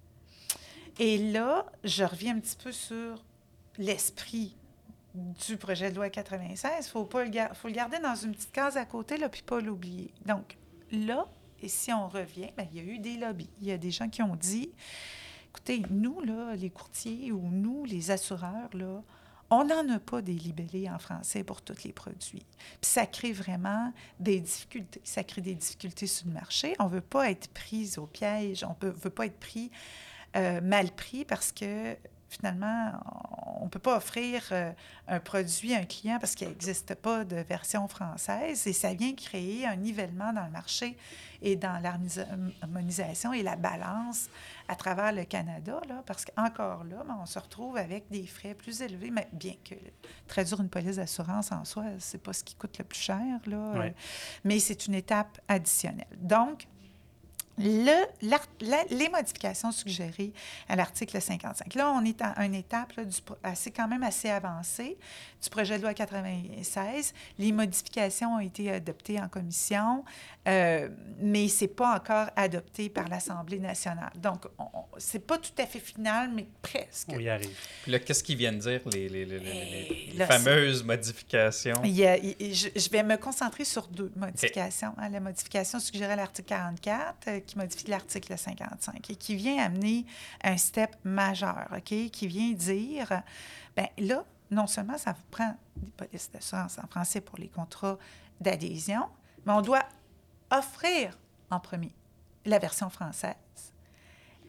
[1.00, 3.24] Et là, je reviens un petit peu sur
[3.80, 4.56] l'esprit
[5.16, 6.72] du projet de loi 96.
[6.86, 9.42] Il faut, pas le faut le garder dans une petite case à côté, là, puis
[9.42, 10.14] pas l'oublier.
[10.28, 10.58] Donc,
[10.92, 11.28] là,
[11.62, 13.50] et si on revient, bien, il y a eu des lobbies.
[13.62, 14.72] Il y a des gens qui ont dit,
[15.50, 19.02] écoutez, nous, là, les courtiers ou nous, les assureurs, là,
[19.52, 22.46] on n'en a pas des libellés en français pour tous les produits.
[22.82, 25.02] Puis ça crée vraiment des difficultés.
[25.04, 26.76] Ça crée des difficultés sur le marché.
[26.78, 28.64] On ne veut pas être pris au piège.
[28.64, 29.72] On ne veut pas être pris
[30.36, 31.96] euh, mal pris parce que
[32.30, 32.92] finalement,
[33.60, 34.72] on ne peut pas offrir euh,
[35.08, 39.14] un produit à un client parce qu'il n'existe pas de version française et ça vient
[39.14, 40.96] créer un nivellement dans le marché
[41.42, 44.30] et dans l'harmonisation et la balance
[44.68, 48.54] à travers le Canada, là, parce qu'encore là, ben, on se retrouve avec des frais
[48.54, 49.76] plus élevés, mais bien que
[50.28, 53.74] traduire une police d'assurance en soi, c'est pas ce qui coûte le plus cher, là,
[53.76, 53.90] euh,
[54.44, 56.06] mais c'est une étape additionnelle.
[56.18, 56.68] Donc,
[57.60, 60.32] le, la- les modifications suggérées
[60.68, 61.76] à l'article 55.
[61.76, 64.98] Là, on est à une étape là, du, assez, quand même assez avancée
[65.44, 67.14] du projet de loi 96.
[67.38, 70.04] Les modifications ont été adoptées en commission,
[70.48, 74.12] euh, mais ce n'est pas encore adopté par l'Assemblée nationale.
[74.18, 74.46] Donc,
[74.98, 77.10] ce n'est pas tout à fait final, mais presque.
[77.10, 77.56] On y arrive.
[77.84, 81.82] Puis là, qu'est-ce qu'ils viennent dire, les, les, les, les- les- Eh, là, fameuses modifications?
[81.84, 84.94] Il y a- il- il- je, je vais me concentrer sur deux modifications.
[84.98, 85.10] hein.
[85.10, 90.06] La modification suggérée à l'article 44, euh, qui modifie l'article 55 et qui vient amener
[90.44, 92.10] un step majeur, OK?
[92.12, 93.24] Qui vient dire,
[93.76, 97.98] ben là, non seulement ça vous prend des polices d'assurance en français pour les contrats
[98.40, 99.08] d'adhésion,
[99.46, 99.84] mais on doit
[100.52, 101.18] offrir
[101.50, 101.92] en premier
[102.46, 103.36] la version française.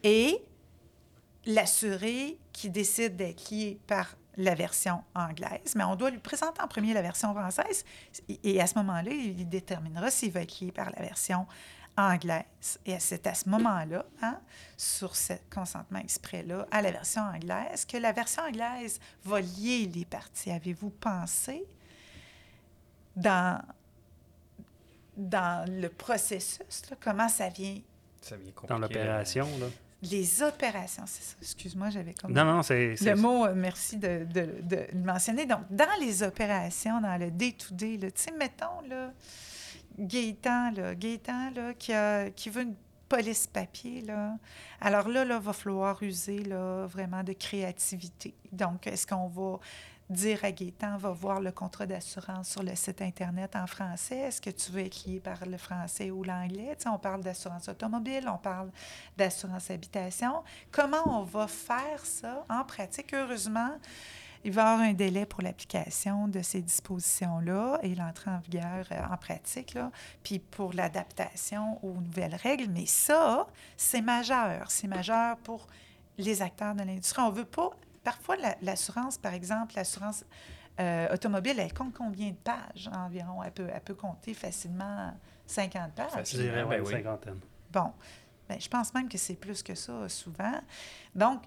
[0.03, 0.43] Et
[1.45, 6.67] l'assuré qui décide d'être lié par la version anglaise, mais on doit lui présenter en
[6.67, 7.83] premier la version française
[8.43, 11.47] et, à ce moment-là, il déterminera s'il va être lié par la version
[12.01, 12.79] anglaise.
[12.85, 14.39] Et c'est à ce moment-là, hein,
[14.77, 20.05] sur ce consentement exprès-là, à la version anglaise, que la version anglaise va lier les
[20.05, 20.51] parties.
[20.51, 21.63] Avez-vous pensé
[23.15, 23.61] dans,
[25.17, 27.79] dans le processus, là, comment ça vient?
[28.21, 29.65] Ça vient Dans compliqué, l'opération, là.
[30.03, 31.35] les opérations, c'est ça.
[31.41, 32.31] Excuse-moi, j'avais comme...
[32.33, 32.95] Non, non, c'est...
[33.01, 35.45] Le mot, euh, merci de, de- de le mentionner.
[35.45, 39.11] Donc, dans les opérations, dans le day-to-day, tu sais, mettons, là,
[40.01, 42.75] Gaétan, là, qui, a- qui veut une
[43.07, 44.05] police papier.
[44.79, 48.33] Alors là, là, va falloir user, là, vraiment de créativité.
[48.51, 49.59] Donc, est-ce qu'on va
[50.09, 54.17] dire à Gaétan, va voir le contrat d'assurance sur le site Internet en français?
[54.17, 56.75] Est-ce que tu veux lié par le français ou l'anglais?
[56.85, 58.71] On parle d'assurance automobile, on parle
[59.17, 60.43] d'assurance habitation.
[60.69, 63.13] Comment on va faire ça en pratique?
[63.13, 63.71] Heureusement,
[64.43, 68.85] il va y avoir un délai pour l'application de ces dispositions-là et l'entrée en vigueur
[68.91, 69.91] euh, en pratique, là,
[70.23, 72.69] puis pour l'adaptation aux nouvelles règles.
[72.71, 73.47] Mais ça,
[73.77, 74.69] c'est majeur.
[74.71, 75.67] C'est majeur pour
[76.17, 77.21] les acteurs de l'industrie.
[77.21, 77.69] On ne veut pas...
[78.03, 80.23] Parfois, la- l'assurance, par exemple, l'assurance
[80.79, 83.43] euh, automobile, elle compte combien de pages environ?
[83.43, 85.13] Elle peut, elle peut compter facilement
[85.45, 86.07] 50 pages.
[86.11, 86.39] Je Facile.
[86.41, 86.91] dirais, Ben ouais, oui.
[86.91, 87.39] une cinquantaine.
[87.71, 87.91] Bon,
[88.49, 90.59] ben, je pense même que c'est plus que ça souvent.
[91.13, 91.43] Donc,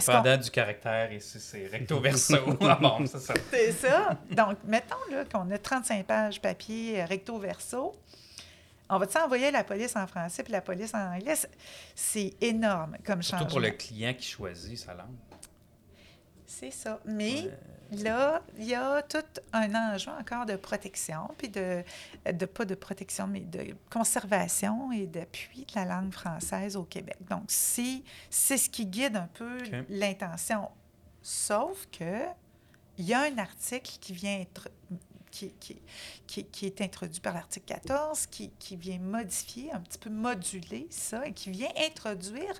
[0.00, 2.36] Dépendant du caractère, ici, c'est recto verso.
[2.60, 3.34] ah bon, c'est ça.
[3.50, 4.18] C'est ça.
[4.30, 7.94] Donc, mettons là, qu'on a 35 pages papier euh, recto verso.
[8.90, 11.34] On va envoyer la police en français puis la police en anglais?
[11.94, 13.50] C'est- énorme comme Surtout changement.
[13.50, 15.16] pour le client qui choisit sa langue.
[16.58, 17.00] C'est ça.
[17.04, 17.50] Mais
[17.90, 19.18] là, il y a tout
[19.52, 21.82] un enjeu encore de protection, puis de,
[22.30, 27.16] de pas de protection, mais de conservation et d'appui de la langue française au Québec.
[27.28, 29.58] Donc, c'est c'est ce qui guide un peu
[29.88, 30.68] l'intention.
[31.22, 32.24] Sauf que
[32.98, 34.68] il y a un article qui vient être
[35.34, 41.32] qui, est introduit par l'article 14, qui, vient modifier, un petit peu moduler ça, et
[41.32, 42.54] qui vient introduire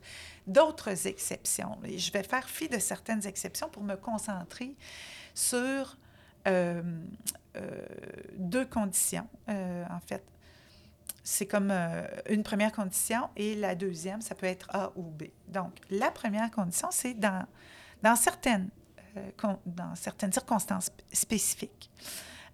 [0.46, 1.78] d'autres exceptions.
[1.84, 4.74] Et je vais faire fi de certaines exceptions pour me concentrer
[5.34, 5.96] sur
[6.46, 6.82] euh,
[7.56, 7.86] euh,
[8.36, 10.24] deux conditions, euh, en fait.
[11.26, 11.72] C'est comme
[12.28, 15.24] une première condition et la deuxième, ça peut être A ou B.
[15.48, 17.46] Donc, la première condition, c'est dans,
[18.14, 18.68] certaines,
[19.64, 21.90] dans certaines circonstances sp- spécifiques.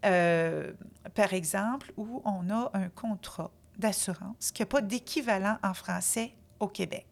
[0.05, 0.72] Euh,
[1.14, 6.68] par exemple, où on a un contrat d'assurance qui n'a pas d'équivalent en français au
[6.68, 7.06] Québec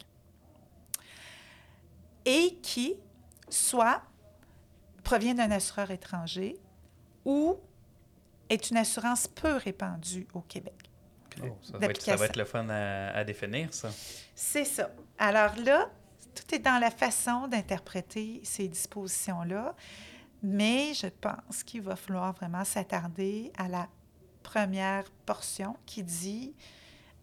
[2.25, 2.95] et qui
[3.49, 4.03] soit
[5.03, 6.57] provient d'un assureur étranger
[7.25, 7.59] ou
[8.49, 10.91] est une assurance peu répandue au Québec.
[11.43, 13.91] oh, ça, va être, ça va être le fun à, à définir, ça.
[14.35, 14.91] C'est ça.
[15.19, 15.91] Alors là,
[16.35, 19.75] tout est dans la façon d'interpréter ces dispositions-là,
[20.43, 23.89] mais je pense qu'il va falloir vraiment s'attarder à la
[24.43, 26.55] première portion qui dit,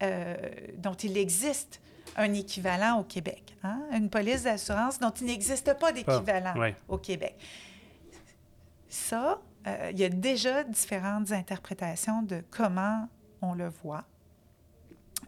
[0.04, 0.36] euh,
[0.78, 1.82] dont il existe
[2.18, 3.82] un équivalent au Québec, hein?
[3.92, 6.76] une police d'assurance dont il n'existe pas d'équivalent ouais.
[6.88, 7.36] au Québec.
[8.88, 13.10] Ça, euh, il y a déjà différentes interprétations de comment
[13.42, 14.06] on le voit.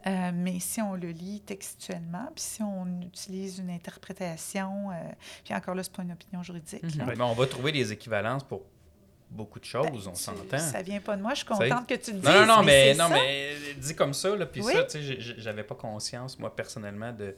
[0.06, 4.96] Euh, mais si on le lit textuellement, puis si on utilise une interprétation, euh,
[5.44, 6.84] puis encore là, ce n'est pas une opinion juridique.
[6.84, 6.98] Mhm.
[7.00, 7.06] là.
[7.18, 8.64] Mais on va trouver des équivalences pour
[9.30, 10.58] beaucoup de choses, Ben, on tu- s'entend.
[10.58, 12.30] Ça vient pas de moi, je suis contente que tu le dises.
[12.30, 13.14] Non, non, non, mais, non, ça.
[13.16, 14.72] mais dit comme ça, là, puis Oui.
[14.74, 17.36] ça, tu sais, j'avais pas conscience, moi, personnellement, de,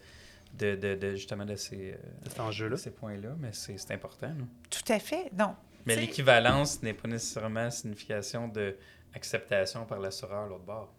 [0.54, 4.28] de, de, de- justement de ces, euh, ces points-là, mais c'est important.
[4.28, 4.46] là.
[4.70, 5.30] Tout à fait.
[5.32, 5.56] Donc,
[5.86, 8.76] Mais l'équivalence n'est pas nécessairement signification de
[9.16, 10.94] acceptation par l'assureur l'autre bord.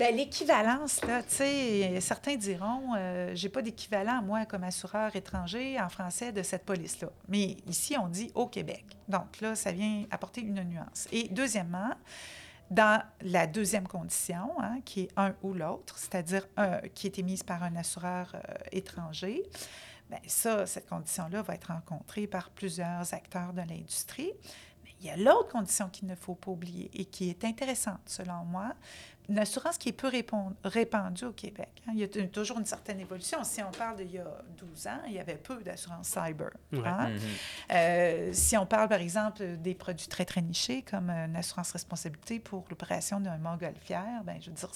[0.00, 5.90] Ben, l'équivalence, tu sais, certains diront, euh, j'ai pas d'équivalent, moi, comme assureur étranger en
[5.90, 7.10] français de cette police-là.
[7.28, 8.86] Mais ici, on dit au Québec.
[9.08, 11.06] Donc là, ça vient apporter une nuance.
[11.12, 11.90] Et deuxièmement,
[12.70, 17.42] dans la deuxième condition, hein, qui est un ou l'autre, c'est-à-dire un qui est émise
[17.42, 19.42] par un assureur euh, étranger,
[20.08, 24.32] bien ça, cette condition-là va être rencontrée par plusieurs acteurs de l'industrie.
[24.82, 28.00] Mais il y a l'autre condition qu'il ne faut pas oublier et qui est intéressante,
[28.06, 28.72] selon moi,
[29.30, 30.10] une assurance qui est peu
[30.64, 31.68] répandue au Québec.
[31.86, 31.92] hein.
[31.94, 33.42] Il y a toujours une certaine évolution.
[33.44, 36.50] Si on parle d'il y a 12 ans, il y avait peu d'assurance cyber.
[36.72, 36.80] Ouais.
[36.84, 37.10] hein.
[37.10, 37.18] Mhm.
[37.72, 42.40] Euh, si on parle, par exemple, des produits très, très nichés, comme une assurance responsabilité
[42.40, 44.70] pour l'opération d'un montgolfière, ben, je veux dire,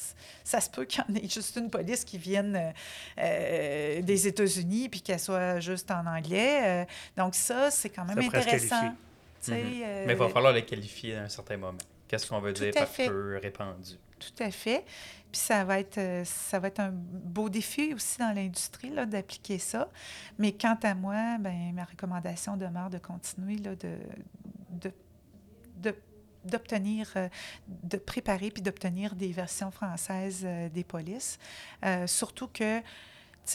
[0.44, 2.70] ça se peut qu'il y en ait juste une police qui vienne euh,
[3.18, 6.60] euh, des États-Unis puis qu'elle soit juste en anglais.
[6.62, 6.84] Euh,
[7.16, 8.94] donc ça, c'est quand même Ça intéressant.
[9.40, 9.82] sais, Mhm.
[9.84, 11.78] euh, Mais il va falloir le qualifier à un certain moment.
[12.08, 13.08] Qu'est-ce qu'on veut Tout dire par fait.
[13.08, 13.94] peu répandu?
[14.24, 14.84] Tout à fait.
[15.30, 19.58] Puis ça va être, euh, ça va être un beau défi aussi dans l'industrie d'appliquer
[19.58, 19.88] ça.
[20.38, 23.98] Mais quant à moi, ben, ma recommandation demeure de continuer là, de,
[24.70, 25.94] de,
[26.44, 27.28] d'obtenir, euh,
[27.68, 31.38] de préparer puis d'obtenir des versions françaises euh, des polices.
[32.06, 32.80] Surtout que,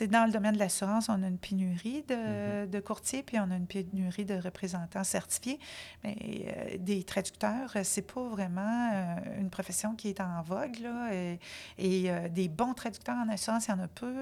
[0.10, 3.56] dans le domaine de l'assurance, on a une pénurie de, de courtiers puis on a
[3.56, 5.60] une pénurie de représentants certifiés.
[6.03, 6.16] Mais
[6.48, 10.78] euh, des traducteurs, euh, c'est pas vraiment euh, une profession qui est en vogue.
[10.82, 11.40] Là, et
[11.78, 14.14] et, euh, des bons traducteurs en assurance, il y en a peu.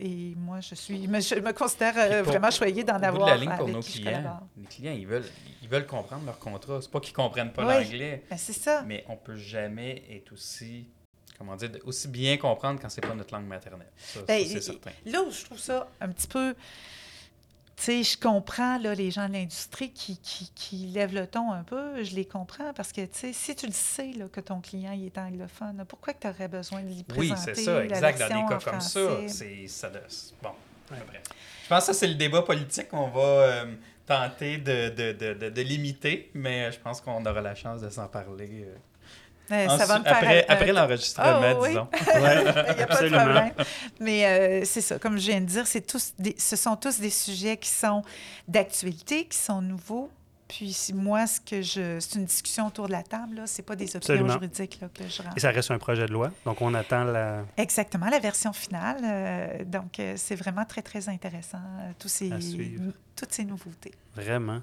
[0.00, 3.28] et moi, je suis, me- je me considère pour- vraiment choyée d'en bout de avoir
[3.28, 5.24] la ligne, pour nos clients, les clients, ils veulent,
[5.62, 6.80] ils veulent comprendre leur contrat.
[6.80, 7.84] C'est pas qu'ils comprennent pas Oui.
[7.84, 8.82] l'anglais, Ben, c'est ça.
[8.86, 10.88] mais on peut jamais être aussi,
[11.38, 13.88] comment dire, aussi bien comprendre quand c'est pas notre langue maternelle.
[13.96, 14.90] Ça, ça, Ben, c'est certain.
[15.06, 16.54] Là où je trouve ça un petit peu.
[17.76, 21.52] Tu sais, je comprends là, les gens de l'industrie qui, qui, qui lèvent le ton
[21.52, 22.02] un peu.
[22.02, 24.90] Je les comprends parce que, tu sais, si tu le sais là, que ton client
[24.90, 28.18] il est anglophone, pourquoi que tu aurais besoin de lui Oui, présenter c'est ça, exact.
[28.18, 29.28] Dans des cas comme ça, français?
[29.28, 29.90] c'est ça.
[30.42, 30.50] Bon,
[30.90, 31.04] bref.
[31.62, 33.74] Je pense que ça, c'est le débat politique qu'on va euh,
[34.06, 37.90] tenter de, de, de, de, de limiter, mais je pense qu'on aura la chance de
[37.90, 38.64] s'en parler.
[38.66, 38.74] euh,
[39.50, 41.68] Euh, ça va me après l'enregistrement, Ah, oui.
[41.70, 41.88] disons.
[42.14, 43.52] Il n'y a pas de problème.
[44.00, 47.00] Mais euh, c'est ça, comme je viens de dire, c'est tous des- ce sont tous
[47.00, 48.02] des sujets qui sont
[48.46, 50.10] d'actualité, qui sont nouveaux,
[50.48, 53.62] Puis si- moi, ce que je, c'est une discussion autour de la table, là, c'est
[53.62, 54.32] pas des opinions Absolument.
[54.32, 55.34] juridiques là, que je rends.
[55.36, 56.30] Et ça reste un projet de loi.
[56.46, 57.44] Donc, on attend la.
[57.58, 58.96] Exactement, la version finale.
[59.04, 61.60] euh, donc, c'est vraiment très, très intéressant,
[61.98, 62.30] tous ces,
[63.14, 63.92] toutes ces nouveautés.
[64.16, 64.60] Vraiment.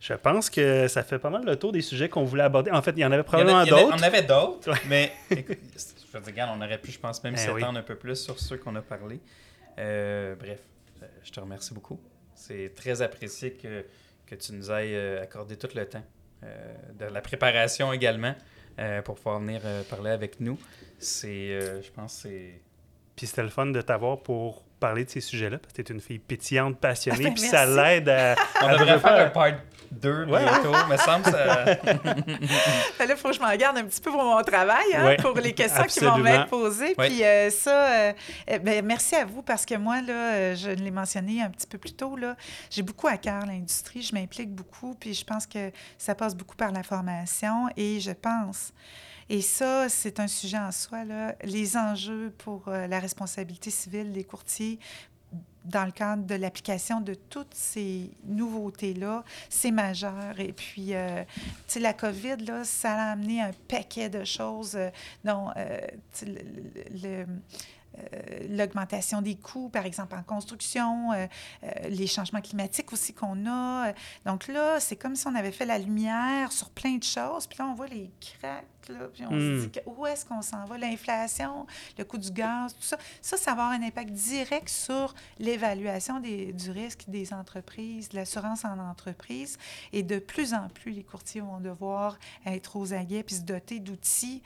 [0.00, 2.70] Je pense que ça fait pas mal le tour des sujets qu'on voulait aborder.
[2.70, 3.96] En fait, il y en avait probablement il y en d'autres.
[3.98, 7.34] On avait d'autres, mais écoute, je veux dire, regarde, on aurait pu, je pense, même
[7.34, 7.78] Eh s'étendre oui.
[7.78, 9.18] un peu plus sur ceux qu'on a parlé.
[9.78, 10.60] Euh, bref,
[11.02, 12.00] euh, je te remercie beaucoup.
[12.34, 13.84] C'est très apprécié que,
[14.26, 16.04] que tu nous aies euh, accordé tout le temps.
[16.44, 18.34] euh, de la préparation également
[18.78, 19.60] euh, pour pouvoir venir
[19.90, 20.58] parler avec nous.
[21.00, 22.60] C'est, je pense, que c'est
[23.16, 26.00] Puis c'était le fun de t'avoir pour parler de ces sujets-là, parce que t'es une
[26.00, 28.36] fille pétillante, passionnée, Ah ben, puis ça l'aide à...
[28.62, 29.52] On à devrait faire un part
[29.92, 30.44] 2 Ouais.
[30.44, 31.24] bientôt, me semble.
[31.24, 31.64] Ça...
[31.64, 31.74] Là,
[33.00, 35.34] il faut que je m'en garde un petit peu pour mon travail, hein, Ouais, pour
[35.34, 36.94] les questions qui vont m'être posées.
[36.98, 37.08] Ouais.
[37.08, 38.12] Puis euh, ça, euh,
[38.46, 41.66] eh ben, merci à vous parce que moi, là, euh, je l'ai mentionné un petit
[41.66, 42.36] peu plus tôt, là,
[42.70, 46.56] j'ai beaucoup à cœur l'industrie, je m'implique beaucoup, puis je pense que ça passe beaucoup
[46.56, 48.72] par la formation et je pense,
[49.30, 54.12] et ça, c'est un sujet en soi, là, les enjeux pour euh, la responsabilité civile
[54.12, 54.78] des courtiers
[55.64, 60.38] dans le cadre de l'application de toutes ces nouveautés-là, c'est majeur.
[60.40, 61.22] Et puis, euh,
[61.78, 64.88] la COVID, là, ça a amené un paquet de choses, euh,
[65.24, 65.78] dont euh,
[66.22, 67.26] le-
[68.50, 71.26] l'augmentation des coûts, par exemple en construction, euh,
[71.64, 73.92] euh, les changements climatiques aussi qu'on a.
[74.24, 77.58] Donc là, c'est comme si on avait fait la lumière sur plein de choses, puis
[77.58, 79.60] là, on voit les cracks, là, puis on Hmm.
[79.62, 81.66] se dit que- où est-ce qu'on s'en va, l'inflation,
[81.98, 82.96] le coût du gaz, tout ça.
[83.20, 88.16] Ça, ça va avoir un impact direct sur l'évaluation des- du risque des entreprises, de
[88.16, 89.58] l'assurance en entreprise.
[89.92, 93.78] Et de plus en plus, les courtiers vont devoir être aux aguets puis se doter
[93.80, 94.42] d'outils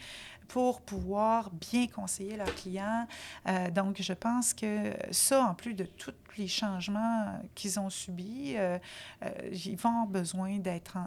[0.52, 3.06] pour pouvoir bien conseiller leurs clients.
[3.48, 8.52] Euh, donc, je pense que ça, en plus de tous les changements qu'ils ont subis,
[8.56, 8.78] euh,
[9.22, 10.98] euh, ils vont avoir besoin d'être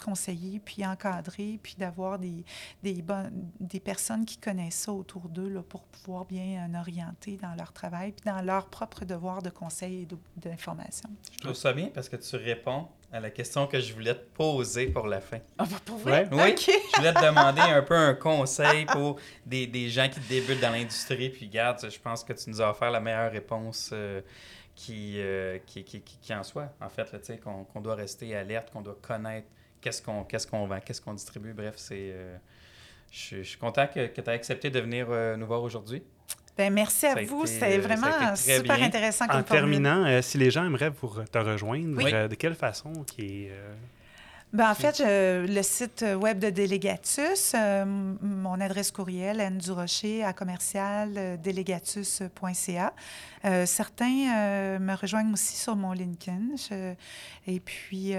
[0.00, 2.44] conseillés, puis encadrés, puis d'avoir des,
[2.82, 7.36] des, bonnes, des personnes qui connaissent ça autour d'eux là, pour pouvoir bien euh, orienter
[7.36, 11.08] dans leur travail, puis dans leur propre devoir de conseil et de- d'information.
[11.34, 14.24] Je trouve ça bien parce que tu réponds à la question que je voulais te
[14.34, 15.38] poser pour la fin.
[15.58, 16.28] Ah, bah, pour vrai?
[16.30, 16.42] Ouais.
[16.44, 16.50] Oui.
[16.52, 16.70] OK.
[16.92, 20.70] Je voulais te demander un peu un conseil pour des, des gens qui débutent dans
[20.70, 21.28] l'industrie.
[21.28, 24.20] Puis, garde, je pense que tu nous as offert la meilleure réponse euh,
[24.76, 26.72] qui, euh, qui, qui, qui- qui en soit.
[26.80, 29.48] En fait, là, tu sais, qu'on qu'on doit rester alerte, qu'on doit connaître
[29.80, 31.52] qu'est-ce qu'on qu'est-ce qu'on vend, qu'est-ce qu'on distribue.
[31.52, 32.10] Bref, c'est.
[32.12, 32.36] euh,
[33.10, 36.02] je, suis- je suis content que, tu aies accepté de venir euh, nous voir aujourd'hui.
[36.56, 37.46] Ben, merci à vous.
[37.46, 38.86] C'était euh, vraiment super bien.
[38.86, 39.70] intéressant En comme formule.
[39.72, 42.10] terminant, euh, si les gens aimeraient vous te rejoindre, Oui.
[42.12, 43.50] euh, de quelle façon qui est...
[43.50, 43.74] euh,
[44.52, 47.84] Ben, en fait, je- le site web de Délégatus, euh,
[48.20, 52.92] mon adresse courriel, ndurocher à commercial euh, délégatus.ca.
[53.44, 56.56] Euh, certains euh, me rejoignent aussi sur mon LinkedIn.
[56.56, 56.94] Je-
[57.46, 58.12] et puis,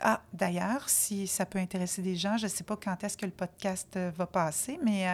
[0.00, 3.24] ah, d'ailleurs, si ça peut intéresser des gens, je ne sais pas quand est-ce que
[3.26, 5.06] le podcast va passer, mais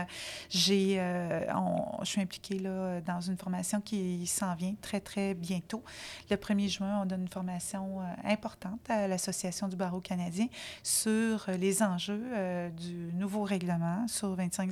[0.50, 5.82] j'ai, je suis impliquée là, dans une formation qui s'en vient très, très bientôt.
[6.30, 10.46] Le 1er juin, on donne une formation importante à l'Association du barreau canadien
[10.84, 14.70] sur euh, les enjeux euh, du nouveau règlement sur 2500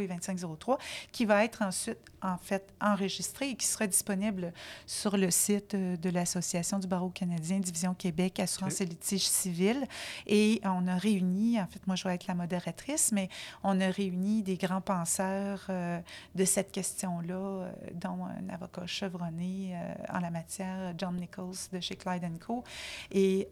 [0.00, 0.78] et 2503,
[1.12, 4.52] qui va être ensuite, en fait, enregistré et qui sera disponible
[4.86, 9.86] sur le site euh, de l'Association du barreau canadien, Division Québec, Assurance et litiges civils.
[10.26, 13.28] Et on a réuni, en fait, moi, je vais être la modératrice, mais
[13.62, 16.00] on a réuni des grands penseurs euh,
[16.34, 21.96] de cette question-là, dont un avocat chevronné euh, en la matière, John Nichols de chez
[21.96, 22.64] Clyde Co,
[23.10, 23.48] et,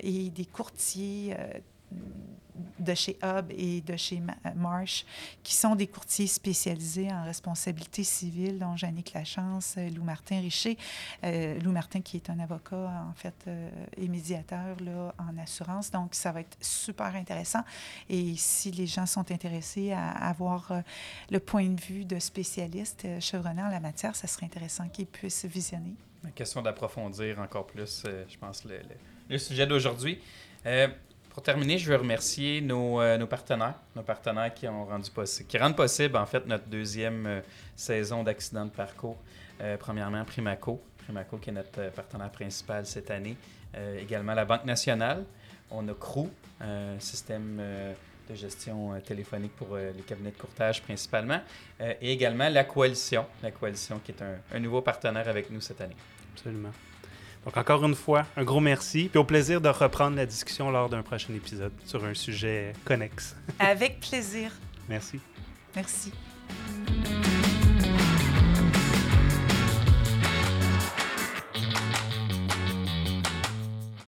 [0.00, 1.52] et des courtiers euh,
[2.80, 5.06] de chez Hub et de chez Ma- Marsh,
[5.44, 10.76] qui sont des courtiers spécialisés en responsabilité civile, dont Jannick Lachance, euh, Lou Martin Richer.
[11.22, 15.90] Euh, Lou Martin, qui est un avocat, en fait, euh, et médiateur là, en assurance.
[15.92, 17.62] Donc, ça va être super intéressant.
[18.08, 20.80] Et si les gens sont intéressés à avoir euh,
[21.30, 25.06] le point de vue de spécialistes euh, chevronnés en la matière, ça serait intéressant qu'ils
[25.06, 25.94] puissent visionner.
[26.24, 28.84] La question d'approfondir encore plus, euh, je pense, le, le-
[29.28, 30.18] le sujet d'aujourd'hui.
[30.66, 30.88] Euh,
[31.30, 35.48] pour terminer, je veux remercier nos, euh, nos partenaires, nos partenaires qui ont rendu possible,
[35.48, 37.40] qui rendent possible en fait notre deuxième euh,
[37.76, 39.16] saison d'accident de parcours.
[39.80, 43.36] Premièrement, Primaco, Primaco qui est notre partenaire principal cette année.
[43.98, 45.24] Également la Banque nationale.
[45.72, 46.28] On a Crew,
[46.60, 47.60] un système
[48.30, 51.40] de gestion téléphonique pour les cabinets de courtage principalement.
[51.80, 55.96] Et également la Coalition, la Coalition qui est un nouveau partenaire avec nous cette année.
[56.34, 56.70] Absolument.
[57.44, 59.08] Donc, encore une fois, un gros merci.
[59.10, 63.36] Puis au plaisir de reprendre la discussion lors d'un prochain épisode sur un sujet connexe.
[63.58, 64.52] Avec plaisir.
[64.88, 65.20] Merci.
[65.74, 66.12] Merci.